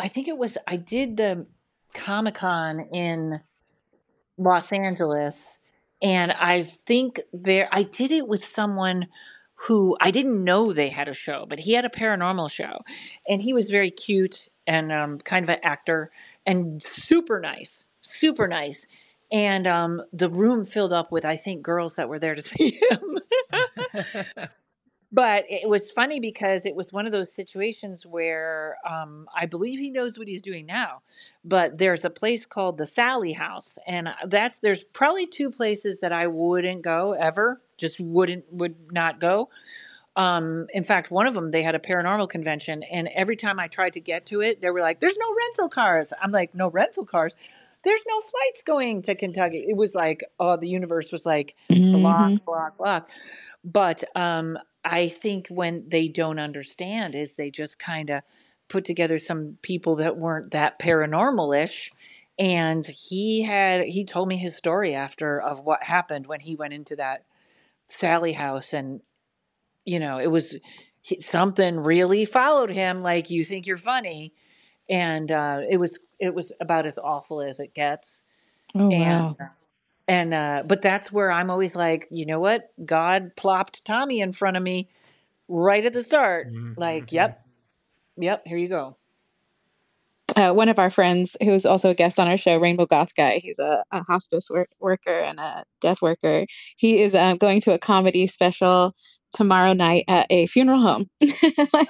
I 0.00 0.08
think 0.08 0.28
it 0.28 0.38
was 0.38 0.58
I 0.68 0.76
did 0.76 1.16
the 1.16 1.46
Comic 1.94 2.34
Con 2.36 2.80
in 2.80 3.40
Los 4.38 4.72
Angeles, 4.72 5.58
and 6.02 6.32
I 6.32 6.64
think 6.64 7.20
there 7.32 7.68
I 7.72 7.84
did 7.84 8.10
it 8.10 8.28
with 8.28 8.44
someone 8.44 9.06
who 9.54 9.96
I 10.00 10.10
didn't 10.10 10.42
know 10.42 10.72
they 10.72 10.88
had 10.88 11.08
a 11.08 11.14
show, 11.14 11.46
but 11.48 11.60
he 11.60 11.74
had 11.74 11.84
a 11.84 11.88
paranormal 11.88 12.50
show, 12.50 12.80
and 13.28 13.40
he 13.40 13.52
was 13.52 13.70
very 13.70 13.90
cute 13.90 14.48
and 14.66 14.92
um, 14.92 15.18
kind 15.18 15.44
of 15.44 15.50
an 15.50 15.58
actor 15.62 16.10
and 16.44 16.82
super 16.82 17.40
nice, 17.40 17.86
super 18.00 18.48
nice. 18.48 18.86
And 19.30 19.66
um, 19.66 20.02
the 20.12 20.28
room 20.28 20.66
filled 20.66 20.92
up 20.92 21.12
with 21.12 21.24
I 21.24 21.36
think 21.36 21.62
girls 21.62 21.94
that 21.96 22.08
were 22.08 22.18
there 22.18 22.34
to 22.34 22.42
see 22.42 22.80
him. 22.90 23.18
But 25.12 25.44
it 25.48 25.68
was 25.68 25.90
funny 25.90 26.20
because 26.20 26.64
it 26.64 26.74
was 26.74 26.92
one 26.92 27.04
of 27.04 27.12
those 27.12 27.34
situations 27.34 28.06
where 28.06 28.78
um, 28.88 29.28
I 29.36 29.44
believe 29.44 29.78
he 29.78 29.90
knows 29.90 30.18
what 30.18 30.26
he's 30.26 30.40
doing 30.40 30.64
now. 30.64 31.02
But 31.44 31.76
there's 31.76 32.04
a 32.04 32.10
place 32.10 32.46
called 32.46 32.78
the 32.78 32.86
Sallie 32.86 33.34
House, 33.34 33.78
and 33.86 34.08
uh, 34.08 34.14
that's 34.26 34.60
there's 34.60 34.84
probably 34.84 35.26
two 35.26 35.50
places 35.50 35.98
that 35.98 36.12
I 36.12 36.28
wouldn't 36.28 36.82
go 36.82 37.12
ever, 37.12 37.60
just 37.76 38.00
wouldn't 38.00 38.50
would 38.50 38.90
not 38.90 39.20
go. 39.20 39.50
Um, 40.16 40.66
in 40.72 40.84
fact, 40.84 41.10
one 41.10 41.26
of 41.26 41.34
them 41.34 41.50
they 41.50 41.62
had 41.62 41.74
a 41.74 41.78
paranormal 41.78 42.30
convention, 42.30 42.82
and 42.84 43.08
every 43.08 43.36
time 43.36 43.60
I 43.60 43.68
tried 43.68 43.92
to 43.94 44.00
get 44.00 44.24
to 44.26 44.40
it, 44.40 44.62
they 44.62 44.70
were 44.70 44.80
like, 44.80 45.00
"There's 45.00 45.16
no 45.18 45.34
rental 45.34 45.68
cars." 45.68 46.14
I'm 46.22 46.30
like, 46.30 46.54
"No 46.54 46.70
rental 46.70 47.04
cars." 47.04 47.34
There's 47.84 48.02
no 48.06 48.20
flights 48.20 48.62
going 48.62 49.02
to 49.02 49.14
Kentucky. 49.16 49.66
It 49.68 49.76
was 49.76 49.92
like, 49.94 50.22
oh, 50.38 50.56
the 50.56 50.68
universe 50.68 51.10
was 51.10 51.26
like 51.26 51.56
block, 51.68 52.44
block, 52.44 52.78
block. 52.78 53.10
But 53.64 54.04
um, 54.14 54.56
I 54.84 55.08
think 55.08 55.48
when 55.48 55.84
they 55.88 56.08
don't 56.08 56.38
understand 56.40 57.14
is 57.14 57.34
they 57.36 57.50
just 57.50 57.78
kind 57.78 58.10
of 58.10 58.22
put 58.68 58.84
together 58.84 59.18
some 59.18 59.58
people 59.62 59.96
that 59.96 60.16
weren't 60.18 60.52
that 60.52 60.78
paranormal-ish. 60.80 61.92
And 62.38 62.86
he 62.86 63.42
had 63.42 63.82
he 63.86 64.04
told 64.04 64.28
me 64.28 64.36
his 64.38 64.56
story 64.56 64.94
after 64.94 65.40
of 65.40 65.60
what 65.60 65.84
happened 65.84 66.26
when 66.26 66.40
he 66.40 66.56
went 66.56 66.74
into 66.74 66.96
that 66.96 67.24
Sallie 67.88 68.32
house 68.34 68.72
and 68.74 69.00
you 69.84 70.00
know 70.00 70.18
it 70.18 70.28
was 70.28 70.56
he- 71.02 71.20
something 71.22 71.80
really 71.80 72.24
followed 72.26 72.70
him 72.70 73.02
like 73.02 73.30
you 73.30 73.44
think 73.44 73.66
you're 73.66 73.76
funny 73.78 74.34
and 74.90 75.32
uh, 75.32 75.60
it 75.70 75.78
was 75.78 75.98
it 76.20 76.34
was 76.34 76.52
about 76.60 76.86
as 76.86 76.98
awful 76.98 77.42
as 77.42 77.60
it 77.60 77.74
gets 77.74 78.24
Oh 78.76 78.90
and 78.90 79.24
wow. 79.30 79.36
And 80.12 80.34
uh, 80.34 80.62
but 80.66 80.82
that's 80.82 81.10
where 81.10 81.30
I'm 81.32 81.50
always 81.50 81.74
like, 81.74 82.06
you 82.10 82.26
know 82.26 82.38
what? 82.38 82.70
God 82.84 83.34
plopped 83.34 83.82
Tommy 83.86 84.20
in 84.20 84.32
front 84.32 84.58
of 84.58 84.62
me 84.62 84.90
right 85.48 85.84
at 85.84 85.94
the 85.94 86.02
start. 86.02 86.48
Like, 86.76 87.06
Mhm. 87.06 87.12
yep, 87.12 87.40
yep, 88.18 88.42
here 88.46 88.58
you 88.58 88.68
go. 88.68 88.96
Uh, 90.36 90.52
one 90.52 90.68
of 90.68 90.78
our 90.78 90.90
friends, 90.90 91.36
who's 91.42 91.64
also 91.66 91.90
a 91.90 91.94
guest 91.94 92.18
on 92.18 92.28
our 92.28 92.36
show, 92.36 92.58
Rainbow 92.58 92.86
Goth 92.86 93.14
Guy, 93.16 93.38
he's 93.38 93.58
a, 93.58 93.84
a 93.90 94.02
hospice 94.02 94.48
work, 94.50 94.68
worker 94.80 95.10
and 95.18 95.40
a 95.40 95.64
death 95.80 96.02
worker. 96.02 96.46
He 96.76 97.02
is 97.02 97.14
um, 97.14 97.38
going 97.38 97.62
to 97.62 97.72
a 97.72 97.78
comedy 97.78 98.26
special 98.26 98.94
tomorrow 99.34 99.72
night 99.72 100.04
at 100.08 100.26
a 100.30 100.46
funeral 100.46 100.80
home. 100.80 101.08
like 101.20 101.32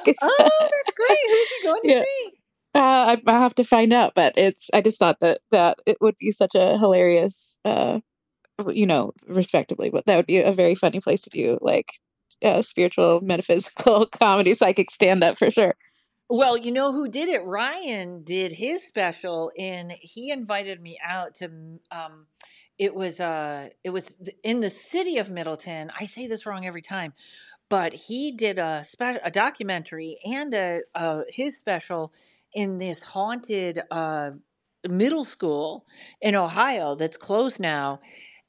it's, 0.07 0.19
Oh, 0.23 0.51
that's 0.61 0.97
great. 0.97 1.19
Who's 1.29 1.49
he 1.51 1.63
going 1.65 1.83
to 1.85 1.89
yeah, 1.91 2.03
see? 2.03 2.31
uh, 2.75 2.79
I, 3.17 3.23
I 3.27 3.41
have 3.41 3.55
to 3.57 3.65
find 3.65 3.93
out, 3.93 4.13
but 4.15 4.39
it's. 4.39 4.71
I 4.73 4.81
just 4.81 4.99
thought 4.99 5.19
that 5.21 5.41
that 5.51 5.79
it 5.87 5.99
would 6.01 6.17
be 6.19 6.31
such 6.33 6.55
a 6.55 6.79
hilarious, 6.79 7.59
uh, 7.65 7.99
you 8.73 8.87
know, 8.87 9.13
respectively, 9.27 9.91
but 9.91 10.07
that 10.07 10.17
would 10.17 10.27
be 10.27 10.39
a 10.39 10.53
very 10.53 10.75
funny 10.75 11.01
place 11.01 11.23
to 11.23 11.31
do 11.31 11.59
like 11.61 11.87
uh, 12.43 12.63
spiritual, 12.63 13.21
metaphysical 13.21 14.07
comedy, 14.21 14.55
psychic 14.55 14.91
stand 14.91 15.23
up 15.23 15.39
for 15.39 15.51
sure. 15.51 15.75
Well, 16.29 16.57
you 16.57 16.73
know 16.73 16.93
who 16.93 17.09
did 17.09 17.29
it? 17.29 17.45
Ryan 17.45 18.25
did 18.25 18.53
his 18.53 18.85
special, 18.85 19.53
and 19.59 19.93
he 19.93 20.31
invited 20.31 20.81
me 20.81 20.99
out 21.05 21.35
to. 21.37 21.51
Um, 21.91 22.27
it 22.79 22.95
was 22.95 23.21
uh, 23.21 23.69
it 23.85 23.91
was 23.91 24.19
in 24.43 24.61
the 24.61 24.71
city 24.71 25.19
of 25.19 25.31
Middleton. 25.31 25.91
I 25.99 26.07
say 26.07 26.27
this 26.27 26.47
wrong 26.47 26.65
every 26.65 26.81
time, 26.81 27.13
but 27.69 27.93
he 27.93 28.33
did 28.33 28.59
a 28.59 28.83
spe- 28.83 29.21
a 29.23 29.31
documentary 29.31 30.19
and 30.25 30.55
a, 30.55 30.81
uh 30.95 31.23
his 31.29 31.57
special 31.57 32.13
in 32.55 32.79
this 32.79 33.03
haunted 33.03 33.81
uh, 33.91 34.31
middle 34.89 35.25
school 35.25 35.87
in 36.21 36.35
Ohio 36.35 36.95
that's 36.95 37.17
closed 37.17 37.61
now, 37.61 38.01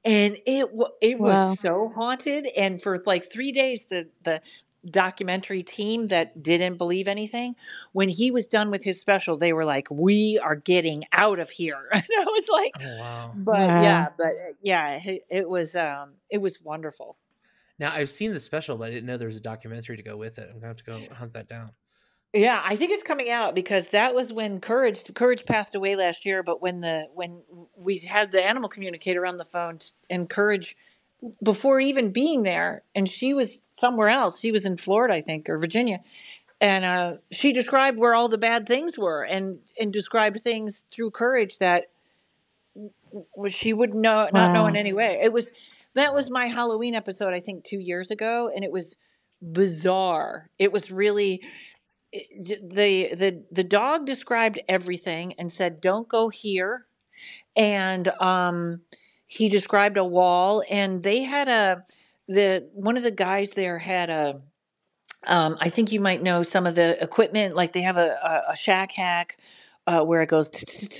and 0.06 0.38
it 0.46 0.70
it 1.02 1.20
was 1.20 1.42
Wow. 1.42 1.56
so 1.60 1.90
haunted. 1.96 2.48
And 2.58 2.82
for 2.82 3.00
like 3.06 3.24
three 3.32 3.52
days, 3.52 3.86
the 3.90 4.10
the 4.24 4.42
documentary 4.86 5.64
team 5.64 6.08
that 6.10 6.44
didn't 6.44 6.78
believe 6.78 7.08
anything, 7.08 7.56
when 7.94 8.10
he 8.10 8.32
was 8.32 8.48
done 8.48 8.70
with 8.70 8.84
his 8.84 9.00
special, 9.00 9.38
they 9.38 9.54
were 9.54 9.66
like, 9.66 9.90
"We 9.92 10.40
are 10.40 10.56
getting 10.56 11.06
out 11.14 11.40
of 11.40 11.50
here." 11.50 11.90
And 11.94 12.04
I 12.04 12.24
was 12.26 12.48
like, 12.52 12.76
Oh 12.80 12.98
wow. 12.98 13.40
"But 13.46 13.76
Wow. 13.76 13.78
yeah, 13.78 14.10
but 14.18 14.28
uh, 14.28 14.54
yeah, 14.62 15.00
it, 15.04 15.26
it 15.30 15.50
was 15.50 15.76
um 15.76 16.16
it 16.30 16.40
was 16.40 16.62
wonderful." 16.62 17.18
Now 17.80 17.92
I've 17.94 18.10
seen 18.10 18.34
the 18.34 18.40
special, 18.40 18.78
but 18.78 18.86
I 18.88 18.92
didn't 18.92 19.06
know 19.06 19.18
there 19.18 19.28
was 19.28 19.38
a 19.38 19.42
documentary 19.42 19.98
to 19.98 20.04
go 20.04 20.18
with 20.18 20.38
it. 20.40 20.48
I'm 20.50 20.56
gonna 20.56 20.68
have 20.68 20.78
to 20.78 20.84
go 20.84 21.08
hunt 21.12 21.34
that 21.34 21.48
down. 21.48 21.74
Yeah, 22.34 22.62
I 22.64 22.78
think 22.78 22.94
it's 22.94 23.04
coming 23.04 23.30
out 23.30 23.56
because 23.56 23.90
that 23.90 24.16
was 24.16 24.34
when 24.34 24.62
Courage 24.62 25.04
Courage 25.16 25.46
passed 25.46 25.76
away 25.76 25.98
last 25.98 26.26
year. 26.26 26.44
But 26.44 26.64
when 26.64 26.82
the 26.82 27.10
when 27.14 27.44
we 27.78 28.00
had 28.00 28.32
the 28.32 28.44
animal 28.46 28.70
communicator 28.70 29.28
on 29.28 29.38
the 29.38 29.46
phone 29.46 29.80
and 30.10 30.30
Courage, 30.30 30.78
before 31.44 31.80
even 31.82 32.12
being 32.12 32.44
there, 32.44 32.84
and 32.96 33.10
she 33.10 33.34
was 33.34 33.70
somewhere 33.74 34.10
else. 34.10 34.40
She 34.40 34.52
was 34.52 34.66
in 34.66 34.78
Florida, 34.78 35.14
I 35.16 35.22
think, 35.22 35.50
or 35.50 35.60
Virginia, 35.60 36.02
and 36.62 36.86
uh, 36.86 37.14
she 37.32 37.54
described 37.54 37.98
where 38.00 38.16
all 38.16 38.30
the 38.30 38.38
bad 38.40 38.68
things 38.68 38.98
were, 38.98 39.24
and 39.24 39.60
and 39.80 39.94
described 39.94 40.42
things 40.42 40.86
through 40.92 41.12
Courage 41.12 41.60
that 41.60 41.86
she 43.50 43.74
would 43.74 43.94
know 43.94 44.30
not 44.34 44.52
know 44.52 44.68
in 44.68 44.76
Wow. 44.76 44.78
any 44.78 44.94
way. 44.94 45.20
It 45.24 45.34
was 45.34 45.52
that 45.96 46.14
was 46.14 46.30
my 46.30 46.48
Halloween 46.48 46.96
episode, 46.96 47.34
I 47.34 47.40
think, 47.40 47.64
two 47.64 47.80
years 47.80 48.12
ago, 48.12 48.50
and 48.54 48.64
it 48.64 48.72
was 48.72 48.96
bizarre. 49.42 50.50
It 50.60 50.72
was 50.72 50.92
really 50.92 51.42
the 52.14 53.10
the 53.16 53.44
the 53.52 53.64
dog 53.64 54.06
described 54.06 54.60
everything 54.70 55.34
and 55.38 55.52
said, 55.52 55.82
"Don't 55.82 56.08
go 56.08 56.30
here," 56.30 56.86
and 57.56 58.08
um, 58.22 58.82
he 59.28 59.50
described 59.50 59.98
a 59.98 60.06
wall, 60.06 60.64
and 60.70 61.04
they 61.04 61.24
had 61.24 61.48
a 61.48 61.86
the 62.28 62.70
one 62.74 62.98
of 62.98 63.04
the 63.04 63.12
guys 63.12 63.52
there 63.52 63.80
had 63.80 64.10
a 64.10 64.42
um, 65.26 65.58
I 65.62 65.70
think 65.70 65.92
you 65.92 66.00
might 66.00 66.22
know 66.22 66.44
some 66.44 66.68
of 66.68 66.76
the 66.76 67.02
equipment, 67.02 67.56
like 67.56 67.74
they 67.74 67.82
have 67.82 67.98
a, 67.98 68.18
a, 68.48 68.52
a 68.52 68.56
shack 68.56 68.92
hack 68.92 69.38
uh, 69.88 70.02
where 70.04 70.22
it 70.22 70.30
goes 70.30 70.50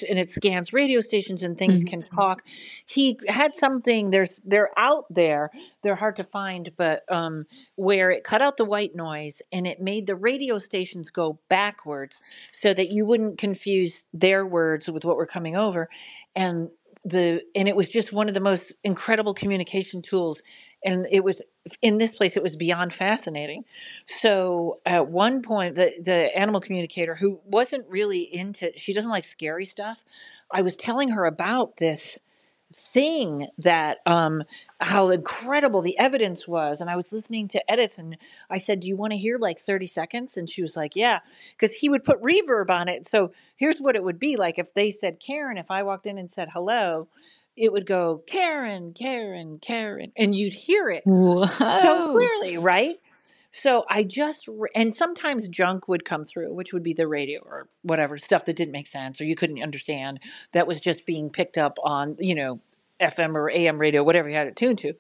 and 0.10 0.20
it 0.20 0.30
scans 0.30 0.74
radio 0.74 1.00
stations 1.02 1.42
and 1.44 1.58
things 1.58 1.84
Mhm. 1.84 1.88
can 1.88 2.04
talk. 2.04 2.44
He 2.86 3.18
had 3.28 3.54
something. 3.56 4.12
There's 4.12 4.42
they're 4.46 4.72
out 4.78 5.06
there. 5.10 5.52
They're 5.84 5.96
hard 5.96 6.16
to 6.18 6.24
find, 6.24 6.72
but 6.78 7.04
um, 7.12 7.46
where 7.76 8.12
it 8.12 8.24
cut 8.24 8.42
out 8.42 8.58
the 8.58 8.66
white 8.66 8.96
noise 8.96 9.42
and 9.52 9.66
it 9.68 9.82
made 9.82 10.08
the 10.08 10.16
radio 10.16 10.58
stations 10.60 11.10
go 11.10 11.40
backwards 11.50 12.18
so 12.52 12.74
that 12.74 12.92
you 12.92 13.06
wouldn't 13.06 13.38
confuse 13.38 14.08
their 14.14 14.46
words 14.46 14.90
with 14.90 15.06
what 15.06 15.18
were 15.18 15.26
coming 15.28 15.56
over, 15.56 15.90
and 16.36 16.70
the 17.06 17.42
and 17.56 17.68
it 17.68 17.76
was 17.76 17.90
just 17.90 18.14
one 18.14 18.28
of 18.30 18.34
the 18.34 18.40
most 18.40 18.72
incredible 18.84 19.34
communication 19.34 20.02
tools 20.02 20.42
and 20.86 21.08
it 21.12 21.24
was 21.24 21.42
in 21.82 21.98
this 21.98 22.14
place 22.16 22.38
it 22.38 22.44
was 22.44 22.56
beyond 22.56 22.94
fascinating 22.94 23.64
so 24.08 24.80
at 24.86 25.08
one 25.08 25.42
point, 25.42 25.76
the 25.76 25.94
the 26.04 26.38
animal 26.38 26.62
communicator 26.62 27.16
who 27.16 27.40
wasn't 27.46 27.88
really 27.90 28.22
into 28.24 28.72
she 28.78 28.94
doesn't 28.94 29.12
like 29.12 29.26
scary 29.26 29.66
stuff. 29.66 30.04
I 30.52 30.62
was 30.62 30.76
telling 30.76 31.10
her 31.10 31.26
about 31.26 31.78
this 31.78 32.20
thing 32.76 33.48
that 33.60 34.00
um 34.08 34.44
how 34.82 35.10
incredible 35.10 35.82
the 35.84 35.98
evidence 36.00 36.48
was 36.48 36.82
and 36.82 36.90
i 36.90 36.96
was 36.96 37.14
listening 37.14 37.48
to 37.48 37.72
edits 37.72 38.00
and 38.00 38.18
i 38.50 38.58
said 38.58 38.80
do 38.80 38.88
you 38.88 38.96
want 38.96 39.14
to 39.14 39.18
hear 39.18 39.38
like 39.38 39.60
30 39.60 39.86
seconds 39.88 40.38
and 40.38 40.50
she 40.50 40.64
was 40.64 40.76
like 40.76 40.96
yeah 40.96 41.20
because 41.58 41.74
he 41.76 41.88
would 41.88 42.04
put 42.04 42.20
reverb 42.24 42.72
on 42.72 42.88
it 42.90 43.06
so 43.08 43.32
here's 43.58 43.80
what 43.80 43.96
it 43.96 44.04
would 44.04 44.20
be 44.20 44.38
like 44.38 44.58
if 44.58 44.74
they 44.74 44.90
said 44.90 45.20
karen 45.20 45.58
if 45.58 45.70
i 45.70 45.84
walked 45.84 46.08
in 46.08 46.18
and 46.18 46.32
said 46.32 46.50
hello 46.52 47.08
it 47.56 47.72
would 47.72 47.86
go 47.86 48.24
karen 48.26 48.94
karen 48.94 49.60
karen 49.60 50.12
and 50.18 50.36
you'd 50.36 50.54
hear 50.54 50.90
it 50.90 51.04
so 51.82 52.12
clearly, 52.12 52.58
right? 52.58 52.96
So 53.52 53.86
I 53.88 54.04
just, 54.04 54.50
and 54.74 54.96
sometimes 54.96 55.48
junk 55.48 55.88
would 55.88 56.04
come 56.06 56.26
through, 56.26 56.52
which 56.54 56.74
would 56.74 56.82
be 56.82 56.94
the 56.94 57.08
radio 57.08 57.40
or 57.42 57.68
whatever 57.84 58.18
stuff 58.18 58.46
that 58.46 58.56
didn't 58.56 58.72
make 58.72 58.88
sense 58.88 59.22
or 59.22 59.26
you 59.26 59.36
couldn't 59.36 59.62
understand 59.62 60.20
that 60.54 60.66
was 60.66 60.80
just 60.80 61.06
being 61.06 61.30
picked 61.30 61.58
up 61.58 61.78
on, 61.84 62.18
you 62.20 62.34
know, 62.34 62.60
FM 63.00 63.36
or 63.36 63.52
AM 63.52 63.78
radio, 63.78 64.04
whatever 64.04 64.28
you 64.28 64.36
had 64.36 64.48
it 64.48 64.56
tuned 64.56 64.80
to. 64.80 64.94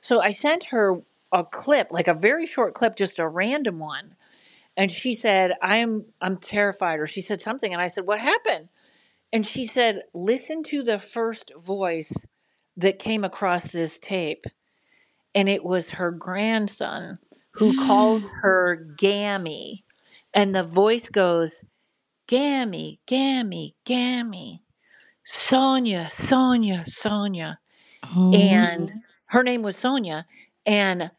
So 0.00 0.22
I 0.22 0.30
sent 0.30 0.64
her 0.64 1.02
a 1.32 1.44
clip, 1.44 1.88
like 1.90 2.08
a 2.08 2.14
very 2.14 2.46
short 2.46 2.74
clip, 2.74 2.96
just 2.96 3.18
a 3.18 3.28
random 3.28 3.78
one. 3.78 4.16
And 4.74 4.90
she 4.90 5.14
said, 5.14 5.52
I'm, 5.60 6.06
I'm 6.20 6.38
terrified. 6.38 6.98
Or 6.98 7.06
she 7.06 7.20
said 7.20 7.42
something. 7.42 7.74
And 7.74 7.82
I 7.82 7.88
said, 7.88 8.06
what 8.06 8.20
happened? 8.20 8.68
And 9.32 9.46
she 9.46 9.66
said, 9.66 10.02
listen 10.14 10.62
to 10.64 10.82
the 10.82 10.98
first 11.00 11.52
voice 11.58 12.12
that 12.76 12.98
came 12.98 13.24
across 13.24 13.70
this 13.70 13.98
tape 13.98 14.46
and 15.34 15.48
it 15.48 15.64
was 15.64 15.90
her 15.92 16.12
grandson 16.12 17.18
who 17.52 17.74
calls 17.86 18.28
her 18.42 18.76
Gammy. 18.98 19.84
And 20.34 20.54
the 20.54 20.64
voice 20.64 21.08
goes, 21.10 21.64
Gammy, 22.28 23.00
Gammy, 23.06 23.76
Gammy, 23.86 24.62
Sonia, 25.24 26.08
Sonia, 26.10 26.84
Sonia. 26.86 27.58
Oh. 28.16 28.32
And 28.34 28.92
her 29.26 29.42
name 29.42 29.62
was 29.62 29.76
Sonia. 29.76 30.26
And 30.66 31.10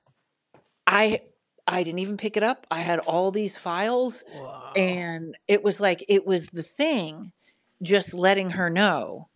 I 0.87 1.21
I 1.67 1.83
didn't 1.83 1.99
even 1.99 2.17
pick 2.17 2.37
it 2.37 2.43
up. 2.43 2.67
I 2.71 2.81
had 2.81 2.99
all 2.99 3.31
these 3.31 3.57
files 3.57 4.23
Wow. 4.33 4.73
and 4.75 5.37
it 5.47 5.63
was 5.63 5.79
like 5.79 6.05
it 6.09 6.25
was 6.27 6.47
the 6.47 6.63
thing 6.63 7.31
just 7.83 8.13
letting 8.13 8.51
her 8.51 8.69
know 8.69 9.29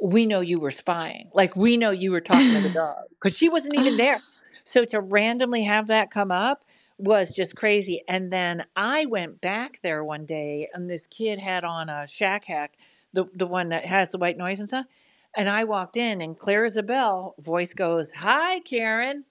we 0.00 0.26
know 0.26 0.40
you 0.40 0.60
were 0.60 0.70
spying. 0.70 1.30
Like 1.34 1.56
we 1.56 1.76
know 1.76 1.90
you 1.90 2.10
were 2.10 2.20
talking 2.20 2.52
to 2.54 2.60
the 2.60 2.68
dog 2.74 3.04
because 3.10 3.36
she 3.36 3.48
wasn't 3.48 3.76
even 3.76 3.96
there. 3.96 4.20
So 4.62 4.84
to 4.84 5.00
randomly 5.00 5.64
have 5.64 5.86
that 5.88 6.10
come 6.10 6.30
up 6.30 6.64
was 6.98 7.30
just 7.30 7.56
crazy. 7.56 8.04
And 8.06 8.30
then 8.30 8.66
I 8.76 9.06
went 9.06 9.40
back 9.40 9.80
there 9.82 10.04
one 10.04 10.26
day, 10.26 10.68
and 10.72 10.88
this 10.88 11.06
kid 11.06 11.38
had 11.38 11.64
on 11.64 11.88
a 11.88 12.06
shack 12.06 12.44
hack, 12.44 12.76
the 13.12 13.24
the 13.34 13.46
one 13.46 13.70
that 13.70 13.86
has 13.86 14.10
the 14.10 14.18
white 14.18 14.36
noise 14.36 14.58
and 14.58 14.68
stuff. 14.68 14.86
And 15.34 15.48
I 15.48 15.64
walked 15.64 15.96
in, 15.96 16.20
and 16.20 16.38
Claire 16.38 16.66
Isabel 16.66 17.34
voice 17.40 17.72
goes, 17.72 18.12
"Hi, 18.12 18.60
Karen." 18.60 19.24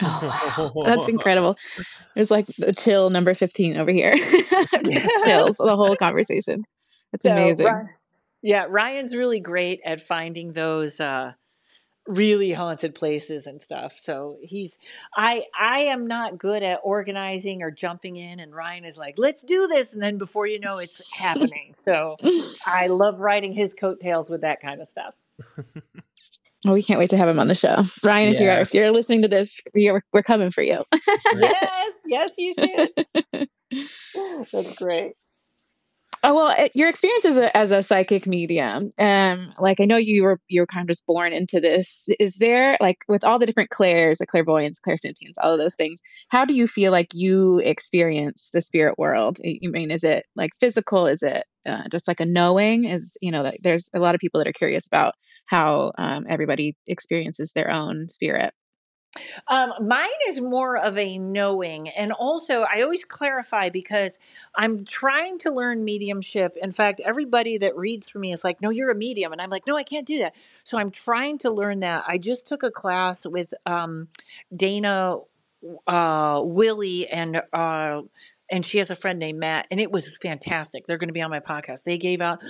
Oh, 0.00 0.72
wow. 0.74 0.96
That's 0.96 1.08
incredible. 1.08 1.58
There's 2.14 2.30
like 2.30 2.46
the 2.56 2.72
chill 2.72 3.10
number 3.10 3.34
15 3.34 3.76
over 3.76 3.90
here. 3.90 4.14
Just 4.14 5.06
chills 5.24 5.56
the 5.58 5.76
whole 5.76 5.96
conversation. 5.96 6.64
That's 7.12 7.24
So, 7.24 7.32
amazing. 7.32 7.66
Ry- 7.66 7.90
yeah, 8.42 8.66
Ryan's 8.68 9.14
really 9.14 9.40
great 9.40 9.80
at 9.84 10.00
finding 10.00 10.52
those 10.52 10.98
uh, 11.00 11.32
really 12.06 12.52
haunted 12.52 12.94
places 12.94 13.46
and 13.46 13.60
stuff. 13.60 13.98
So 14.00 14.38
he's 14.42 14.78
I 15.14 15.44
I 15.58 15.80
am 15.80 16.06
not 16.06 16.38
good 16.38 16.62
at 16.62 16.80
organizing 16.82 17.62
or 17.62 17.70
jumping 17.70 18.16
in, 18.16 18.40
and 18.40 18.54
Ryan 18.54 18.84
is 18.84 18.96
like, 18.96 19.16
"Let's 19.18 19.42
do 19.42 19.66
this," 19.68 19.92
and 19.92 20.02
then 20.02 20.18
before 20.18 20.46
you 20.46 20.58
know, 20.58 20.78
it's 20.78 21.12
happening. 21.12 21.74
So 21.78 22.16
I 22.66 22.86
love 22.86 23.20
riding 23.20 23.52
his 23.52 23.74
coattails 23.74 24.30
with 24.30 24.40
that 24.40 24.60
kind 24.60 24.80
of 24.80 24.88
stuff. 24.88 25.14
Oh, 26.66 26.74
we 26.74 26.82
can't 26.82 26.98
wait 26.98 27.10
to 27.10 27.16
have 27.16 27.28
him 27.28 27.40
on 27.40 27.48
the 27.48 27.54
show. 27.54 27.76
Ryan, 28.02 28.34
if 28.34 28.40
you're 28.40 28.52
if 28.52 28.74
you're 28.74 28.90
listening 28.90 29.22
to 29.22 29.28
this, 29.28 29.60
we're, 29.74 30.02
we're 30.12 30.22
coming 30.22 30.50
for 30.50 30.62
you. 30.62 30.84
yes, 31.34 31.92
yes, 32.06 32.32
you 32.36 32.52
should. 32.52 33.48
That's 34.52 34.76
great. 34.76 35.14
Oh 36.22 36.34
well, 36.34 36.68
your 36.74 36.90
experience 36.90 37.24
as 37.24 37.38
a 37.38 37.56
as 37.56 37.70
a 37.70 37.82
psychic 37.82 38.26
medium, 38.26 38.92
um, 38.98 39.52
like 39.58 39.80
I 39.80 39.86
know 39.86 39.96
you 39.96 40.22
were 40.22 40.38
you 40.48 40.60
were 40.60 40.66
kind 40.66 40.82
of 40.82 40.88
just 40.88 41.06
born 41.06 41.32
into 41.32 41.60
this. 41.60 42.08
Is 42.20 42.36
there 42.36 42.76
like 42.78 42.98
with 43.08 43.24
all 43.24 43.38
the 43.38 43.46
different 43.46 43.70
clairs, 43.70 44.18
the 44.18 44.26
clairvoyance, 44.26 44.78
clairsentience, 44.86 45.32
all 45.40 45.54
of 45.54 45.58
those 45.58 45.76
things? 45.76 46.02
How 46.28 46.44
do 46.44 46.52
you 46.54 46.66
feel 46.66 46.92
like 46.92 47.08
you 47.14 47.60
experience 47.64 48.50
the 48.52 48.60
spirit 48.60 48.98
world? 48.98 49.38
You 49.42 49.70
mean, 49.70 49.90
is 49.90 50.04
it 50.04 50.26
like 50.36 50.50
physical? 50.60 51.06
Is 51.06 51.22
it 51.22 51.44
uh, 51.64 51.88
just 51.90 52.06
like 52.06 52.20
a 52.20 52.26
knowing? 52.26 52.84
Is 52.84 53.16
you 53.22 53.32
know, 53.32 53.40
like, 53.42 53.60
there's 53.62 53.88
a 53.94 54.00
lot 54.00 54.14
of 54.14 54.20
people 54.20 54.40
that 54.40 54.48
are 54.48 54.52
curious 54.52 54.86
about 54.86 55.14
how 55.46 55.92
um, 55.96 56.26
everybody 56.28 56.76
experiences 56.86 57.52
their 57.54 57.70
own 57.70 58.10
spirit. 58.10 58.52
Um, 59.48 59.72
mine 59.80 60.08
is 60.28 60.40
more 60.40 60.76
of 60.76 60.96
a 60.96 61.18
knowing. 61.18 61.88
And 61.88 62.12
also, 62.12 62.64
I 62.72 62.82
always 62.82 63.04
clarify 63.04 63.68
because 63.68 64.18
I'm 64.56 64.84
trying 64.84 65.38
to 65.40 65.50
learn 65.50 65.84
mediumship. 65.84 66.56
In 66.60 66.72
fact, 66.72 67.00
everybody 67.00 67.58
that 67.58 67.76
reads 67.76 68.08
for 68.08 68.18
me 68.18 68.32
is 68.32 68.44
like, 68.44 68.60
no, 68.60 68.70
you're 68.70 68.90
a 68.90 68.94
medium. 68.94 69.32
And 69.32 69.40
I'm 69.40 69.50
like, 69.50 69.66
no, 69.66 69.76
I 69.76 69.82
can't 69.82 70.06
do 70.06 70.18
that. 70.18 70.34
So 70.62 70.78
I'm 70.78 70.90
trying 70.90 71.38
to 71.38 71.50
learn 71.50 71.80
that. 71.80 72.04
I 72.06 72.18
just 72.18 72.46
took 72.46 72.62
a 72.62 72.70
class 72.70 73.26
with 73.26 73.52
um, 73.66 74.08
Dana 74.54 75.18
uh, 75.86 76.40
Willie 76.44 77.08
and. 77.08 77.42
Uh, 77.52 78.02
and 78.52 78.66
she 78.66 78.78
has 78.78 78.90
a 78.90 78.96
friend 78.96 79.20
named 79.20 79.38
Matt, 79.38 79.68
and 79.70 79.78
it 79.78 79.92
was 79.92 80.08
fantastic. 80.20 80.84
They're 80.84 80.98
going 80.98 81.08
to 81.08 81.14
be 81.14 81.22
on 81.22 81.30
my 81.30 81.38
podcast. 81.38 81.84
They 81.84 81.98
gave 81.98 82.20
out 82.20 82.40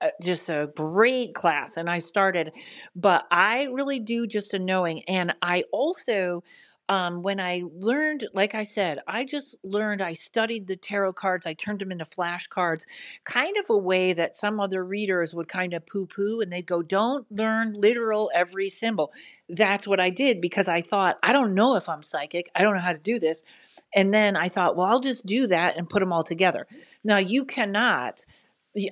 uh, 0.00 0.08
just 0.22 0.48
a 0.48 0.70
great 0.76 1.34
class, 1.34 1.76
and 1.76 1.88
I 1.90 1.98
started 2.00 2.52
but 2.94 3.26
I 3.30 3.64
really 3.72 3.98
do 4.00 4.26
just 4.26 4.54
a 4.54 4.58
knowing. 4.58 5.02
And 5.04 5.34
I 5.42 5.64
also, 5.72 6.42
um, 6.88 7.22
when 7.22 7.40
I 7.40 7.62
learned, 7.74 8.28
like 8.32 8.54
I 8.54 8.62
said, 8.62 9.00
I 9.08 9.24
just 9.24 9.56
learned, 9.64 10.00
I 10.02 10.12
studied 10.12 10.66
the 10.68 10.76
tarot 10.76 11.14
cards, 11.14 11.46
I 11.46 11.54
turned 11.54 11.80
them 11.80 11.90
into 11.92 12.04
flashcards, 12.04 12.84
kind 13.24 13.56
of 13.58 13.68
a 13.70 13.76
way 13.76 14.12
that 14.12 14.36
some 14.36 14.60
other 14.60 14.84
readers 14.84 15.34
would 15.34 15.48
kind 15.48 15.74
of 15.74 15.84
poo 15.86 16.06
poo 16.06 16.40
and 16.40 16.52
they'd 16.52 16.66
go, 16.66 16.82
don't 16.82 17.30
learn 17.30 17.74
literal 17.74 18.30
every 18.34 18.68
symbol. 18.68 19.12
That's 19.48 19.86
what 19.86 20.00
I 20.00 20.10
did 20.10 20.40
because 20.40 20.68
I 20.68 20.80
thought, 20.80 21.18
I 21.22 21.32
don't 21.32 21.54
know 21.54 21.74
if 21.76 21.88
I'm 21.88 22.02
psychic. 22.02 22.50
I 22.54 22.62
don't 22.62 22.74
know 22.74 22.80
how 22.80 22.92
to 22.92 23.00
do 23.00 23.18
this. 23.18 23.42
And 23.94 24.12
then 24.14 24.36
I 24.36 24.48
thought, 24.48 24.76
well, 24.76 24.86
I'll 24.86 25.00
just 25.00 25.26
do 25.26 25.46
that 25.48 25.76
and 25.76 25.88
put 25.88 26.00
them 26.00 26.12
all 26.12 26.22
together. 26.22 26.66
Now, 27.04 27.18
you 27.18 27.44
cannot 27.44 28.24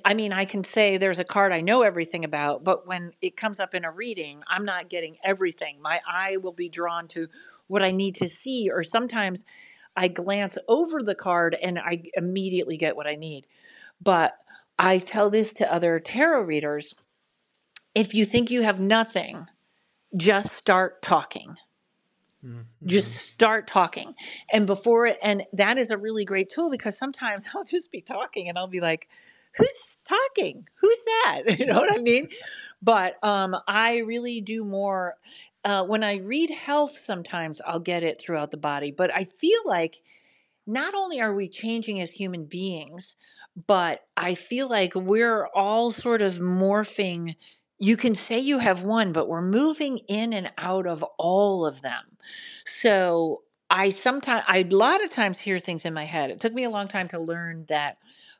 I 0.05 0.13
mean, 0.13 0.33
I 0.33 0.45
can 0.45 0.63
say 0.63 0.97
there's 0.97 1.19
a 1.19 1.25
card 1.25 1.53
I 1.53 1.61
know 1.61 1.83
everything 1.83 2.25
about, 2.25 2.63
but 2.63 2.87
when 2.87 3.13
it 3.21 3.37
comes 3.37 3.59
up 3.59 3.75
in 3.75 3.85
a 3.85 3.91
reading, 3.91 4.43
I'm 4.47 4.65
not 4.65 4.89
getting 4.89 5.17
everything. 5.23 5.81
My 5.81 6.01
eye 6.07 6.37
will 6.37 6.53
be 6.53 6.69
drawn 6.69 7.07
to 7.09 7.27
what 7.67 7.83
I 7.83 7.91
need 7.91 8.15
to 8.15 8.27
see, 8.27 8.69
or 8.71 8.83
sometimes 8.83 9.45
I 9.97 10.09
glance 10.09 10.57
over 10.67 11.03
the 11.03 11.15
card 11.15 11.55
and 11.61 11.79
I 11.79 12.03
immediately 12.15 12.77
get 12.77 12.95
what 12.95 13.07
I 13.07 13.15
need. 13.15 13.47
But 14.01 14.35
I 14.79 14.99
tell 14.99 15.29
this 15.29 15.53
to 15.53 15.73
other 15.73 15.99
tarot 15.99 16.43
readers 16.43 16.93
if 17.95 18.13
you 18.13 18.25
think 18.25 18.51
you 18.51 18.63
have 18.63 18.79
nothing, 18.79 19.47
just 20.17 20.53
start 20.53 21.01
talking 21.01 21.55
just 22.85 23.07
Mm-hmm. 23.07 23.13
start 23.13 23.67
talking 23.67 24.15
and 24.51 24.67
before 24.67 25.07
it 25.07 25.17
and 25.23 25.43
that 25.53 25.77
is 25.79 25.91
a 25.91 25.97
really 25.97 26.25
great 26.25 26.49
tool 26.49 26.69
because 26.71 26.97
sometimes 26.97 27.45
i'll 27.55 27.65
just 27.65 27.91
be 27.91 28.01
talking 28.01 28.49
and 28.49 28.59
i'll 28.59 28.67
be 28.67 28.81
like 28.81 29.09
who's 29.57 29.97
talking 30.07 30.65
who's 30.81 30.97
that 31.05 31.41
you 31.59 31.65
know 31.65 31.75
what 31.75 31.91
i 31.91 31.97
mean 32.01 32.27
but 32.81 33.21
um 33.23 33.55
i 33.67 33.97
really 33.97 34.41
do 34.41 34.63
more 34.63 35.15
uh, 35.63 35.83
when 35.83 36.03
i 36.03 36.15
read 36.17 36.49
health 36.49 36.97
sometimes 36.97 37.61
i'll 37.65 37.79
get 37.79 38.03
it 38.03 38.19
throughout 38.19 38.51
the 38.51 38.57
body 38.57 38.91
but 38.91 39.13
i 39.13 39.23
feel 39.23 39.61
like 39.65 40.01
not 40.67 40.93
only 40.95 41.21
are 41.21 41.33
we 41.33 41.47
changing 41.47 42.01
as 42.01 42.11
human 42.11 42.45
beings, 42.45 43.15
but 43.67 44.01
I 44.17 44.33
feel 44.33 44.67
like 44.67 44.95
we're 44.95 45.47
all 45.47 45.91
sort 45.91 46.21
of 46.21 46.35
morphing. 46.35 47.35
You 47.77 47.97
can 47.97 48.15
say 48.15 48.39
you 48.39 48.59
have 48.59 48.81
one, 48.83 49.11
but 49.11 49.27
we're 49.27 49.41
moving 49.41 49.99
in 50.07 50.33
and 50.33 50.51
out 50.57 50.87
of 50.87 51.03
all 51.17 51.65
of 51.65 51.81
them. 51.81 52.17
So 52.81 53.43
I 53.69 53.89
sometimes, 53.89 54.43
I 54.47 54.59
a 54.59 54.75
lot 54.75 55.03
of 55.03 55.09
times 55.09 55.39
hear 55.39 55.59
things 55.59 55.85
in 55.85 55.93
my 55.93 56.05
head. 56.05 56.31
It 56.31 56.39
took 56.39 56.53
me 56.53 56.63
a 56.63 56.69
long 56.69 56.87
time 56.87 57.07
to 57.09 57.19
learn 57.19 57.65
that 57.69 57.97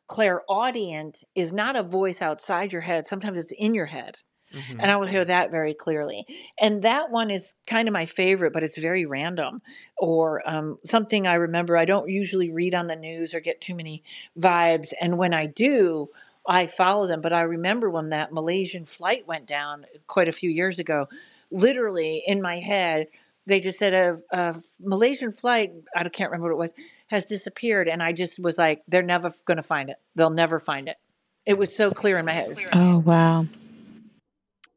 clairaudient 0.07 1.23
is 1.35 1.51
not 1.51 1.75
a 1.75 1.83
voice 1.83 2.21
outside 2.21 2.71
your 2.71 2.81
head. 2.81 3.05
Sometimes 3.05 3.39
it's 3.39 3.51
in 3.51 3.73
your 3.73 3.87
head 3.87 4.19
Mhm. 4.53 4.79
and 4.79 4.91
I 4.91 4.95
will 4.95 5.07
hear 5.07 5.25
that 5.25 5.51
very 5.51 5.73
clearly. 5.73 6.25
And 6.59 6.81
that 6.83 7.11
one 7.11 7.29
is 7.29 7.55
kind 7.67 7.87
of 7.87 7.93
my 7.93 8.05
favorite, 8.05 8.53
but 8.53 8.63
it's 8.63 8.77
very 8.77 9.05
random 9.05 9.61
or 9.97 10.47
um, 10.49 10.77
something 10.83 11.27
I 11.27 11.35
remember. 11.35 11.77
I 11.77 11.85
don't 11.85 12.09
usually 12.09 12.51
read 12.51 12.73
on 12.75 12.87
the 12.87 12.95
news 12.95 13.33
or 13.33 13.39
get 13.39 13.61
too 13.61 13.75
many 13.75 14.03
vibes, 14.39 14.93
and 15.01 15.17
when 15.17 15.33
I 15.33 15.47
do, 15.47 16.09
I 16.47 16.67
follow 16.67 17.07
them. 17.07 17.21
But 17.21 17.33
I 17.33 17.41
remember 17.41 17.89
when 17.89 18.09
that 18.09 18.31
Malaysian 18.31 18.85
flight 18.85 19.27
went 19.27 19.45
down 19.47 19.85
quite 20.07 20.27
a 20.27 20.31
few 20.33 20.49
years 20.49 20.79
ago. 20.79 21.07
Literally 21.51 22.23
in 22.25 22.41
my 22.41 22.59
head, 22.59 23.07
they 23.45 23.59
just 23.59 23.79
said 23.79 23.93
a, 23.93 24.19
a 24.31 24.55
Malaysian 24.79 25.31
flight. 25.31 25.73
I 25.95 26.07
can't 26.09 26.31
remember 26.31 26.55
what 26.55 26.59
it 26.59 26.61
was 26.61 26.73
has 27.07 27.25
disappeared, 27.25 27.87
and 27.87 28.01
I 28.01 28.13
just 28.13 28.39
was 28.39 28.57
like, 28.57 28.83
they're 28.87 29.03
never 29.03 29.33
going 29.45 29.57
to 29.57 29.63
find 29.63 29.89
it. 29.89 29.97
They'll 30.15 30.29
never 30.29 30.59
find 30.59 30.87
it. 30.87 30.97
It 31.45 31.57
was 31.57 31.75
so 31.75 31.91
clear 31.91 32.17
in 32.17 32.25
my 32.25 32.33
head. 32.33 32.57
Oh, 32.73 32.99
wow. 32.99 33.45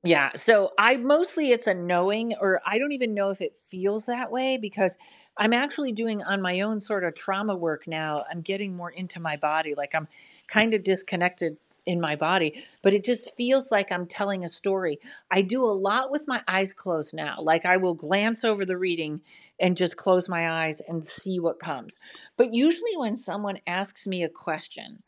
Yeah. 0.04 0.30
So 0.36 0.72
I 0.78 0.96
mostly 0.96 1.50
it's 1.50 1.66
a 1.66 1.74
knowing, 1.74 2.34
or 2.40 2.60
I 2.64 2.78
don't 2.78 2.92
even 2.92 3.14
know 3.14 3.30
if 3.30 3.40
it 3.40 3.54
feels 3.56 4.06
that 4.06 4.30
way 4.30 4.56
because 4.56 4.96
I'm 5.36 5.52
actually 5.52 5.92
doing 5.92 6.22
on 6.22 6.40
my 6.40 6.60
own 6.60 6.80
sort 6.80 7.04
of 7.04 7.14
trauma 7.14 7.56
work 7.56 7.86
now. 7.86 8.24
I'm 8.30 8.40
getting 8.40 8.76
more 8.76 8.90
into 8.90 9.20
my 9.20 9.36
body. 9.36 9.74
Like 9.74 9.94
I'm 9.94 10.06
kind 10.46 10.72
of 10.74 10.84
disconnected 10.84 11.56
in 11.88 12.00
my 12.00 12.16
body, 12.16 12.64
but 12.82 12.94
it 12.94 13.04
just 13.04 13.34
feels 13.36 13.72
like 13.72 13.92
I'm 13.92 14.06
telling 14.06 14.44
a 14.44 14.50
story. 14.50 15.00
I 15.32 15.42
do 15.42 15.64
a 15.64 15.72
lot 15.74 16.12
with 16.12 16.28
my 16.28 16.42
eyes 16.48 16.74
closed 16.74 17.14
now. 17.14 17.38
Like 17.42 17.66
I 17.66 17.78
will 17.78 17.96
glance 17.96 18.44
over 18.44 18.66
the 18.66 18.78
reading 18.78 19.22
and 19.60 19.76
just 19.78 19.96
close 19.98 20.28
my 20.30 20.50
eyes 20.66 20.82
and 20.88 21.04
see 21.04 21.40
what 21.40 21.60
comes. 21.60 21.98
But 22.38 22.54
usually 22.54 22.96
when 22.96 23.18
someone 23.18 23.60
asks 23.66 24.06
me 24.06 24.24
a 24.24 24.30
question, 24.30 25.02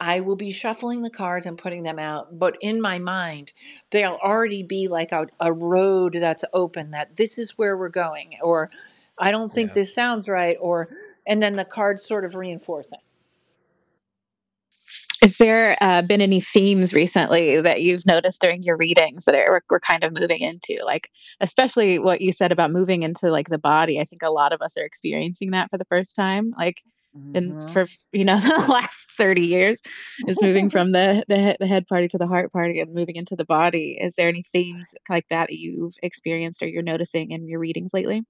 I 0.00 0.20
will 0.20 0.36
be 0.36 0.52
shuffling 0.52 1.02
the 1.02 1.10
cards 1.10 1.46
and 1.46 1.58
putting 1.58 1.84
them 1.84 1.98
out, 2.00 2.38
but 2.38 2.56
in 2.62 2.80
my 2.82 3.00
mind, 3.00 3.52
they'll 3.90 4.20
already 4.24 4.62
be 4.62 4.88
like 4.88 5.12
a, 5.12 5.28
a 5.40 5.52
road 5.52 6.18
that's 6.20 6.44
open 6.54 6.92
that 6.92 7.16
this 7.16 7.38
is 7.38 7.58
where 7.58 7.76
we're 7.78 7.90
going, 7.90 8.38
or 8.42 8.70
I 9.18 9.32
don't 9.32 9.54
think 9.54 9.70
Yeah. 9.70 9.74
this 9.74 9.94
sounds 9.94 10.28
right, 10.28 10.58
or 10.60 10.90
and 11.26 11.42
then 11.42 11.54
the 11.54 11.66
cards 11.66 12.06
sort 12.06 12.26
of 12.26 12.36
reinforce 12.36 12.92
it. 12.92 13.00
Is 15.24 15.38
there 15.38 15.76
uh, 15.80 16.02
been 16.02 16.20
any 16.20 16.40
themes 16.40 16.92
recently 16.92 17.60
that 17.60 17.82
you've 17.82 18.06
noticed 18.06 18.42
during 18.42 18.62
your 18.62 18.76
readings 18.76 19.24
that 19.24 19.34
are, 19.34 19.62
we're 19.70 19.80
kind 19.80 20.04
of 20.04 20.12
moving 20.18 20.40
into? 20.40 20.78
Like, 20.84 21.10
especially 21.40 21.98
what 21.98 22.20
you 22.20 22.32
said 22.32 22.52
about 22.52 22.70
moving 22.72 23.02
into 23.02 23.30
like 23.30 23.48
the 23.48 23.58
body. 23.58 24.00
I 24.00 24.04
think 24.04 24.22
a 24.22 24.30
lot 24.30 24.52
of 24.52 24.62
us 24.62 24.76
are 24.78 24.84
experiencing 24.84 25.52
that 25.52 25.70
for 25.70 25.78
the 25.78 25.86
first 25.86 26.16
time. 26.16 26.52
Like, 26.58 26.82
and 27.34 27.56
Mhm. 27.56 27.72
for 27.72 27.86
you 28.12 28.24
know 28.24 28.38
the 28.40 28.66
last 28.70 29.10
30 29.16 29.42
years 29.46 29.82
is 30.28 30.42
moving 30.42 30.70
from 30.70 30.92
the 30.92 31.24
the 31.28 31.38
head, 31.38 31.56
the 31.60 31.66
head 31.66 31.86
party 31.86 32.08
to 32.08 32.18
the 32.18 32.26
heart 32.28 32.52
party 32.52 32.80
and 32.80 32.94
moving 32.94 33.16
into 33.16 33.36
the 33.36 33.44
body 33.46 33.98
is 34.00 34.14
there 34.16 34.28
any 34.28 34.42
themes 34.42 34.94
like 35.08 35.26
that 35.30 35.48
that 35.48 35.58
you've 35.58 35.94
experienced 36.02 36.62
or 36.62 36.68
you're 36.68 36.82
noticing 36.82 37.30
in 37.32 37.48
your 37.48 37.60
readings 37.60 37.92
lately 37.94 38.22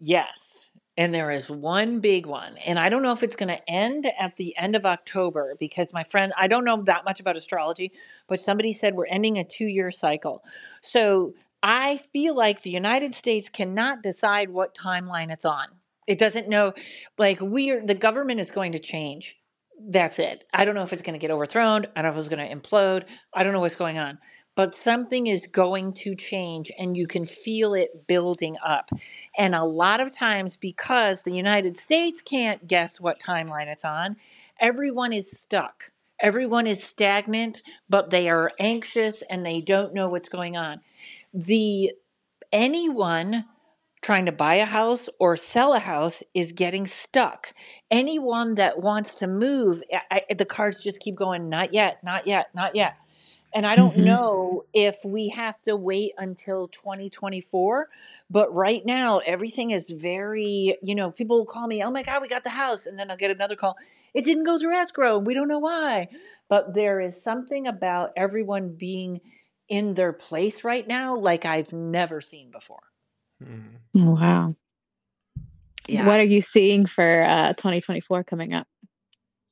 Yes. 0.00 0.67
And 0.98 1.14
there 1.14 1.30
is 1.30 1.48
one 1.48 2.00
big 2.00 2.26
one. 2.26 2.56
And 2.58 2.76
I 2.76 2.88
don't 2.88 3.04
know 3.04 3.12
if 3.12 3.22
it's 3.22 3.36
going 3.36 3.56
to 3.56 3.70
end 3.70 4.08
at 4.18 4.34
the 4.34 4.56
end 4.58 4.74
of 4.74 4.84
October 4.84 5.54
because 5.60 5.92
my 5.92 6.02
friend, 6.02 6.32
I 6.36 6.48
don't 6.48 6.64
know 6.64 6.82
that 6.82 7.04
much 7.04 7.20
about 7.20 7.36
astrology, 7.36 7.92
but 8.26 8.40
somebody 8.40 8.72
said 8.72 8.96
we're 8.96 9.06
ending 9.06 9.38
a 9.38 9.44
two 9.44 9.66
year 9.66 9.92
cycle. 9.92 10.42
So 10.82 11.34
I 11.62 11.98
feel 12.12 12.34
like 12.34 12.62
the 12.62 12.70
United 12.70 13.14
States 13.14 13.48
cannot 13.48 14.02
decide 14.02 14.50
what 14.50 14.74
timeline 14.74 15.30
it's 15.32 15.44
on. 15.44 15.68
It 16.08 16.18
doesn't 16.18 16.48
know, 16.48 16.72
like, 17.16 17.40
we 17.40 17.70
are, 17.70 17.84
the 17.84 17.94
government 17.94 18.40
is 18.40 18.50
going 18.50 18.72
to 18.72 18.80
change. 18.80 19.38
That's 19.80 20.18
it. 20.18 20.46
I 20.52 20.64
don't 20.64 20.74
know 20.74 20.82
if 20.82 20.92
it's 20.92 21.02
going 21.02 21.12
to 21.12 21.20
get 21.20 21.30
overthrown. 21.30 21.86
I 21.94 22.02
don't 22.02 22.10
know 22.10 22.18
if 22.18 22.26
it's 22.26 22.34
going 22.34 22.48
to 22.48 22.56
implode. 22.56 23.04
I 23.32 23.44
don't 23.44 23.52
know 23.52 23.60
what's 23.60 23.76
going 23.76 23.98
on. 23.98 24.18
But 24.58 24.74
something 24.74 25.28
is 25.28 25.46
going 25.46 25.92
to 26.02 26.16
change 26.16 26.72
and 26.76 26.96
you 26.96 27.06
can 27.06 27.26
feel 27.26 27.74
it 27.74 28.08
building 28.08 28.56
up. 28.66 28.90
And 29.38 29.54
a 29.54 29.62
lot 29.62 30.00
of 30.00 30.12
times, 30.12 30.56
because 30.56 31.22
the 31.22 31.30
United 31.30 31.76
States 31.78 32.20
can't 32.20 32.66
guess 32.66 33.00
what 33.00 33.20
timeline 33.20 33.68
it's 33.68 33.84
on, 33.84 34.16
everyone 34.58 35.12
is 35.12 35.30
stuck. 35.30 35.92
Everyone 36.20 36.66
is 36.66 36.82
stagnant, 36.82 37.62
but 37.88 38.10
they 38.10 38.28
are 38.28 38.50
anxious 38.58 39.22
and 39.30 39.46
they 39.46 39.60
don't 39.60 39.94
know 39.94 40.08
what's 40.08 40.28
going 40.28 40.56
on. 40.56 40.80
The 41.32 41.92
anyone 42.50 43.44
trying 44.02 44.26
to 44.26 44.32
buy 44.32 44.56
a 44.56 44.66
house 44.66 45.08
or 45.20 45.36
sell 45.36 45.72
a 45.72 45.78
house 45.78 46.24
is 46.34 46.50
getting 46.50 46.88
stuck. 46.88 47.52
Anyone 47.92 48.56
that 48.56 48.82
wants 48.82 49.14
to 49.16 49.28
move, 49.28 49.84
I, 50.10 50.22
I, 50.28 50.34
the 50.34 50.44
cards 50.44 50.82
just 50.82 50.98
keep 50.98 51.14
going, 51.14 51.48
not 51.48 51.72
yet, 51.72 52.02
not 52.02 52.26
yet, 52.26 52.48
not 52.56 52.74
yet. 52.74 52.96
And 53.54 53.66
I 53.66 53.76
don't 53.76 53.96
Mhm. 53.96 54.04
know 54.04 54.64
if 54.74 54.96
we 55.04 55.30
have 55.30 55.60
to 55.62 55.76
wait 55.76 56.12
until 56.18 56.68
2024, 56.68 57.88
but 58.30 58.54
right 58.54 58.84
now 58.84 59.18
everything 59.18 59.70
is 59.70 59.88
very, 59.88 60.76
you 60.82 60.94
know, 60.94 61.10
people 61.10 61.38
will 61.38 61.46
call 61.46 61.66
me, 61.66 61.82
oh 61.82 61.90
my 61.90 62.02
God, 62.02 62.22
we 62.22 62.28
got 62.28 62.44
the 62.44 62.50
house. 62.50 62.86
And 62.86 62.98
then 62.98 63.10
I'll 63.10 63.16
get 63.16 63.30
another 63.30 63.56
call. 63.56 63.76
It 64.14 64.24
didn't 64.24 64.44
go 64.44 64.58
through 64.58 64.74
escrow. 64.74 65.18
We 65.18 65.34
don't 65.34 65.48
know 65.48 65.58
why. 65.58 66.08
But 66.48 66.74
there 66.74 67.00
is 67.00 67.22
something 67.22 67.66
about 67.66 68.12
everyone 68.16 68.74
being 68.74 69.20
in 69.68 69.94
their 69.94 70.12
place 70.12 70.64
right 70.64 70.86
now 70.86 71.14
like 71.16 71.44
I've 71.44 71.72
never 71.72 72.20
seen 72.20 72.50
before. 72.50 72.82
Mm. 73.42 73.76
oh, 73.96 74.10
wow 74.12 74.54
Yeah. 75.86 76.04
what 76.06 76.20
are 76.20 76.24
you 76.24 76.42
seeing 76.42 76.86
for 76.86 77.22
uh 77.22 77.52
2024 77.54 78.24
coming 78.24 78.52
up 78.52 78.66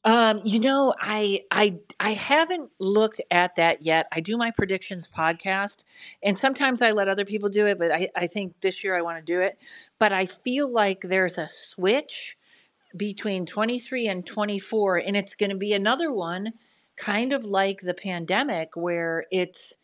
Um, 0.06 0.40
you 0.44 0.60
know, 0.60 0.94
I 1.00 1.42
I 1.50 1.80
I 2.00 2.12
haven't 2.12 2.70
looked 2.78 3.20
at 3.30 3.56
that 3.56 3.82
yet. 3.82 4.06
I 4.12 4.20
do 4.20 4.38
my 4.38 4.52
predictions 4.52 5.08
podcast, 5.08 5.84
and 6.22 6.38
sometimes 6.38 6.80
I 6.80 6.92
let 6.92 7.08
other 7.08 7.24
people 7.24 7.48
do 7.50 7.66
it, 7.66 7.78
but 7.78 7.90
I, 7.92 8.08
I 8.16 8.28
think 8.28 8.60
this 8.60 8.84
year 8.84 8.96
I 8.96 9.02
want 9.02 9.18
to 9.18 9.32
do 9.32 9.40
it. 9.40 9.58
But 9.98 10.12
I 10.12 10.26
feel 10.26 10.70
like 10.72 11.00
there's 11.02 11.38
a 11.38 11.48
switch 11.48 12.36
between 12.96 13.46
23 13.46 14.08
and 14.08 14.26
24, 14.26 14.98
and 14.98 15.16
it's 15.16 15.34
going 15.34 15.50
to 15.50 15.56
be 15.56 15.72
another 15.72 16.12
one, 16.12 16.54
kind 16.96 17.32
of 17.32 17.44
like 17.46 17.80
the 17.82 17.94
pandemic, 17.94 18.76
where 18.76 19.26
it's 19.32 19.74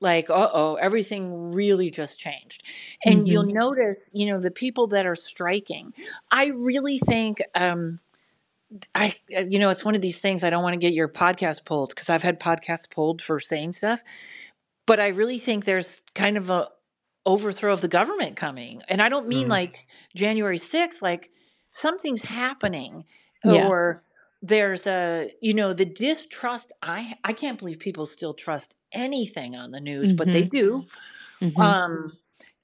like, 0.00 0.30
uh 0.30 0.48
oh, 0.52 0.74
everything 0.76 1.52
really 1.52 1.90
just 1.90 2.18
changed. 2.18 2.64
And 3.04 3.28
you'll 3.28 3.44
hmm 3.44 3.52
notice, 3.52 3.98
you 4.12 4.26
know, 4.26 4.40
the 4.40 4.50
people 4.50 4.88
that 4.88 5.06
are 5.06 5.14
striking. 5.16 5.92
I 6.30 6.46
really 6.46 6.98
think. 6.98 7.38
Um, 7.54 8.00
I, 8.94 9.14
you 9.28 9.58
know, 9.58 9.70
it's 9.70 9.84
one 9.84 9.94
of 9.94 10.00
these 10.02 10.18
things 10.18 10.44
I 10.44 10.50
don't 10.50 10.62
want 10.62 10.74
to 10.74 10.78
get 10.80 10.94
your 10.94 11.08
podcast 11.08 11.64
pulled 11.64 11.90
because 11.90 12.08
I've 12.10 12.22
had 12.22 12.40
podcasts 12.40 12.90
pulled 12.90 13.22
for 13.22 13.40
saying 13.40 13.72
stuff, 13.72 14.02
but 14.86 15.00
I 15.00 15.08
really 15.08 15.38
think 15.38 15.64
there's 15.64 16.00
kind 16.14 16.36
of 16.36 16.50
a 16.50 16.68
overthrow 17.26 17.72
of 17.72 17.80
the 17.80 17.88
government 17.88 18.36
coming. 18.36 18.82
And 18.88 19.02
I 19.02 19.08
don't 19.08 19.28
mean 19.28 19.48
Mm. 19.48 19.50
like 19.50 19.86
January 20.16 20.58
6th, 20.58 21.02
like 21.02 21.30
something's 21.70 22.22
happening 22.22 23.04
yeah 23.44 23.68
or 23.68 24.02
there's 24.42 24.86
a, 24.86 25.30
you 25.40 25.54
know, 25.54 25.72
the 25.72 25.84
distrust. 25.84 26.72
I, 26.82 27.14
I 27.24 27.32
can't 27.32 27.58
believe 27.58 27.78
people 27.78 28.06
still 28.06 28.34
trust 28.34 28.76
anything 28.92 29.54
on 29.56 29.70
the 29.70 29.80
news, 29.80 30.12
but 30.12 30.32
they 30.32 30.42
hmm 30.42 30.48
do. 30.48 30.86
hmm 31.40 31.60
Um, 31.60 32.12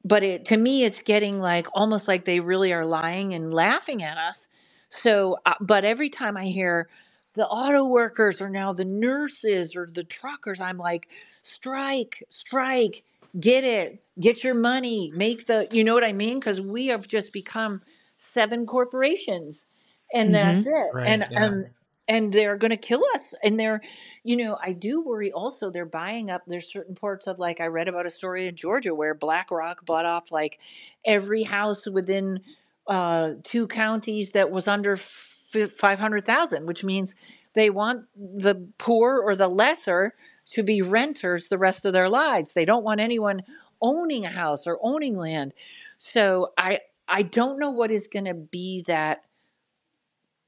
but 0.04 0.22
it 0.22 0.46
to 0.46 0.56
me, 0.56 0.84
it's 0.84 1.02
getting 1.02 1.40
like 1.40 1.66
almost 1.74 2.08
like 2.08 2.24
they 2.24 2.40
really 2.40 2.72
are 2.72 2.86
lying 2.86 3.34
and 3.34 3.52
laughing 3.52 4.02
at 4.02 4.18
us. 4.18 4.48
So, 4.90 5.38
uh, 5.46 5.54
but 5.60 5.84
every 5.84 6.08
time 6.08 6.36
I 6.36 6.46
hear 6.46 6.88
the 7.34 7.46
auto 7.46 7.84
workers 7.84 8.40
are 8.40 8.50
now 8.50 8.72
the 8.72 8.84
nurses 8.84 9.76
or 9.76 9.88
the 9.92 10.04
truckers. 10.04 10.60
I'm 10.60 10.78
like, 10.78 11.08
strike, 11.42 12.24
strike, 12.30 13.04
get 13.38 13.64
it, 13.64 14.02
get 14.18 14.42
your 14.42 14.54
money, 14.54 15.12
make 15.14 15.46
the, 15.46 15.68
you 15.70 15.84
know 15.84 15.94
what 15.94 16.04
I 16.04 16.12
mean? 16.12 16.40
Because 16.40 16.60
we 16.60 16.86
have 16.88 17.06
just 17.06 17.32
become 17.32 17.82
seven 18.16 18.66
corporations 18.66 19.66
and 20.12 20.34
Mm-hmm. 20.34 20.34
that's 20.34 20.66
it. 20.66 20.72
Right. 20.92 21.06
And, 21.06 21.26
Yeah. 21.30 21.44
um, 21.44 21.66
and 22.08 22.32
they're 22.32 22.56
going 22.56 22.70
to 22.70 22.76
kill 22.78 23.02
us. 23.14 23.34
And 23.44 23.60
they're, 23.60 23.82
you 24.24 24.36
know, 24.36 24.58
I 24.62 24.72
do 24.72 25.02
worry 25.04 25.30
also 25.30 25.70
they're 25.70 25.84
buying 25.84 26.30
up. 26.30 26.42
There's 26.46 26.72
certain 26.72 26.94
parts 26.94 27.26
of 27.26 27.38
like, 27.38 27.60
I 27.60 27.66
read 27.66 27.86
about 27.86 28.06
a 28.06 28.10
story 28.10 28.48
in 28.48 28.56
Georgia 28.56 28.94
where 28.94 29.14
BlackRock 29.14 29.84
bought 29.86 30.06
off 30.06 30.32
like 30.32 30.58
every 31.04 31.42
house 31.44 31.86
within 31.86 32.40
uh, 32.88 33.34
two 33.44 33.68
counties 33.68 34.30
that 34.30 34.50
was 34.50 34.66
under 34.66 34.94
f- 34.94 35.70
500,000, 35.76 36.66
which 36.66 36.82
means 36.82 37.14
they 37.54 37.70
want 37.70 38.06
the 38.16 38.68
poor 38.78 39.20
or 39.20 39.36
the 39.36 39.48
lesser 39.48 40.14
to 40.52 40.62
be 40.62 40.82
renters 40.82 41.48
the 41.48 41.58
rest 41.58 41.84
of 41.84 41.92
their 41.92 42.08
lives. 42.08 42.54
They 42.54 42.64
don't 42.64 42.84
want 42.84 43.00
anyone 43.00 43.42
owning 43.80 44.24
a 44.24 44.30
house 44.30 44.66
or 44.66 44.78
owning 44.82 45.16
land. 45.16 45.52
So 45.98 46.52
I 46.56 46.80
I 47.06 47.22
don't 47.22 47.58
know 47.58 47.70
what 47.70 47.90
is 47.90 48.06
going 48.08 48.26
to 48.26 48.34
be 48.34 48.82
that 48.86 49.22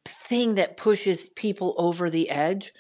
thing 0.07 0.55
that 0.55 0.77
pushes 0.77 1.27
people 1.29 1.75
over 1.79 2.11
the 2.11 2.31
edge, 2.31 2.73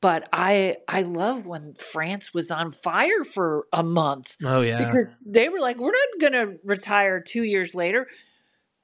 but 0.00 0.28
I 0.32 0.76
I 0.88 1.02
love 1.02 1.46
when 1.46 1.74
France 1.74 2.32
was 2.34 2.50
on 2.50 2.70
fire 2.70 3.24
for 3.24 3.66
a 3.72 3.82
month 3.82 4.36
Oh 4.44 4.60
yeah. 4.62 4.78
because 4.78 5.06
they 5.24 5.48
were 5.48 5.60
like 5.60 5.78
we're 5.78 5.92
not 5.92 6.20
going 6.20 6.32
to 6.32 6.58
retire 6.64 7.20
2 7.20 7.42
years 7.42 7.74
later 7.74 8.08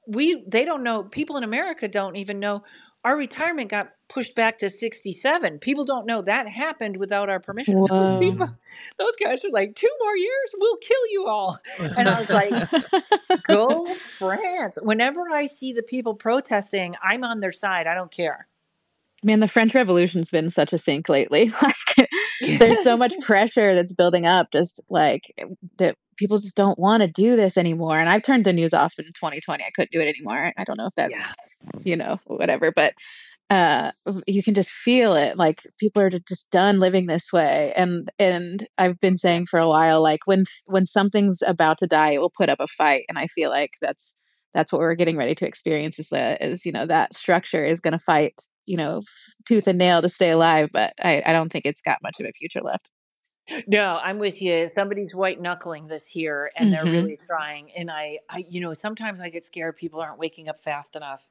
we 0.09 0.43
they 0.47 0.65
don't 0.65 0.83
know 0.83 1.03
people 1.03 1.37
in 1.37 1.43
america 1.43 1.87
don't 1.87 2.15
even 2.15 2.39
know 2.39 2.63
our 3.05 3.15
retirement 3.15 3.69
got 3.69 3.91
pushed 4.09 4.35
back 4.35 4.57
to 4.57 4.69
67 4.69 5.59
people 5.59 5.85
don't 5.85 6.05
know 6.05 6.21
that 6.21 6.47
happened 6.47 6.97
without 6.97 7.29
our 7.29 7.39
permission. 7.39 7.81
So 7.87 8.19
people 8.19 8.49
those 8.97 9.15
guys 9.23 9.45
are 9.45 9.51
like 9.51 9.75
two 9.75 9.89
more 10.01 10.17
years 10.17 10.55
we'll 10.57 10.77
kill 10.77 11.07
you 11.11 11.27
all. 11.27 11.57
And 11.97 12.09
i 12.09 12.19
was 12.19 12.29
like 12.29 13.43
go 13.43 13.93
france. 14.17 14.77
Whenever 14.81 15.29
i 15.33 15.45
see 15.45 15.71
the 15.73 15.83
people 15.83 16.15
protesting 16.15 16.95
i'm 17.03 17.23
on 17.23 17.39
their 17.39 17.53
side. 17.53 17.87
I 17.87 17.93
don't 17.93 18.11
care. 18.11 18.47
Man, 19.23 19.41
the 19.41 19.47
French 19.49 19.75
Revolution's 19.75 20.31
been 20.31 20.49
such 20.49 20.71
a 20.71 20.77
sink 20.77 21.09
lately. 21.09 21.51
Like, 22.41 22.57
there's 22.57 22.83
so 22.83 22.95
much 22.95 23.13
pressure 23.19 23.75
that's 23.75 23.91
building 23.91 24.25
up, 24.25 24.49
just 24.53 24.79
like 24.89 25.23
that 25.77 25.97
people 26.19 26.37
just 26.37 26.57
don't 26.57 26.77
want 26.77 27.01
to 27.01 27.07
do 27.07 27.35
this 27.35 27.57
anymore. 27.57 27.97
And 27.97 28.09
I've 28.09 28.23
turned 28.23 28.45
the 28.45 28.53
news 28.53 28.73
off 28.73 28.93
in 28.99 29.05
2020. 29.05 29.63
I 29.63 29.71
couldn't 29.73 29.91
do 29.91 30.01
it 30.01 30.13
anymore. 30.15 30.53
I 30.57 30.63
don't 30.65 30.77
know 30.77 30.87
if 30.87 30.95
that's, 30.95 31.15
yeah 31.15 31.33
you 31.83 31.95
know, 31.95 32.19
whatever, 32.25 32.71
but 32.75 32.93
uh 33.49 33.91
you 34.27 34.43
can 34.43 34.53
just 34.53 34.69
feel 34.69 35.15
it 35.15 35.35
like 35.35 35.65
people 35.79 36.01
are 36.01 36.09
just 36.09 36.49
done 36.51 36.79
living 36.79 37.07
this 37.07 37.33
way 37.33 37.73
and 37.75 38.11
and 38.19 38.67
i've 38.77 38.99
been 38.99 39.17
saying 39.17 39.43
for 39.47 39.59
a 39.59 39.67
while 39.67 40.03
like 40.03 40.19
when 40.25 40.45
when 40.67 40.85
something's 40.85 41.41
about 41.47 41.79
to 41.79 41.87
die 41.87 42.11
it 42.11 42.21
will 42.21 42.29
put 42.29 42.47
up 42.47 42.59
a 42.59 42.67
fight 42.67 43.05
and 43.09 43.17
i 43.17 43.25
feel 43.25 43.49
like 43.49 43.71
that's 43.81 44.13
that's 44.53 44.71
what 44.71 44.79
we're 44.79 44.93
getting 44.93 45.17
ready 45.17 45.33
to 45.33 45.47
experience 45.47 45.97
is 45.97 46.09
that 46.09 46.39
is 46.43 46.63
you 46.63 46.71
know 46.71 46.85
that 46.85 47.11
structure 47.15 47.65
is 47.65 47.79
going 47.79 47.91
to 47.91 47.97
fight 47.97 48.35
you 48.67 48.77
know 48.77 49.01
tooth 49.47 49.65
and 49.65 49.79
nail 49.79 49.99
to 49.99 50.09
stay 50.09 50.29
alive 50.29 50.69
but 50.71 50.93
i 51.03 51.23
i 51.25 51.33
don't 51.33 51.51
think 51.51 51.65
it's 51.65 51.81
got 51.81 51.97
much 52.03 52.19
of 52.19 52.27
a 52.27 52.31
future 52.33 52.61
left 52.61 52.91
No, 53.67 53.99
I'm 54.03 54.19
with 54.19 54.41
you. 54.41 54.67
Somebody's 54.67 55.15
white 55.15 55.41
knuckling 55.41 55.87
this 55.87 56.05
here, 56.07 56.51
and 56.55 56.71
they're 56.71 56.87
hmm 56.87 56.87
really 56.87 57.17
trying. 57.17 57.71
And 57.73 57.89
I, 57.91 58.19
I, 58.29 58.45
you 58.49 58.61
know, 58.61 58.73
sometimes 58.73 59.21
I 59.21 59.29
get 59.29 59.45
scared 59.45 59.77
people 59.77 60.01
aren't 60.01 60.19
waking 60.19 60.49
up 60.49 60.59
fast 60.59 60.95
enough, 60.95 61.29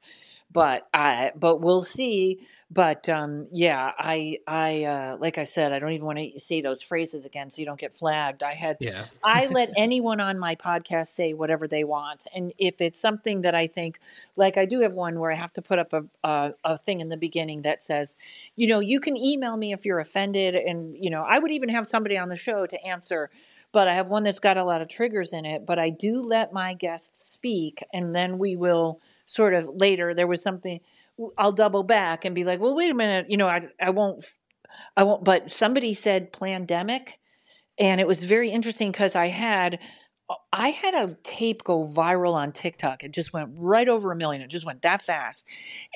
but 0.51 0.87
I, 0.93 1.31
but 1.35 1.57
we'll 1.61 1.83
see. 1.83 2.41
But 2.71 3.09
um, 3.09 3.47
yeah, 3.51 3.93
I, 3.97 4.37
I, 4.47 4.83
uh, 4.83 5.17
like 5.19 5.39
I 5.39 5.43
said, 5.43 5.73
I 5.73 5.79
don't 5.79 5.91
even 5.91 6.05
want 6.05 6.19
to 6.19 6.39
say 6.39 6.61
those 6.61 6.83
phrases 6.83 7.25
again, 7.25 7.49
so 7.49 7.59
you 7.59 7.65
don't 7.65 7.79
get 7.79 7.93
flagged. 7.93 8.43
I 8.43 8.53
had, 8.53 8.77
yeah. 8.79 9.05
I 9.23 9.47
let 9.51 9.71
anyone 9.75 10.19
on 10.19 10.37
my 10.37 10.55
podcast 10.55 11.07
say 11.07 11.33
whatever 11.33 11.67
they 11.67 11.83
want, 11.83 12.27
and 12.33 12.53
if 12.59 12.79
it's 12.79 12.99
something 12.99 13.41
that 13.41 13.55
I 13.55 13.65
think, 13.65 13.99
like 14.35 14.57
I 14.57 14.65
do 14.65 14.81
have 14.81 14.93
one 14.93 15.19
where 15.19 15.31
I 15.31 15.35
have 15.35 15.53
to 15.53 15.63
put 15.63 15.79
up 15.79 15.93
a, 15.93 16.03
a, 16.23 16.53
a 16.63 16.77
thing 16.77 17.01
in 17.01 17.09
the 17.09 17.17
beginning 17.17 17.63
that 17.63 17.81
says 17.81 18.15
you 18.59 18.67
know, 18.67 18.81
you 18.81 18.99
can 18.99 19.15
email 19.15 19.55
me 19.55 19.71
if 19.71 19.85
you're 19.85 19.99
offended. 19.99 20.53
And, 20.53 20.97
you 20.97 21.09
know, 21.09 21.23
I 21.23 21.39
would 21.39 21.51
even 21.51 21.69
have 21.69 21.87
somebody 21.87 22.17
on 22.17 22.27
the 22.27 22.35
show 22.35 22.65
to 22.65 22.85
answer, 22.85 23.29
but 23.71 23.87
I 23.87 23.93
have 23.93 24.07
one 24.07 24.23
that's 24.23 24.41
got 24.41 24.57
a 24.57 24.65
lot 24.65 24.81
of 24.81 24.89
triggers 24.89 25.31
in 25.31 25.45
it. 25.45 25.65
But 25.65 25.79
I 25.79 25.89
do 25.89 26.21
let 26.21 26.51
my 26.51 26.73
guests 26.73 27.29
speak, 27.31 27.81
and 27.93 28.13
then 28.13 28.37
we 28.37 28.57
will 28.57 28.99
sort 29.25 29.53
of 29.53 29.69
later, 29.69 30.13
there 30.13 30.27
was 30.27 30.41
something, 30.41 30.81
I'll 31.37 31.51
double 31.51 31.83
back 31.83 32.25
and 32.25 32.35
be 32.35 32.43
like, 32.43 32.59
well, 32.59 32.75
wait 32.75 32.91
a 32.91 32.95
minute, 32.95 33.27
you 33.29 33.37
know, 33.37 33.47
I, 33.47 33.61
I 33.81 33.89
won't, 33.89 34.23
I 34.95 35.03
won't, 35.03 35.23
but 35.23 35.49
somebody 35.49 35.93
said 35.93 36.31
pandemic. 36.31 37.19
And 37.77 38.01
it 38.01 38.07
was 38.07 38.19
very 38.19 38.51
interesting 38.51 38.91
because 38.91 39.15
I 39.15 39.27
had 39.27 39.79
uh, 40.29 40.35
I 40.51 40.69
had 40.69 40.93
a 40.93 41.15
tape 41.23 41.63
go 41.63 41.87
viral 41.87 42.33
on 42.33 42.51
TikTok. 42.51 43.03
It 43.03 43.11
just 43.11 43.33
went 43.33 43.51
right 43.55 43.87
over 43.87 44.11
a 44.11 44.15
million. 44.15 44.41
It 44.41 44.49
just 44.49 44.65
went 44.65 44.81
that 44.83 45.01
fast. 45.01 45.45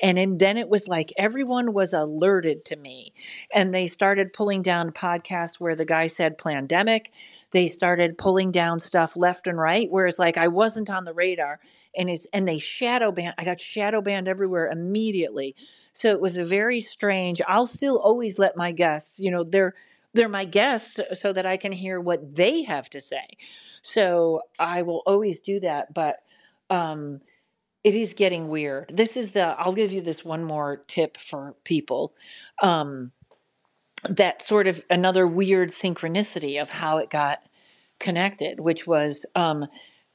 And, 0.02 0.18
and 0.18 0.38
then 0.38 0.56
it 0.56 0.68
was 0.68 0.88
like 0.88 1.12
everyone 1.16 1.72
was 1.72 1.92
alerted 1.92 2.64
to 2.66 2.76
me. 2.76 3.12
And 3.52 3.72
they 3.72 3.86
started 3.86 4.32
pulling 4.32 4.62
down 4.62 4.92
podcasts 4.92 5.60
where 5.60 5.76
the 5.76 5.84
guy 5.84 6.06
said 6.06 6.38
pandemic. 6.38 7.12
They 7.54 7.68
started 7.68 8.18
pulling 8.18 8.52
down 8.52 8.80
stuff 8.80 9.16
left 9.16 9.48
and 9.48 9.58
right, 9.58 9.88
whereas 9.90 10.20
like 10.20 10.38
I 10.38 10.48
wasn't 10.48 10.90
on 10.90 11.06
the 11.06 11.14
radar. 11.14 11.60
And 11.96 12.10
it's 12.10 12.26
and 12.34 12.48
they 12.48 12.58
shadow 12.60 13.12
banned. 13.12 13.36
I 13.38 13.46
got 13.46 13.60
shadow 13.60 14.02
banned 14.02 14.28
everywhere 14.28 14.68
immediately. 14.70 15.56
So 15.94 16.10
it 16.10 16.22
was 16.22 16.38
a 16.38 16.44
very 16.44 16.80
strange. 16.80 17.42
I'll 17.48 17.66
still 17.68 17.98
always 18.00 18.38
let 18.38 18.56
my 18.58 18.72
guests, 18.72 19.20
you 19.20 19.32
know, 19.32 19.44
they're 19.44 19.74
they're 20.14 20.30
my 20.30 20.46
guests 20.46 21.00
so 21.18 21.32
that 21.34 21.46
I 21.46 21.58
can 21.58 21.72
hear 21.72 22.00
what 22.00 22.36
they 22.36 22.64
have 22.64 22.90
to 22.92 23.02
say. 23.02 23.26
So 23.82 24.42
I 24.60 24.82
will 24.82 25.02
always 25.06 25.40
do 25.40 25.60
that, 25.60 25.94
but 25.94 26.18
um, 26.70 27.22
it 27.84 27.94
is 27.94 28.14
getting 28.14 28.48
weird. 28.48 28.90
This 28.96 29.16
is 29.16 29.32
the, 29.32 29.42
I'll 29.58 29.72
give 29.74 29.92
you 29.92 30.02
this 30.02 30.24
one 30.24 30.44
more 30.44 30.84
tip 30.88 31.18
for 31.18 31.56
people. 31.64 32.12
Um, 32.62 33.12
that 34.08 34.42
sort 34.42 34.66
of 34.66 34.84
another 34.90 35.26
weird 35.26 35.70
synchronicity 35.70 36.60
of 36.60 36.70
how 36.70 36.98
it 36.98 37.10
got 37.10 37.40
connected, 37.98 38.60
which 38.60 38.86
was 38.86 39.26
um, 39.34 39.66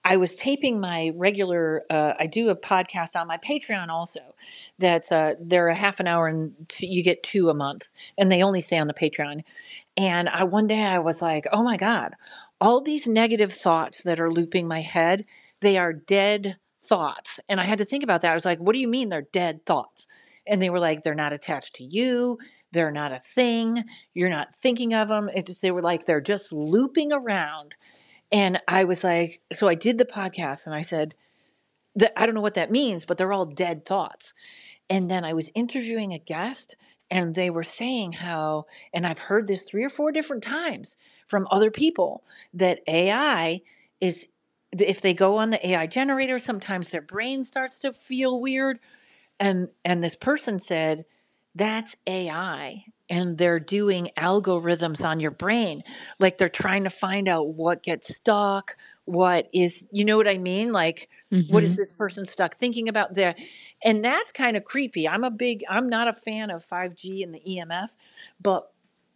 I 0.05 0.17
was 0.17 0.35
taping 0.35 0.79
my 0.79 1.11
regular. 1.15 1.83
Uh, 1.89 2.13
I 2.19 2.27
do 2.27 2.49
a 2.49 2.55
podcast 2.55 3.19
on 3.19 3.27
my 3.27 3.37
Patreon 3.37 3.89
also. 3.89 4.21
That's 4.77 5.11
uh, 5.11 5.35
they're 5.39 5.69
a 5.69 5.75
half 5.75 5.99
an 5.99 6.07
hour 6.07 6.27
and 6.27 6.53
you 6.79 7.03
get 7.03 7.23
two 7.23 7.49
a 7.49 7.53
month, 7.53 7.89
and 8.17 8.31
they 8.31 8.43
only 8.43 8.61
stay 8.61 8.77
on 8.77 8.87
the 8.87 8.93
Patreon. 8.93 9.43
And 9.97 10.29
I 10.29 10.43
one 10.45 10.67
day 10.67 10.83
I 10.83 10.99
was 10.99 11.21
like, 11.21 11.47
oh 11.51 11.63
my 11.63 11.77
god, 11.77 12.13
all 12.61 12.81
these 12.81 13.07
negative 13.07 13.51
thoughts 13.51 14.03
that 14.03 14.19
are 14.19 14.31
looping 14.31 14.67
my 14.67 14.81
head, 14.81 15.25
they 15.61 15.77
are 15.77 15.93
dead 15.93 16.57
thoughts. 16.79 17.39
And 17.49 17.59
I 17.59 17.65
had 17.65 17.77
to 17.79 17.85
think 17.85 18.03
about 18.03 18.21
that. 18.21 18.31
I 18.31 18.35
was 18.35 18.45
like, 18.45 18.59
what 18.59 18.73
do 18.73 18.79
you 18.79 18.87
mean 18.87 19.09
they're 19.09 19.21
dead 19.21 19.65
thoughts? 19.65 20.07
And 20.47 20.61
they 20.61 20.69
were 20.69 20.79
like, 20.79 21.03
they're 21.03 21.13
not 21.15 21.33
attached 21.33 21.75
to 21.75 21.83
you. 21.83 22.39
They're 22.71 22.91
not 22.91 23.11
a 23.11 23.19
thing. 23.19 23.85
You're 24.13 24.29
not 24.29 24.53
thinking 24.53 24.93
of 24.93 25.09
them. 25.09 25.29
It's 25.33 25.47
just, 25.47 25.61
they 25.61 25.71
were 25.71 25.81
like, 25.81 26.05
they're 26.05 26.21
just 26.21 26.53
looping 26.53 27.11
around. 27.11 27.75
And 28.31 28.61
I 28.67 28.83
was 28.83 29.03
like, 29.03 29.41
so 29.53 29.67
I 29.67 29.75
did 29.75 29.97
the 29.97 30.05
podcast 30.05 30.65
and 30.65 30.75
I 30.75 30.81
said, 30.81 31.15
that 31.95 32.13
I 32.19 32.25
don't 32.25 32.35
know 32.35 32.41
what 32.41 32.53
that 32.55 32.71
means, 32.71 33.05
but 33.05 33.17
they're 33.17 33.33
all 33.33 33.45
dead 33.45 33.85
thoughts. 33.85 34.33
And 34.89 35.09
then 35.09 35.25
I 35.25 35.33
was 35.33 35.51
interviewing 35.55 36.13
a 36.13 36.19
guest 36.19 36.75
and 37.11 37.35
they 37.35 37.49
were 37.49 37.63
saying 37.63 38.13
how, 38.13 38.65
and 38.93 39.05
I've 39.07 39.19
heard 39.19 39.47
this 39.47 39.63
three 39.63 39.83
or 39.83 39.89
four 39.89 40.11
different 40.11 40.43
times 40.43 40.95
from 41.27 41.47
other 41.51 41.71
people, 41.71 42.23
that 42.53 42.81
AI 42.87 43.61
is, 43.99 44.27
if 44.71 45.01
they 45.01 45.13
go 45.13 45.37
on 45.37 45.49
the 45.49 45.67
AI 45.67 45.87
generator, 45.87 46.39
sometimes 46.39 46.89
their 46.89 47.01
brain 47.01 47.43
starts 47.43 47.79
to 47.79 47.93
feel 47.93 48.39
weird 48.39 48.79
and 49.39 49.69
and 49.85 50.03
this 50.03 50.15
person 50.15 50.59
said 50.59 51.05
that's 51.55 51.95
ai 52.07 52.83
and 53.09 53.37
they're 53.37 53.59
doing 53.59 54.09
algorithms 54.17 55.03
on 55.03 55.19
your 55.19 55.31
brain. 55.31 55.83
Like 56.19 56.37
they're 56.37 56.49
trying 56.49 56.83
to 56.85 56.89
find 56.91 57.27
out 57.27 57.49
what 57.55 57.83
gets 57.83 58.15
stuck 58.15 58.75
what 59.05 59.49
is 59.53 59.85
you 59.91 60.05
know 60.05 60.17
what 60.17 60.27
i 60.27 60.37
mean? 60.37 60.71
Like 60.71 61.09
what 61.47 61.63
is 61.63 61.73
hmm 61.73 61.75
this 61.75 61.93
person 61.95 62.25
stuck 62.25 62.55
thinking 62.55 62.87
about 62.89 63.15
there? 63.15 63.35
And 63.83 64.05
that's 64.05 64.31
kind 64.31 64.55
of 64.57 64.65
creepy. 64.65 65.07
I'm 65.09 65.23
a 65.25 65.31
big 65.31 65.63
i'm 65.69 65.89
not 65.89 66.07
a 66.07 66.13
fan 66.13 66.51
of 66.51 66.63
5g 66.65 67.23
and 67.23 67.33
the 67.33 67.41
emf 67.47 67.91
but 68.41 68.71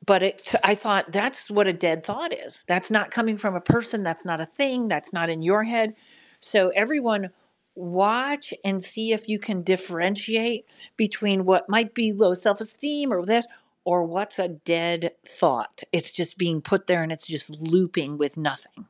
but 0.05 0.23
it 0.23 0.49
i 0.63 0.75
thought 0.75 1.11
that's 1.11 1.49
what 1.49 1.67
a 1.67 1.73
dead 1.73 2.03
thought 2.05 2.33
is. 2.33 2.63
That's 2.67 2.91
not 2.91 3.11
coming 3.11 3.37
from 3.37 3.55
a 3.55 3.61
person 3.61 4.03
that's 4.03 4.25
not 4.25 4.41
a 4.41 4.45
thing 4.45 4.87
that's 4.89 5.13
not 5.13 5.29
in 5.29 5.41
your 5.43 5.63
head. 5.63 5.95
So 6.41 6.69
everyone 6.75 7.29
watch 7.75 8.53
and 8.63 8.81
see 8.81 9.11
if 9.13 9.27
you 9.27 9.39
can 9.39 9.63
differentiate 9.63 10.65
between 10.97 11.45
what 11.45 11.69
might 11.69 11.93
be 11.93 12.11
low 12.11 12.33
self-esteem 12.33 13.11
or 13.11 13.25
this 13.25 13.45
or 13.85 14.05
what's 14.05 14.39
a 14.39 14.47
dead 14.47 15.11
thought. 15.27 15.83
It's 15.91 16.11
just 16.11 16.37
being 16.37 16.61
put 16.61 16.87
there 16.87 17.03
and 17.03 17.11
it's 17.11 17.27
just 17.27 17.49
looping 17.49 18.17
with 18.17 18.37
nothing. 18.37 18.85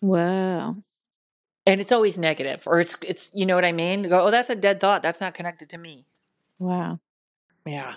Wow. 0.00 0.76
And 1.66 1.80
it's 1.80 1.92
always 1.92 2.16
negative 2.16 2.62
or 2.66 2.80
it's 2.80 2.94
it's 3.02 3.30
you 3.32 3.46
know 3.46 3.54
what 3.54 3.64
i 3.64 3.72
mean? 3.72 4.02
Go 4.08 4.26
oh 4.26 4.30
that's 4.30 4.50
a 4.50 4.54
dead 4.54 4.80
thought. 4.80 5.02
That's 5.02 5.20
not 5.20 5.34
connected 5.34 5.68
to 5.70 5.78
me. 5.78 6.06
Wow. 6.58 7.00
Yeah. 7.66 7.94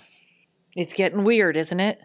It's 0.76 0.92
getting 0.92 1.24
weird, 1.24 1.56
isn't 1.56 1.80
it? 1.80 2.00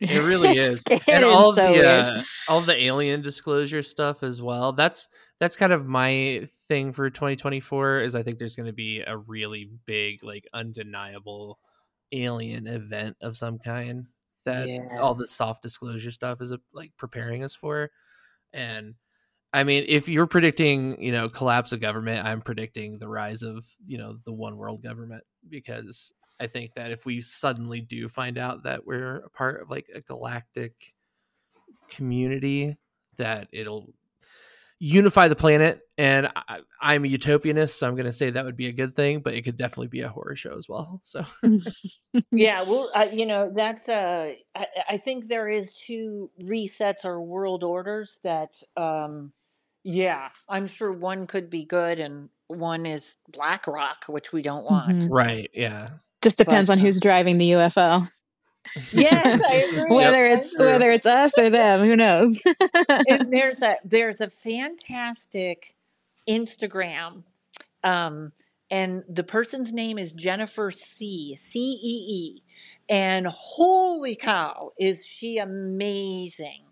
It 0.00 0.22
really 0.22 0.56
is, 0.58 0.82
and 1.08 1.24
all 1.24 1.52
so 1.54 1.74
the 1.74 1.88
uh, 1.88 2.22
all 2.48 2.60
the 2.60 2.76
alien 2.84 3.22
disclosure 3.22 3.82
stuff 3.82 4.22
as 4.22 4.42
well. 4.42 4.72
That's 4.72 5.08
that's 5.40 5.56
kind 5.56 5.72
of 5.72 5.86
my 5.86 6.48
thing 6.68 6.92
for 6.92 7.08
2024. 7.10 8.00
Is 8.00 8.14
I 8.14 8.22
think 8.22 8.38
there's 8.38 8.56
going 8.56 8.66
to 8.66 8.72
be 8.72 9.00
a 9.00 9.16
really 9.16 9.70
big, 9.86 10.22
like, 10.24 10.46
undeniable 10.52 11.58
alien 12.12 12.66
event 12.66 13.16
of 13.22 13.36
some 13.36 13.58
kind 13.58 14.06
that 14.44 14.68
Yeah. 14.68 15.00
all 15.00 15.14
the 15.14 15.26
soft 15.26 15.62
disclosure 15.62 16.10
stuff 16.10 16.40
is 16.40 16.54
like 16.72 16.92
preparing 16.98 17.42
us 17.42 17.54
for. 17.54 17.90
And 18.52 18.94
I 19.52 19.64
mean, 19.64 19.84
if 19.88 20.08
you're 20.08 20.26
predicting, 20.26 21.00
you 21.02 21.12
know, 21.12 21.28
collapse 21.28 21.72
of 21.72 21.80
government, 21.80 22.26
I'm 22.26 22.40
predicting 22.42 22.98
the 22.98 23.08
rise 23.08 23.42
of, 23.42 23.66
you 23.86 23.98
know, 23.98 24.18
the 24.24 24.32
one 24.32 24.56
world 24.56 24.82
government 24.82 25.24
because 25.48 26.12
I 26.40 26.46
think 26.46 26.74
that 26.74 26.90
if 26.90 27.06
we 27.06 27.20
suddenly 27.20 27.80
do 27.80 28.08
find 28.08 28.38
out 28.38 28.64
that 28.64 28.86
we're 28.86 29.18
a 29.18 29.30
part 29.30 29.62
of 29.62 29.70
like 29.70 29.86
a 29.94 30.00
galactic 30.00 30.94
community, 31.88 32.76
that 33.18 33.48
it'll 33.52 33.92
unify 34.78 35.28
the 35.28 35.36
planet. 35.36 35.80
And 35.96 36.28
I, 36.34 36.60
I'm 36.80 37.04
a 37.04 37.08
utopianist, 37.08 37.70
so 37.70 37.86
I'm 37.86 37.94
going 37.94 38.06
to 38.06 38.12
say 38.12 38.30
that 38.30 38.44
would 38.44 38.56
be 38.56 38.66
a 38.68 38.72
good 38.72 38.94
thing, 38.94 39.20
but 39.20 39.34
it 39.34 39.42
could 39.42 39.56
definitely 39.56 39.86
be 39.88 40.00
a 40.00 40.08
horror 40.08 40.36
show 40.36 40.56
as 40.56 40.68
well. 40.68 41.00
So 41.04 41.24
Yeah, 42.32 42.62
well, 42.62 42.90
uh, 42.94 43.08
you 43.12 43.26
know, 43.26 43.50
that's 43.52 43.88
uh 43.88 44.34
I, 44.54 44.66
I 44.90 44.96
think 44.96 45.26
there 45.26 45.48
is 45.48 45.72
two 45.74 46.30
resets 46.42 47.04
or 47.04 47.20
world 47.20 47.62
orders 47.62 48.18
that 48.24 48.54
um 48.76 49.32
yeah, 49.84 50.30
I'm 50.48 50.66
sure 50.66 50.92
one 50.92 51.26
could 51.26 51.50
be 51.50 51.64
good 51.64 52.00
and 52.00 52.30
one 52.48 52.86
is 52.86 53.16
BlackRock, 53.30 54.04
which 54.08 54.32
we 54.32 54.42
don't 54.42 54.64
want. 54.64 54.88
Mhm. 54.88 55.10
right, 55.10 55.50
yeah, 55.54 55.90
Just 56.24 56.38
depends 56.38 56.68
But, 56.68 56.74
on 56.74 56.78
uh, 56.80 56.82
who's 56.82 57.00
driving 57.00 57.38
the 57.38 57.50
UFO. 57.52 58.10
Yes, 58.92 59.42
I 59.46 59.54
agree. 59.70 59.94
Whether 59.94 60.24
I 60.24 60.30
it's 60.30 60.58
whether 60.58 60.90
it's 60.90 61.04
us 61.04 61.36
or 61.38 61.50
them, 61.50 61.84
who 61.84 61.96
knows? 61.96 62.42
and 62.88 63.30
there's 63.30 63.62
a 63.62 63.76
there's 63.84 64.22
a 64.22 64.30
fantastic 64.30 65.74
Instagram, 66.26 67.24
um, 67.84 68.32
and 68.70 69.04
the 69.06 69.22
person's 69.22 69.70
name 69.70 69.98
is 69.98 70.12
Jennifer 70.12 70.70
C 70.70 71.34
C 71.34 71.60
E 71.60 72.06
E, 72.08 72.42
and 72.88 73.26
holy 73.26 74.16
cow, 74.16 74.72
is 74.78 75.04
she 75.04 75.36
amazing! 75.36 76.62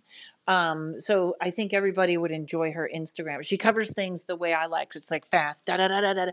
Um, 0.48 0.98
so 0.98 1.36
I 1.40 1.50
think 1.50 1.72
everybody 1.72 2.16
would 2.16 2.32
enjoy 2.32 2.72
her 2.72 2.90
Instagram. 2.92 3.44
She 3.44 3.58
covers 3.58 3.92
things 3.92 4.24
the 4.24 4.34
way 4.34 4.54
I 4.54 4.66
like. 4.66 4.92
It's 4.94 5.10
like 5.10 5.26
fast, 5.26 5.66
da 5.66 5.76
da 5.76 5.88
da 5.88 6.00
da 6.00 6.14
da, 6.14 6.24
da, 6.26 6.32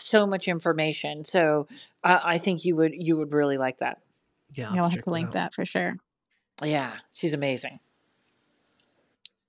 so 0.00 0.26
much 0.26 0.48
information. 0.48 1.24
So 1.24 1.68
uh, 2.02 2.20
I 2.22 2.38
think 2.38 2.64
you 2.64 2.76
would 2.76 2.92
you 2.94 3.16
would 3.16 3.32
really 3.32 3.56
like 3.58 3.78
that. 3.78 3.98
yeah. 4.52 4.72
You'll 4.74 4.84
I'll 4.84 4.90
have 4.90 5.02
to 5.02 5.10
link 5.10 5.28
out. 5.28 5.32
that 5.34 5.54
for 5.54 5.64
sure. 5.64 5.96
Yeah, 6.62 6.92
she's 7.12 7.32
amazing. 7.32 7.80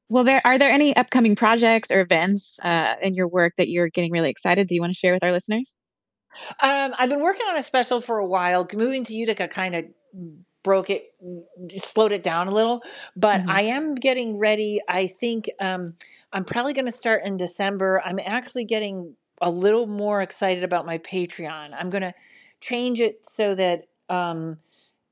Well, 0.09 0.23
there 0.23 0.41
are 0.45 0.57
there 0.59 0.69
any 0.71 0.95
upcoming 0.95 1.35
projects 1.35 1.89
or 1.91 1.99
events 2.01 2.59
uh, 2.63 2.95
in 3.01 3.15
your 3.15 3.27
work 3.27 3.53
that 3.57 3.69
you're 3.69 3.89
getting 3.89 4.11
really 4.11 4.29
excited? 4.29 4.67
Do 4.67 4.75
you 4.75 4.81
want 4.81 4.93
to 4.93 4.97
share 4.97 5.13
with 5.13 5.23
our 5.23 5.31
listeners? 5.31 5.75
Um, 6.61 6.93
I've 6.97 7.09
been 7.09 7.21
working 7.21 7.45
on 7.47 7.57
a 7.57 7.63
special 7.63 8.01
for 8.01 8.19
a 8.19 8.25
while. 8.27 8.67
Moving 8.73 9.03
to 9.05 9.15
Utica 9.15 9.47
kind 9.47 9.73
of 9.75 9.85
broke 10.63 10.89
it, 10.89 11.13
slowed 11.83 12.11
it 12.11 12.23
down 12.23 12.47
a 12.47 12.51
little, 12.51 12.81
but 13.15 13.41
Mhm. 13.41 13.49
I 13.49 13.61
am 13.63 13.95
getting 13.95 14.37
ready. 14.37 14.81
I 14.87 15.07
think 15.07 15.49
um, 15.59 15.95
I'm 16.33 16.43
probably 16.43 16.73
going 16.73 16.85
to 16.87 16.91
start 16.91 17.23
in 17.23 17.37
December. 17.37 18.01
I'm 18.03 18.19
actually 18.19 18.65
getting 18.65 19.15
a 19.41 19.49
little 19.49 19.87
more 19.87 20.21
excited 20.21 20.63
about 20.63 20.85
my 20.85 20.97
Patreon. 20.99 21.71
I'm 21.77 21.89
going 21.89 22.03
to 22.03 22.13
change 22.61 23.01
it 23.01 23.25
so 23.25 23.55
that 23.55 23.87
um, 24.09 24.57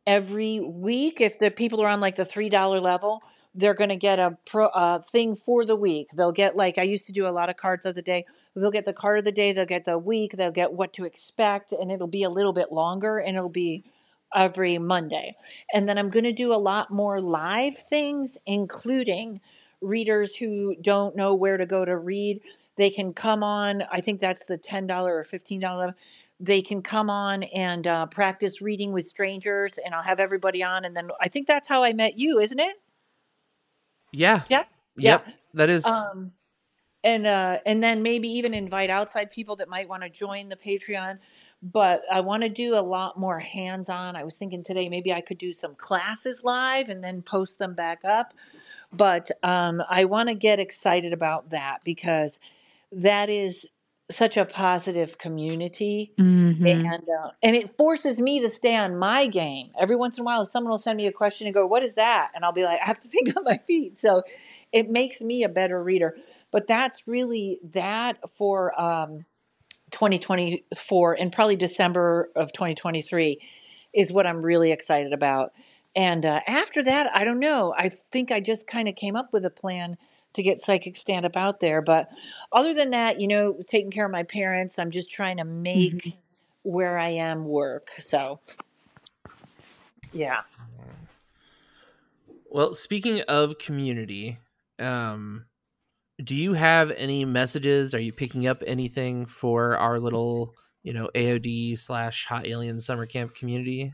every 0.08 0.60
week, 0.60 1.22
if 1.22 1.40
the 1.40 1.52
people 1.52 1.82
are 1.82 1.88
on 1.88 2.00
like 2.00 2.16
the 2.16 2.26
three 2.26 2.50
dollar 2.50 2.80
level, 2.80 3.22
they're 3.56 3.74
going 3.76 3.90
to 3.90 3.96
get 3.96 4.20
a 4.20 4.38
pro 4.46 4.68
uh, 4.68 5.00
thing 5.02 5.36
for 5.36 5.66
the 5.66 5.76
week. 5.76 6.10
They'll 6.16 6.32
get 6.32 6.56
like 6.56 6.78
I 6.78 6.84
used 6.84 7.06
to 7.06 7.12
do 7.12 7.28
a 7.28 7.30
lot 7.30 7.50
of 7.50 7.58
cards 7.58 7.86
of 7.86 7.96
the 7.96 8.02
day. 8.02 8.26
They'll 8.56 8.72
get 8.72 8.86
the 8.86 8.94
card 8.94 9.20
of 9.20 9.26
the 9.26 9.32
day. 9.32 9.52
They'll 9.54 9.66
get 9.66 9.86
the 9.86 9.98
week. 9.98 10.34
They'll 10.38 10.52
get 10.52 10.74
what 10.74 10.94
to 10.94 11.06
expect, 11.06 11.72
and 11.72 11.92
it'll 11.92 12.08
be 12.08 12.24
a 12.24 12.30
little 12.30 12.54
bit 12.54 12.72
longer, 12.72 13.20
and 13.20 13.38
it'll 13.38 13.50
be 13.50 13.84
every 14.36 14.78
Monday. 14.80 15.36
And 15.74 15.88
then 15.88 15.98
I'm 15.98 16.10
going 16.10 16.24
to 16.24 16.32
do 16.34 16.54
a 16.54 16.58
lot 16.58 16.90
more 16.92 17.22
live 17.22 17.78
things, 17.78 18.38
including 18.46 19.42
readers 19.82 20.36
who 20.36 20.76
don't 20.82 21.16
know 21.16 21.36
where 21.36 21.58
to 21.58 21.66
go 21.66 21.86
to 21.86 21.96
read. 21.98 22.42
They 22.78 22.90
can 22.90 23.14
come 23.14 23.44
on. 23.44 23.84
I 23.92 24.02
think 24.02 24.20
that's 24.20 24.46
the 24.46 24.58
ten 24.58 24.88
dollar 24.88 25.18
or 25.18 25.24
fifteen 25.24 25.60
dollar. 25.62 25.96
They 26.40 26.62
can 26.62 26.82
come 26.84 27.10
on 27.10 27.44
and 27.44 27.88
uh, 27.88 28.08
practice 28.08 28.62
reading 28.62 28.94
with 28.94 29.08
strangers, 29.08 29.80
and 29.84 29.96
I'll 29.96 30.04
have 30.04 30.20
everybody 30.20 30.64
on. 30.64 30.86
And 30.86 30.96
then 30.98 31.10
I 31.22 31.30
think 31.30 31.48
that's 31.48 31.68
how 31.68 31.84
I 31.84 31.94
met 31.94 32.18
you, 32.18 32.40
isn't 32.40 32.60
it? 32.60 32.78
Yeah, 34.50 34.66
Yeah. 34.98 35.20
yep. 35.20 35.28
That 35.54 35.70
is 35.70 35.86
Um, 35.86 36.34
and 37.04 37.28
uh, 37.28 37.60
and 37.66 37.84
then 37.84 38.04
maybe 38.04 38.30
even 38.30 38.54
invite 38.54 38.92
outside 38.92 39.32
people 39.32 39.58
that 39.58 39.70
might 39.70 39.90
want 39.90 40.04
to 40.04 40.10
join 40.10 40.50
the 40.50 40.58
Patreon. 40.58 41.20
But 41.64 42.04
I 42.12 42.22
want 42.22 42.44
to 42.44 42.50
do 42.50 42.76
a 42.76 42.82
lot 42.82 43.20
more 43.20 43.40
hands 43.40 43.90
on. 43.90 44.16
I 44.18 44.24
was 44.24 44.38
thinking 44.38 44.64
today 44.64 44.90
maybe 44.90 45.14
I 45.14 45.22
could 45.22 45.40
do 45.40 45.54
some 45.54 45.76
classes 45.76 46.44
live 46.44 46.90
and 46.90 47.04
then 47.04 47.22
post 47.24 47.60
them 47.60 47.76
back 47.76 48.06
up. 48.06 48.34
But 48.94 49.32
um, 49.44 49.84
I 49.90 50.06
want 50.06 50.30
to 50.30 50.36
get 50.36 50.60
excited 50.60 51.14
about 51.14 51.52
that 51.52 51.80
because 51.86 52.40
that 52.96 53.30
is 53.30 53.72
such 54.12 54.38
a 54.38 54.46
positive 54.46 55.18
community 55.18 56.14
Mm-hmm. 56.20 56.64
and 56.66 57.04
uh, 57.10 57.32
and 57.44 57.56
it 57.56 57.78
forces 57.78 58.20
me 58.20 58.40
to 58.42 58.50
stay 58.50 58.76
on 58.76 58.98
my 58.98 59.28
game. 59.28 59.72
Every 59.80 59.96
once 59.96 60.18
in 60.18 60.22
a 60.22 60.26
while, 60.26 60.46
someone 60.46 60.72
will 60.72 60.78
send 60.78 60.98
me 60.98 61.08
a 61.08 61.12
question 61.12 61.48
and 61.48 61.54
go, 61.54 61.66
"What 61.66 61.84
is 61.84 61.96
that?" 61.96 62.32
And 62.36 62.46
I'll 62.46 62.54
be 62.54 62.64
like, 62.64 62.80
"I 62.82 62.86
have 62.86 63.00
to 63.02 63.08
think 63.10 63.36
on 63.36 63.44
my 63.44 63.58
feet." 63.68 64.00
So 64.00 64.24
it 64.72 64.90
makes 64.90 65.22
me 65.22 65.44
a 65.44 65.50
better 65.50 65.84
reader. 65.84 66.16
But 66.52 66.68
that's 66.68 67.08
really 67.08 67.60
that 67.72 68.18
for 68.30 68.80
um, 68.80 69.26
2024 69.92 71.14
and 71.16 71.32
probably 71.32 71.56
December 71.56 72.30
of 72.36 72.54
2023 72.54 73.40
is 73.94 74.12
what 74.12 74.28
I'm 74.28 74.42
really 74.42 74.72
excited 74.72 75.14
about. 75.14 75.54
And 75.96 76.26
uh, 76.26 76.42
after 76.48 76.84
that, 76.84 77.10
I 77.16 77.24
don't 77.24 77.40
know. 77.40 77.74
I 77.78 77.90
think 77.90 78.32
I 78.32 78.40
just 78.40 78.68
kind 78.68 78.88
of 78.88 78.96
came 78.96 79.16
up 79.16 79.34
with 79.34 79.46
a 79.46 79.50
plan 79.52 79.98
to 80.34 80.44
get 80.44 80.60
psychic 80.60 80.98
stand 80.98 81.26
up 81.26 81.38
out 81.38 81.60
there. 81.60 81.82
But 81.82 82.10
other 82.52 82.74
than 82.74 82.92
that, 82.92 83.20
you 83.20 83.28
know, 83.28 83.58
taking 83.68 83.92
care 83.92 84.06
of 84.06 84.12
my 84.12 84.24
parents, 84.24 84.80
I'm 84.80 84.92
just 84.92 85.10
trying 85.10 85.38
to 85.38 85.46
make 85.46 86.18
where 86.64 86.98
I 86.98 87.10
am 87.10 87.46
work. 87.46 87.92
So, 87.98 88.40
yeah. 90.12 90.42
Well, 92.50 92.74
speaking 92.74 93.22
of 93.22 93.58
community, 93.58 94.38
um, 94.80 95.46
do 96.24 96.36
you 96.36 96.54
have 96.54 96.92
any 96.92 97.26
messages? 97.26 97.94
Are 97.94 98.00
you 98.00 98.14
picking 98.14 98.48
up 98.48 98.64
anything 98.66 99.26
for 99.26 99.78
our 99.78 100.00
little, 100.00 100.54
you 100.84 100.94
know, 100.94 101.10
AOD 101.16 101.78
slash 101.80 102.26
Hot 102.26 102.46
Alien 102.46 102.80
Summer 102.80 103.06
Camp 103.06 103.36
community? 103.36 103.94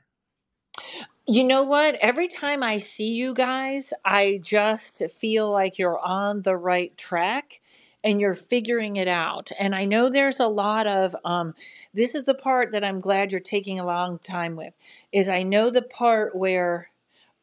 You 1.29 1.43
know 1.43 1.63
what? 1.63 1.95
Every 2.01 2.27
time 2.27 2.63
I 2.63 2.79
see 2.79 3.13
you 3.13 3.33
guys, 3.35 3.93
I 4.03 4.39
just 4.43 5.03
feel 5.11 5.51
like 5.51 5.77
you're 5.77 5.99
on 5.99 6.41
the 6.41 6.57
right 6.57 6.97
track 6.97 7.61
and 8.03 8.19
you're 8.21 8.35
figuring 8.35 8.95
it 8.97 9.07
out. 9.07 9.51
And 9.59 9.75
I 9.75 9.85
know 9.85 10.09
there's 10.09 10.39
a 10.39 10.47
lot 10.47 10.87
of 10.87 11.15
um 11.25 11.53
this 11.93 12.15
is 12.15 12.23
the 12.25 12.33
part 12.33 12.71
that 12.71 12.83
I'm 12.83 12.99
glad 12.99 13.31
you're 13.31 13.41
taking 13.41 13.79
a 13.79 13.85
long 13.85 14.19
time 14.19 14.55
with. 14.55 14.75
Is 15.13 15.29
I 15.29 15.43
know 15.43 15.69
the 15.69 15.83
part 15.83 16.35
where 16.35 16.89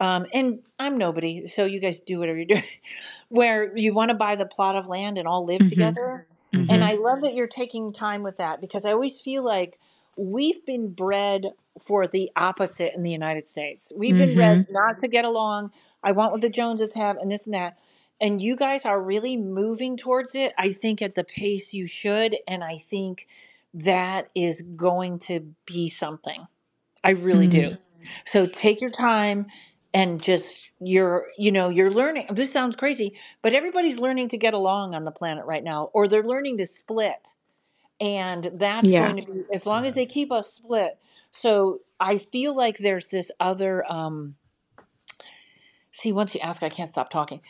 um 0.00 0.26
and 0.34 0.60
I'm 0.78 0.98
nobody, 0.98 1.46
so 1.46 1.64
you 1.64 1.80
guys 1.80 2.00
do 2.00 2.18
whatever 2.18 2.38
you're 2.38 2.46
doing. 2.46 2.64
Where 3.28 3.76
you 3.76 3.94
want 3.94 4.10
to 4.10 4.14
buy 4.16 4.36
the 4.36 4.46
plot 4.46 4.76
of 4.76 4.86
land 4.88 5.18
and 5.18 5.26
all 5.28 5.44
live 5.44 5.62
Mhm. 5.62 5.68
together. 5.68 6.26
And 6.68 6.84
I 6.84 6.94
love 6.94 7.22
that 7.22 7.34
you're 7.34 7.46
taking 7.48 7.92
time 7.92 8.22
with 8.22 8.36
that 8.38 8.60
because 8.60 8.84
I 8.84 8.92
always 8.92 9.20
feel 9.20 9.44
like 9.44 9.78
we've 10.16 10.64
been 10.66 10.90
bred 10.92 11.52
for 11.82 12.06
the 12.06 12.30
opposite 12.36 12.94
in 12.94 13.02
the 13.02 13.10
United 13.10 13.48
States. 13.48 13.92
We've 13.94 14.16
been 14.16 14.34
bred 14.34 14.58
mm-hmm. 14.58 14.72
not 14.72 15.00
to 15.02 15.08
get 15.08 15.24
along. 15.24 15.72
I 16.02 16.12
want 16.12 16.32
what 16.32 16.40
the 16.40 16.48
Joneses 16.48 16.94
have 16.94 17.16
and 17.16 17.30
this 17.30 17.46
and 17.46 17.54
that. 17.54 17.80
And 18.20 18.40
you 18.40 18.56
guys 18.56 18.84
are 18.84 19.00
really 19.00 19.36
moving 19.36 19.96
towards 19.96 20.34
it, 20.34 20.52
I 20.56 20.70
think, 20.70 21.02
at 21.02 21.14
the 21.14 21.24
pace 21.24 21.74
you 21.74 21.86
should. 21.86 22.36
And 22.48 22.64
I 22.64 22.78
think 22.78 23.28
that 23.74 24.28
is 24.34 24.62
going 24.62 25.18
to 25.20 25.54
be 25.66 25.90
something. 25.90 26.46
I 27.04 27.10
really 27.10 27.46
do. 27.46 27.70
Mm-hmm. 27.70 28.06
So 28.24 28.46
take 28.46 28.80
your 28.80 28.90
time 28.90 29.46
and 29.96 30.22
just 30.22 30.70
you're 30.78 31.28
you 31.38 31.50
know 31.50 31.70
you're 31.70 31.90
learning 31.90 32.26
this 32.30 32.52
sounds 32.52 32.76
crazy 32.76 33.16
but 33.40 33.54
everybody's 33.54 33.98
learning 33.98 34.28
to 34.28 34.36
get 34.36 34.52
along 34.52 34.94
on 34.94 35.04
the 35.04 35.10
planet 35.10 35.44
right 35.46 35.64
now 35.64 35.88
or 35.94 36.06
they're 36.06 36.22
learning 36.22 36.58
to 36.58 36.66
split 36.66 37.28
and 37.98 38.50
that's 38.54 38.86
Yeah. 38.86 39.10
going 39.10 39.24
to 39.24 39.32
be 39.32 39.44
as 39.54 39.64
long 39.64 39.86
as 39.86 39.94
they 39.94 40.04
keep 40.04 40.30
us 40.30 40.52
split 40.52 40.98
so 41.40 41.80
i 42.00 42.18
feel 42.18 42.56
like 42.56 42.78
there's 42.78 43.08
this 43.08 43.30
other 43.40 43.90
um 43.92 44.36
see 45.92 46.12
once 46.12 46.34
you 46.34 46.40
ask 46.40 46.62
i 46.62 46.68
can't 46.68 46.90
stop 46.90 47.10
talking 47.10 47.40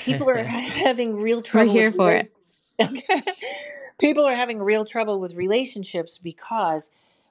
people 0.00 0.28
are 0.30 0.44
having 0.44 1.16
real 1.16 1.42
We're 1.52 1.66
trouble 1.66 1.72
here 1.72 1.90
with 1.90 1.96
for 1.96 2.12
it. 2.12 2.32
People 3.98 4.24
are 4.26 4.34
having 4.34 4.60
real 4.60 4.84
trouble 4.84 5.20
with 5.20 5.34
relationships 5.34 6.18
because 6.18 6.90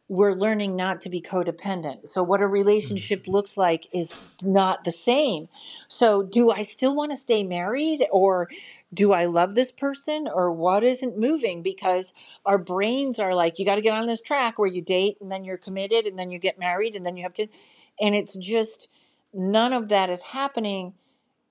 we're 0.09 0.33
learning 0.33 0.75
not 0.75 0.99
to 1.01 1.09
be 1.09 1.21
codependent. 1.21 2.09
So, 2.09 2.23
what 2.23 2.41
a 2.41 2.45
mm-hmm. 2.45 2.53
relationship 2.53 3.27
looks 3.27 3.55
like 3.55 3.87
is 3.93 4.15
not 4.41 4.83
the 4.83 4.91
same. 4.91 5.47
So, 5.87 6.23
do 6.23 6.49
I 6.49 6.63
still 6.63 6.95
want 6.95 7.11
to 7.11 7.15
stay 7.15 7.43
married 7.43 8.05
or 8.11 8.49
do 8.91 9.13
I 9.13 9.25
love 9.25 9.53
this 9.53 9.71
person 9.71 10.27
or 10.27 10.51
what 10.51 10.83
isn't 10.83 11.17
moving? 11.17 11.61
Because 11.61 12.13
our 12.43 12.57
brains 12.57 13.19
are 13.19 13.35
like, 13.35 13.59
you 13.59 13.65
got 13.65 13.75
to 13.75 13.81
get 13.81 13.93
on 13.93 14.07
this 14.07 14.19
track 14.19 14.57
where 14.57 14.67
you 14.67 14.81
date 14.81 15.17
and 15.21 15.31
then 15.31 15.43
you're 15.43 15.57
committed 15.57 16.07
and 16.07 16.17
then 16.17 16.31
you 16.31 16.39
get 16.39 16.57
married 16.57 16.95
and 16.95 17.05
then 17.05 17.15
you 17.15 17.23
have 17.23 17.35
kids. 17.35 17.53
And 18.01 18.15
it's 18.15 18.33
just 18.33 18.89
none 19.31 19.73
of 19.73 19.89
that 19.89 20.09
is 20.09 20.23
happening. 20.23 20.93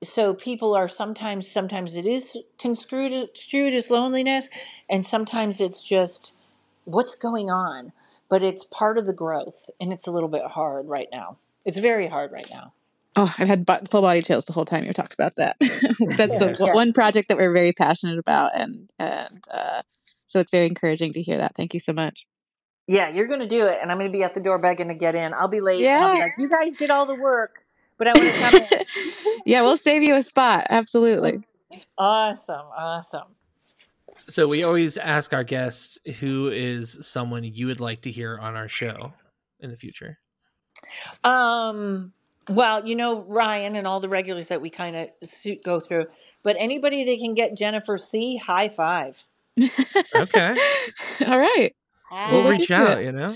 So, 0.02 0.34
people 0.34 0.74
are 0.74 0.88
sometimes, 0.88 1.48
sometimes 1.48 1.96
it 1.96 2.06
is 2.06 2.36
construed, 2.58 3.12
construed 3.12 3.72
as 3.72 3.88
loneliness, 3.88 4.48
and 4.90 5.06
sometimes 5.06 5.60
it's 5.60 5.80
just 5.80 6.32
what's 6.84 7.14
going 7.14 7.50
on 7.50 7.92
but 8.28 8.42
it's 8.42 8.64
part 8.64 8.98
of 8.98 9.06
the 9.06 9.12
growth 9.12 9.70
and 9.80 9.92
it's 9.92 10.06
a 10.06 10.10
little 10.10 10.28
bit 10.28 10.44
hard 10.44 10.86
right 10.88 11.08
now 11.12 11.38
it's 11.64 11.78
very 11.78 12.08
hard 12.08 12.32
right 12.32 12.48
now 12.50 12.72
Oh, 13.16 13.34
I've 13.38 13.48
had 13.48 13.66
bo- 13.66 13.80
full 13.90 14.02
body 14.02 14.22
chills 14.22 14.44
the 14.44 14.52
whole 14.52 14.66
time 14.66 14.84
you 14.84 14.92
talked 14.92 15.14
about 15.14 15.34
that. 15.36 15.56
That's 15.60 16.38
the 16.38 16.56
Yeah. 16.60 16.72
one 16.72 16.92
project 16.92 17.28
that 17.30 17.36
we're 17.36 17.52
very 17.52 17.72
passionate 17.72 18.18
about, 18.18 18.52
and 18.54 18.92
and 19.00 19.42
uh, 19.50 19.82
so 20.28 20.38
it's 20.38 20.52
very 20.52 20.66
encouraging 20.66 21.14
to 21.14 21.22
hear 21.22 21.38
that. 21.38 21.56
Thank 21.56 21.74
you 21.74 21.80
so 21.80 21.92
much. 21.92 22.26
yeah 22.86 23.08
you're 23.08 23.26
gonna 23.26 23.48
do 23.48 23.66
it 23.66 23.78
and 23.82 23.90
i'm 23.90 23.98
gonna 23.98 24.10
be 24.10 24.22
at 24.22 24.34
the 24.34 24.40
door 24.40 24.58
begging 24.58 24.88
to 24.88 24.94
get 24.94 25.14
in 25.16 25.34
i'll 25.34 25.48
be 25.48 25.60
late 25.60 25.84
i'll 25.86 26.12
be 26.12 26.18
Yeah. 26.18 26.24
like 26.24 26.32
you 26.38 26.48
guys 26.48 26.74
did 26.74 26.90
all 26.90 27.06
the 27.06 27.14
work 27.16 27.64
but 27.96 28.06
i 28.06 28.12
want 28.12 28.32
to 28.32 28.40
come 28.40 28.78
in 28.78 28.84
yeah, 29.46 29.62
we'll 29.62 29.76
save 29.76 30.02
you 30.02 30.14
a 30.14 30.22
spot. 30.22 30.66
Absolutely. 30.70 31.40
awesome 31.98 32.66
awesome 32.76 33.28
So 34.26 34.46
we 34.48 34.62
always 34.64 34.96
ask 34.96 35.32
our 35.32 35.44
guests 35.44 35.98
who 36.20 36.48
is 36.48 36.98
someone 37.06 37.44
you 37.44 37.66
would 37.66 37.80
like 37.80 38.02
to 38.02 38.10
hear 38.10 38.38
on 38.38 38.56
our 38.56 38.68
show 38.68 39.12
in 39.60 39.70
the 39.70 39.76
future. 39.76 40.18
um 41.24 42.12
well 42.48 42.86
you 42.86 42.94
know 42.94 43.22
ryan 43.24 43.76
and 43.76 43.86
all 43.86 44.00
the 44.00 44.08
regulars 44.08 44.48
that 44.48 44.60
we 44.60 44.70
kind 44.70 44.96
of 44.96 45.08
go 45.64 45.80
through 45.80 46.06
but 46.42 46.56
anybody 46.58 47.04
that 47.04 47.18
can 47.18 47.34
get 47.34 47.56
jennifer 47.56 47.96
c 47.96 48.36
high 48.36 48.68
five 48.68 49.22
Okay. 50.14 50.56
All 51.26 51.38
right. 51.38 51.74
We'll 52.30 52.42
look 52.44 52.58
reach 52.58 52.70
out, 52.70 52.98
it. 53.00 53.06
you 53.06 53.12
know? 53.12 53.34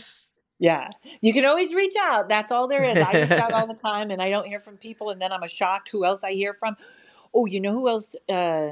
Yeah. 0.61 0.89
You 1.21 1.33
can 1.33 1.45
always 1.45 1.75
reach 1.75 1.95
out. 2.01 2.29
That's 2.29 2.53
all 2.53 2.69
there 2.69 2.85
is. 2.85 2.97
I 2.97 3.23
reach 3.23 3.31
out 3.33 3.53
all 3.53 3.67
the 3.67 3.75
time 3.83 4.13
and 4.13 4.23
I 4.23 4.31
don't 4.31 4.47
hear 4.47 4.61
from 4.61 4.77
people 4.77 5.11
and 5.11 5.21
then 5.21 5.33
I'm 5.33 5.43
a 5.43 5.49
shocked 5.49 5.89
who 5.89 6.05
else 6.05 6.23
I 6.23 6.31
hear 6.31 6.55
from. 6.55 6.77
Oh, 7.35 7.47
you 7.47 7.59
know 7.61 7.73
who 7.73 7.89
else 7.89 8.15
uh 8.29 8.69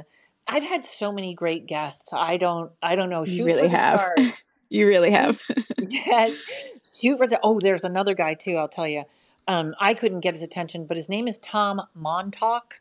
I've 0.47 0.63
had 0.63 0.83
so 0.83 1.11
many 1.11 1.33
great 1.33 1.65
guests. 1.65 2.11
I 2.13 2.37
don't 2.37 2.71
I 2.81 2.95
don't 2.95 3.09
know. 3.09 3.25
You 3.25 3.45
really 3.45 3.63
for 3.63 3.69
the 3.69 3.77
have. 3.77 4.11
You 4.73 4.87
really 4.87 5.11
have. 5.11 5.41
yes. 5.89 6.41
Shoot 7.01 7.17
for 7.17 7.27
the 7.27 7.39
Oh, 7.43 7.59
there's 7.59 7.83
another 7.83 8.13
guy 8.13 8.35
too, 8.35 8.55
I'll 8.55 8.69
tell 8.69 8.87
you. 8.87 9.03
Um 9.47 9.75
I 9.79 9.93
couldn't 9.93 10.21
get 10.21 10.35
his 10.35 10.43
attention, 10.43 10.85
but 10.85 10.95
his 10.95 11.09
name 11.09 11.27
is 11.27 11.37
Tom 11.37 11.81
Montalk 11.93 12.79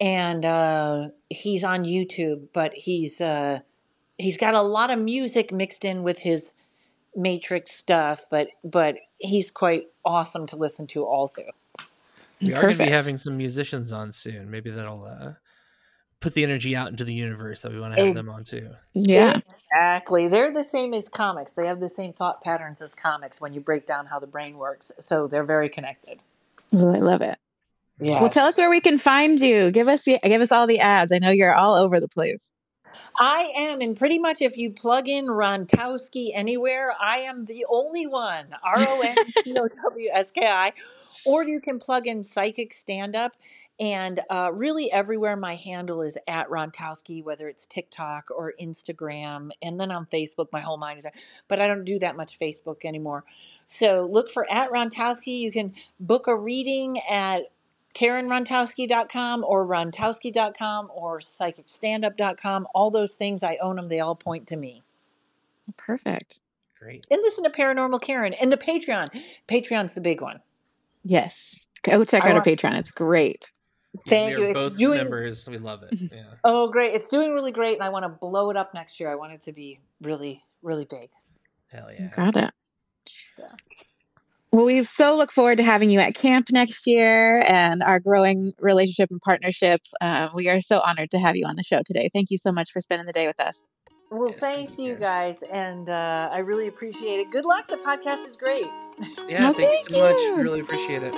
and 0.00 0.44
uh 0.44 1.08
he's 1.28 1.62
on 1.62 1.84
YouTube, 1.84 2.48
but 2.52 2.72
he's 2.74 3.20
uh 3.20 3.60
he's 4.18 4.36
got 4.36 4.54
a 4.54 4.62
lot 4.62 4.90
of 4.90 4.98
music 4.98 5.52
mixed 5.52 5.84
in 5.84 6.02
with 6.02 6.20
his 6.20 6.54
matrix 7.16 7.72
stuff 7.72 8.26
but 8.30 8.48
but 8.62 8.94
he's 9.18 9.50
quite 9.50 9.88
awesome 10.04 10.46
to 10.46 10.54
listen 10.56 10.86
to 10.86 11.04
also 11.04 11.42
We 12.40 12.54
are 12.54 12.62
going 12.62 12.76
to 12.76 12.84
be 12.84 12.90
having 12.90 13.18
some 13.18 13.36
musicians 13.36 13.92
on 13.92 14.12
soon. 14.12 14.50
Maybe 14.50 14.70
that'll 14.70 15.04
uh, 15.04 15.32
put 16.20 16.34
the 16.34 16.44
energy 16.44 16.76
out 16.76 16.88
into 16.88 17.04
the 17.04 17.14
universe 17.14 17.62
that 17.62 17.72
we 17.72 17.80
want 17.80 17.94
to 17.94 17.98
have 18.00 18.08
Ex- 18.08 18.14
them 18.14 18.28
on 18.28 18.44
too. 18.44 18.68
Yeah. 18.92 19.38
exactly 19.72 20.28
they're 20.28 20.52
the 20.52 20.64
same 20.64 20.92
as 20.94 21.08
comics 21.08 21.52
they 21.52 21.66
have 21.66 21.80
the 21.80 21.88
same 21.88 22.12
thought 22.12 22.42
patterns 22.42 22.82
as 22.82 22.94
comics 22.94 23.40
when 23.40 23.52
you 23.54 23.60
break 23.60 23.86
down 23.86 24.06
how 24.06 24.18
the 24.18 24.26
brain 24.26 24.58
works 24.58 24.92
so 25.00 25.26
they're 25.26 25.44
very 25.44 25.68
connected 25.68 26.22
Well, 26.72 26.94
I 26.94 26.98
love 26.98 27.22
it. 27.22 27.38
yeah 28.00 28.20
Well, 28.20 28.30
tell 28.30 28.46
us 28.46 28.58
where 28.58 28.70
we 28.70 28.80
can 28.80 28.98
find 28.98 29.40
you. 29.40 29.70
Give 29.70 29.88
us 29.88 30.04
the, 30.04 30.18
give 30.22 30.40
us 30.42 30.52
all 30.52 30.66
the 30.66 30.80
ads. 30.80 31.10
I 31.12 31.18
know 31.18 31.30
you're 31.30 31.54
all 31.54 31.74
over 31.74 32.00
the 32.00 32.08
place. 32.08 32.52
I 33.18 33.52
am, 33.56 33.80
and 33.80 33.96
pretty 33.96 34.18
much 34.18 34.42
if 34.42 34.56
you 34.56 34.72
plug 34.72 35.08
in 35.08 35.26
Rontowski 35.26 36.30
anywhere, 36.34 36.92
I 37.00 37.18
am 37.18 37.44
the 37.44 37.64
only 37.68 38.06
one. 38.08 38.46
R 38.64 38.74
O 38.78 39.00
N 39.00 39.16
T 39.44 39.56
O 39.56 39.68
W 39.68 40.10
S 40.12 40.32
K 40.32 40.46
I. 40.48 40.72
Or 41.24 41.44
you 41.44 41.60
can 41.60 41.78
plug 41.78 42.06
in 42.08 42.24
Psychic 42.24 42.74
Stand 42.74 43.14
Up. 43.14 43.36
And 43.80 44.20
uh, 44.28 44.50
really, 44.52 44.92
everywhere 44.92 45.36
my 45.36 45.54
handle 45.54 46.02
is 46.02 46.18
at 46.28 46.50
Rontowski, 46.50 47.24
whether 47.24 47.48
it's 47.48 47.64
TikTok 47.64 48.26
or 48.30 48.52
Instagram, 48.60 49.50
and 49.62 49.80
then 49.80 49.90
on 49.90 50.04
Facebook, 50.04 50.48
my 50.52 50.60
whole 50.60 50.76
mind 50.76 50.98
is 50.98 51.04
there. 51.04 51.14
But 51.48 51.60
I 51.60 51.66
don't 51.66 51.84
do 51.84 51.98
that 52.00 52.14
much 52.14 52.38
Facebook 52.38 52.84
anymore. 52.84 53.24
So 53.64 54.06
look 54.10 54.30
for 54.30 54.50
at 54.52 54.70
Rontowski. 54.70 55.38
You 55.40 55.50
can 55.50 55.72
book 55.98 56.26
a 56.26 56.36
reading 56.36 57.00
at 57.08 57.44
KarenRontowski.com 57.94 59.44
or 59.44 59.66
Rontowski.com 59.66 60.90
or 60.94 61.20
PsychicStandup.com. 61.20 62.68
All 62.74 62.90
those 62.90 63.14
things, 63.14 63.42
I 63.42 63.56
own 63.62 63.76
them. 63.76 63.88
They 63.88 64.00
all 64.00 64.14
point 64.14 64.46
to 64.48 64.56
me. 64.56 64.82
Perfect. 65.78 66.42
Great. 66.78 67.06
And 67.10 67.20
listen 67.22 67.44
to 67.44 67.50
Paranormal 67.50 68.02
Karen 68.02 68.34
and 68.34 68.52
the 68.52 68.56
Patreon. 68.56 69.08
Patreon's 69.48 69.94
the 69.94 70.00
big 70.00 70.20
one. 70.20 70.40
Yes. 71.04 71.68
Go 71.82 72.04
check 72.04 72.24
I 72.24 72.30
out 72.30 72.36
our 72.36 72.42
Patreon. 72.42 72.78
It's 72.78 72.90
great. 72.90 73.50
Thank 74.08 74.36
we 74.36 74.42
you. 74.42 74.46
are 74.46 74.50
It's 74.50 74.60
both 74.60 74.78
doing- 74.78 74.98
members. 74.98 75.48
We 75.48 75.58
love 75.58 75.82
it. 75.82 75.94
Yeah. 76.12 76.22
Oh, 76.44 76.68
great. 76.70 76.94
It's 76.94 77.08
doing 77.08 77.32
really 77.32 77.52
great, 77.52 77.74
and 77.74 77.82
I 77.82 77.88
want 77.88 78.04
to 78.04 78.08
blow 78.08 78.50
it 78.50 78.56
up 78.56 78.72
next 78.74 79.00
year. 79.00 79.10
I 79.10 79.14
want 79.16 79.32
it 79.32 79.40
to 79.42 79.52
be 79.52 79.80
really, 80.00 80.42
really 80.62 80.84
big. 80.84 81.08
Hell 81.72 81.88
yeah. 81.92 82.08
Got 82.08 82.36
it. 82.36 82.50
Yeah. 83.38 83.46
Well, 84.52 84.64
we 84.64 84.82
so 84.82 85.14
look 85.16 85.30
forward 85.30 85.58
to 85.58 85.62
having 85.62 85.90
you 85.90 86.00
at 86.00 86.14
camp 86.16 86.48
next 86.50 86.84
year 86.86 87.42
and 87.46 87.82
our 87.84 88.00
growing 88.00 88.52
relationship 88.58 89.10
and 89.10 89.20
partnership. 89.20 89.80
Uh, 90.00 90.28
we 90.34 90.48
are 90.48 90.60
so 90.60 90.80
honored 90.80 91.10
to 91.12 91.18
have 91.20 91.36
you 91.36 91.46
on 91.46 91.54
the 91.56 91.62
show 91.62 91.82
today. 91.84 92.10
Thank 92.12 92.30
you 92.32 92.38
so 92.38 92.50
much 92.50 92.72
for 92.72 92.80
spending 92.80 93.06
the 93.06 93.12
day 93.12 93.28
with 93.28 93.38
us. 93.38 93.64
Well, 94.10 94.28
Yes, 94.30 94.38
thank 94.40 94.56
thanks 94.70 94.78
you, 94.80 94.86
you 94.86 94.94
guys, 94.96 95.42
and 95.44 95.88
uh, 95.88 96.30
I 96.32 96.38
really 96.38 96.66
appreciate 96.66 97.20
it. 97.20 97.30
Good 97.30 97.44
luck. 97.44 97.68
The 97.68 97.76
podcast 97.76 98.28
is 98.28 98.36
great. 98.36 98.66
Yeah, 99.28 99.48
Oh, 99.48 99.52
thank 99.52 99.58
you 99.58 99.66
thank 99.66 99.88
so 99.90 100.32
much. 100.34 100.42
Really 100.44 100.58
appreciate 100.60 101.04
it. 101.04 101.14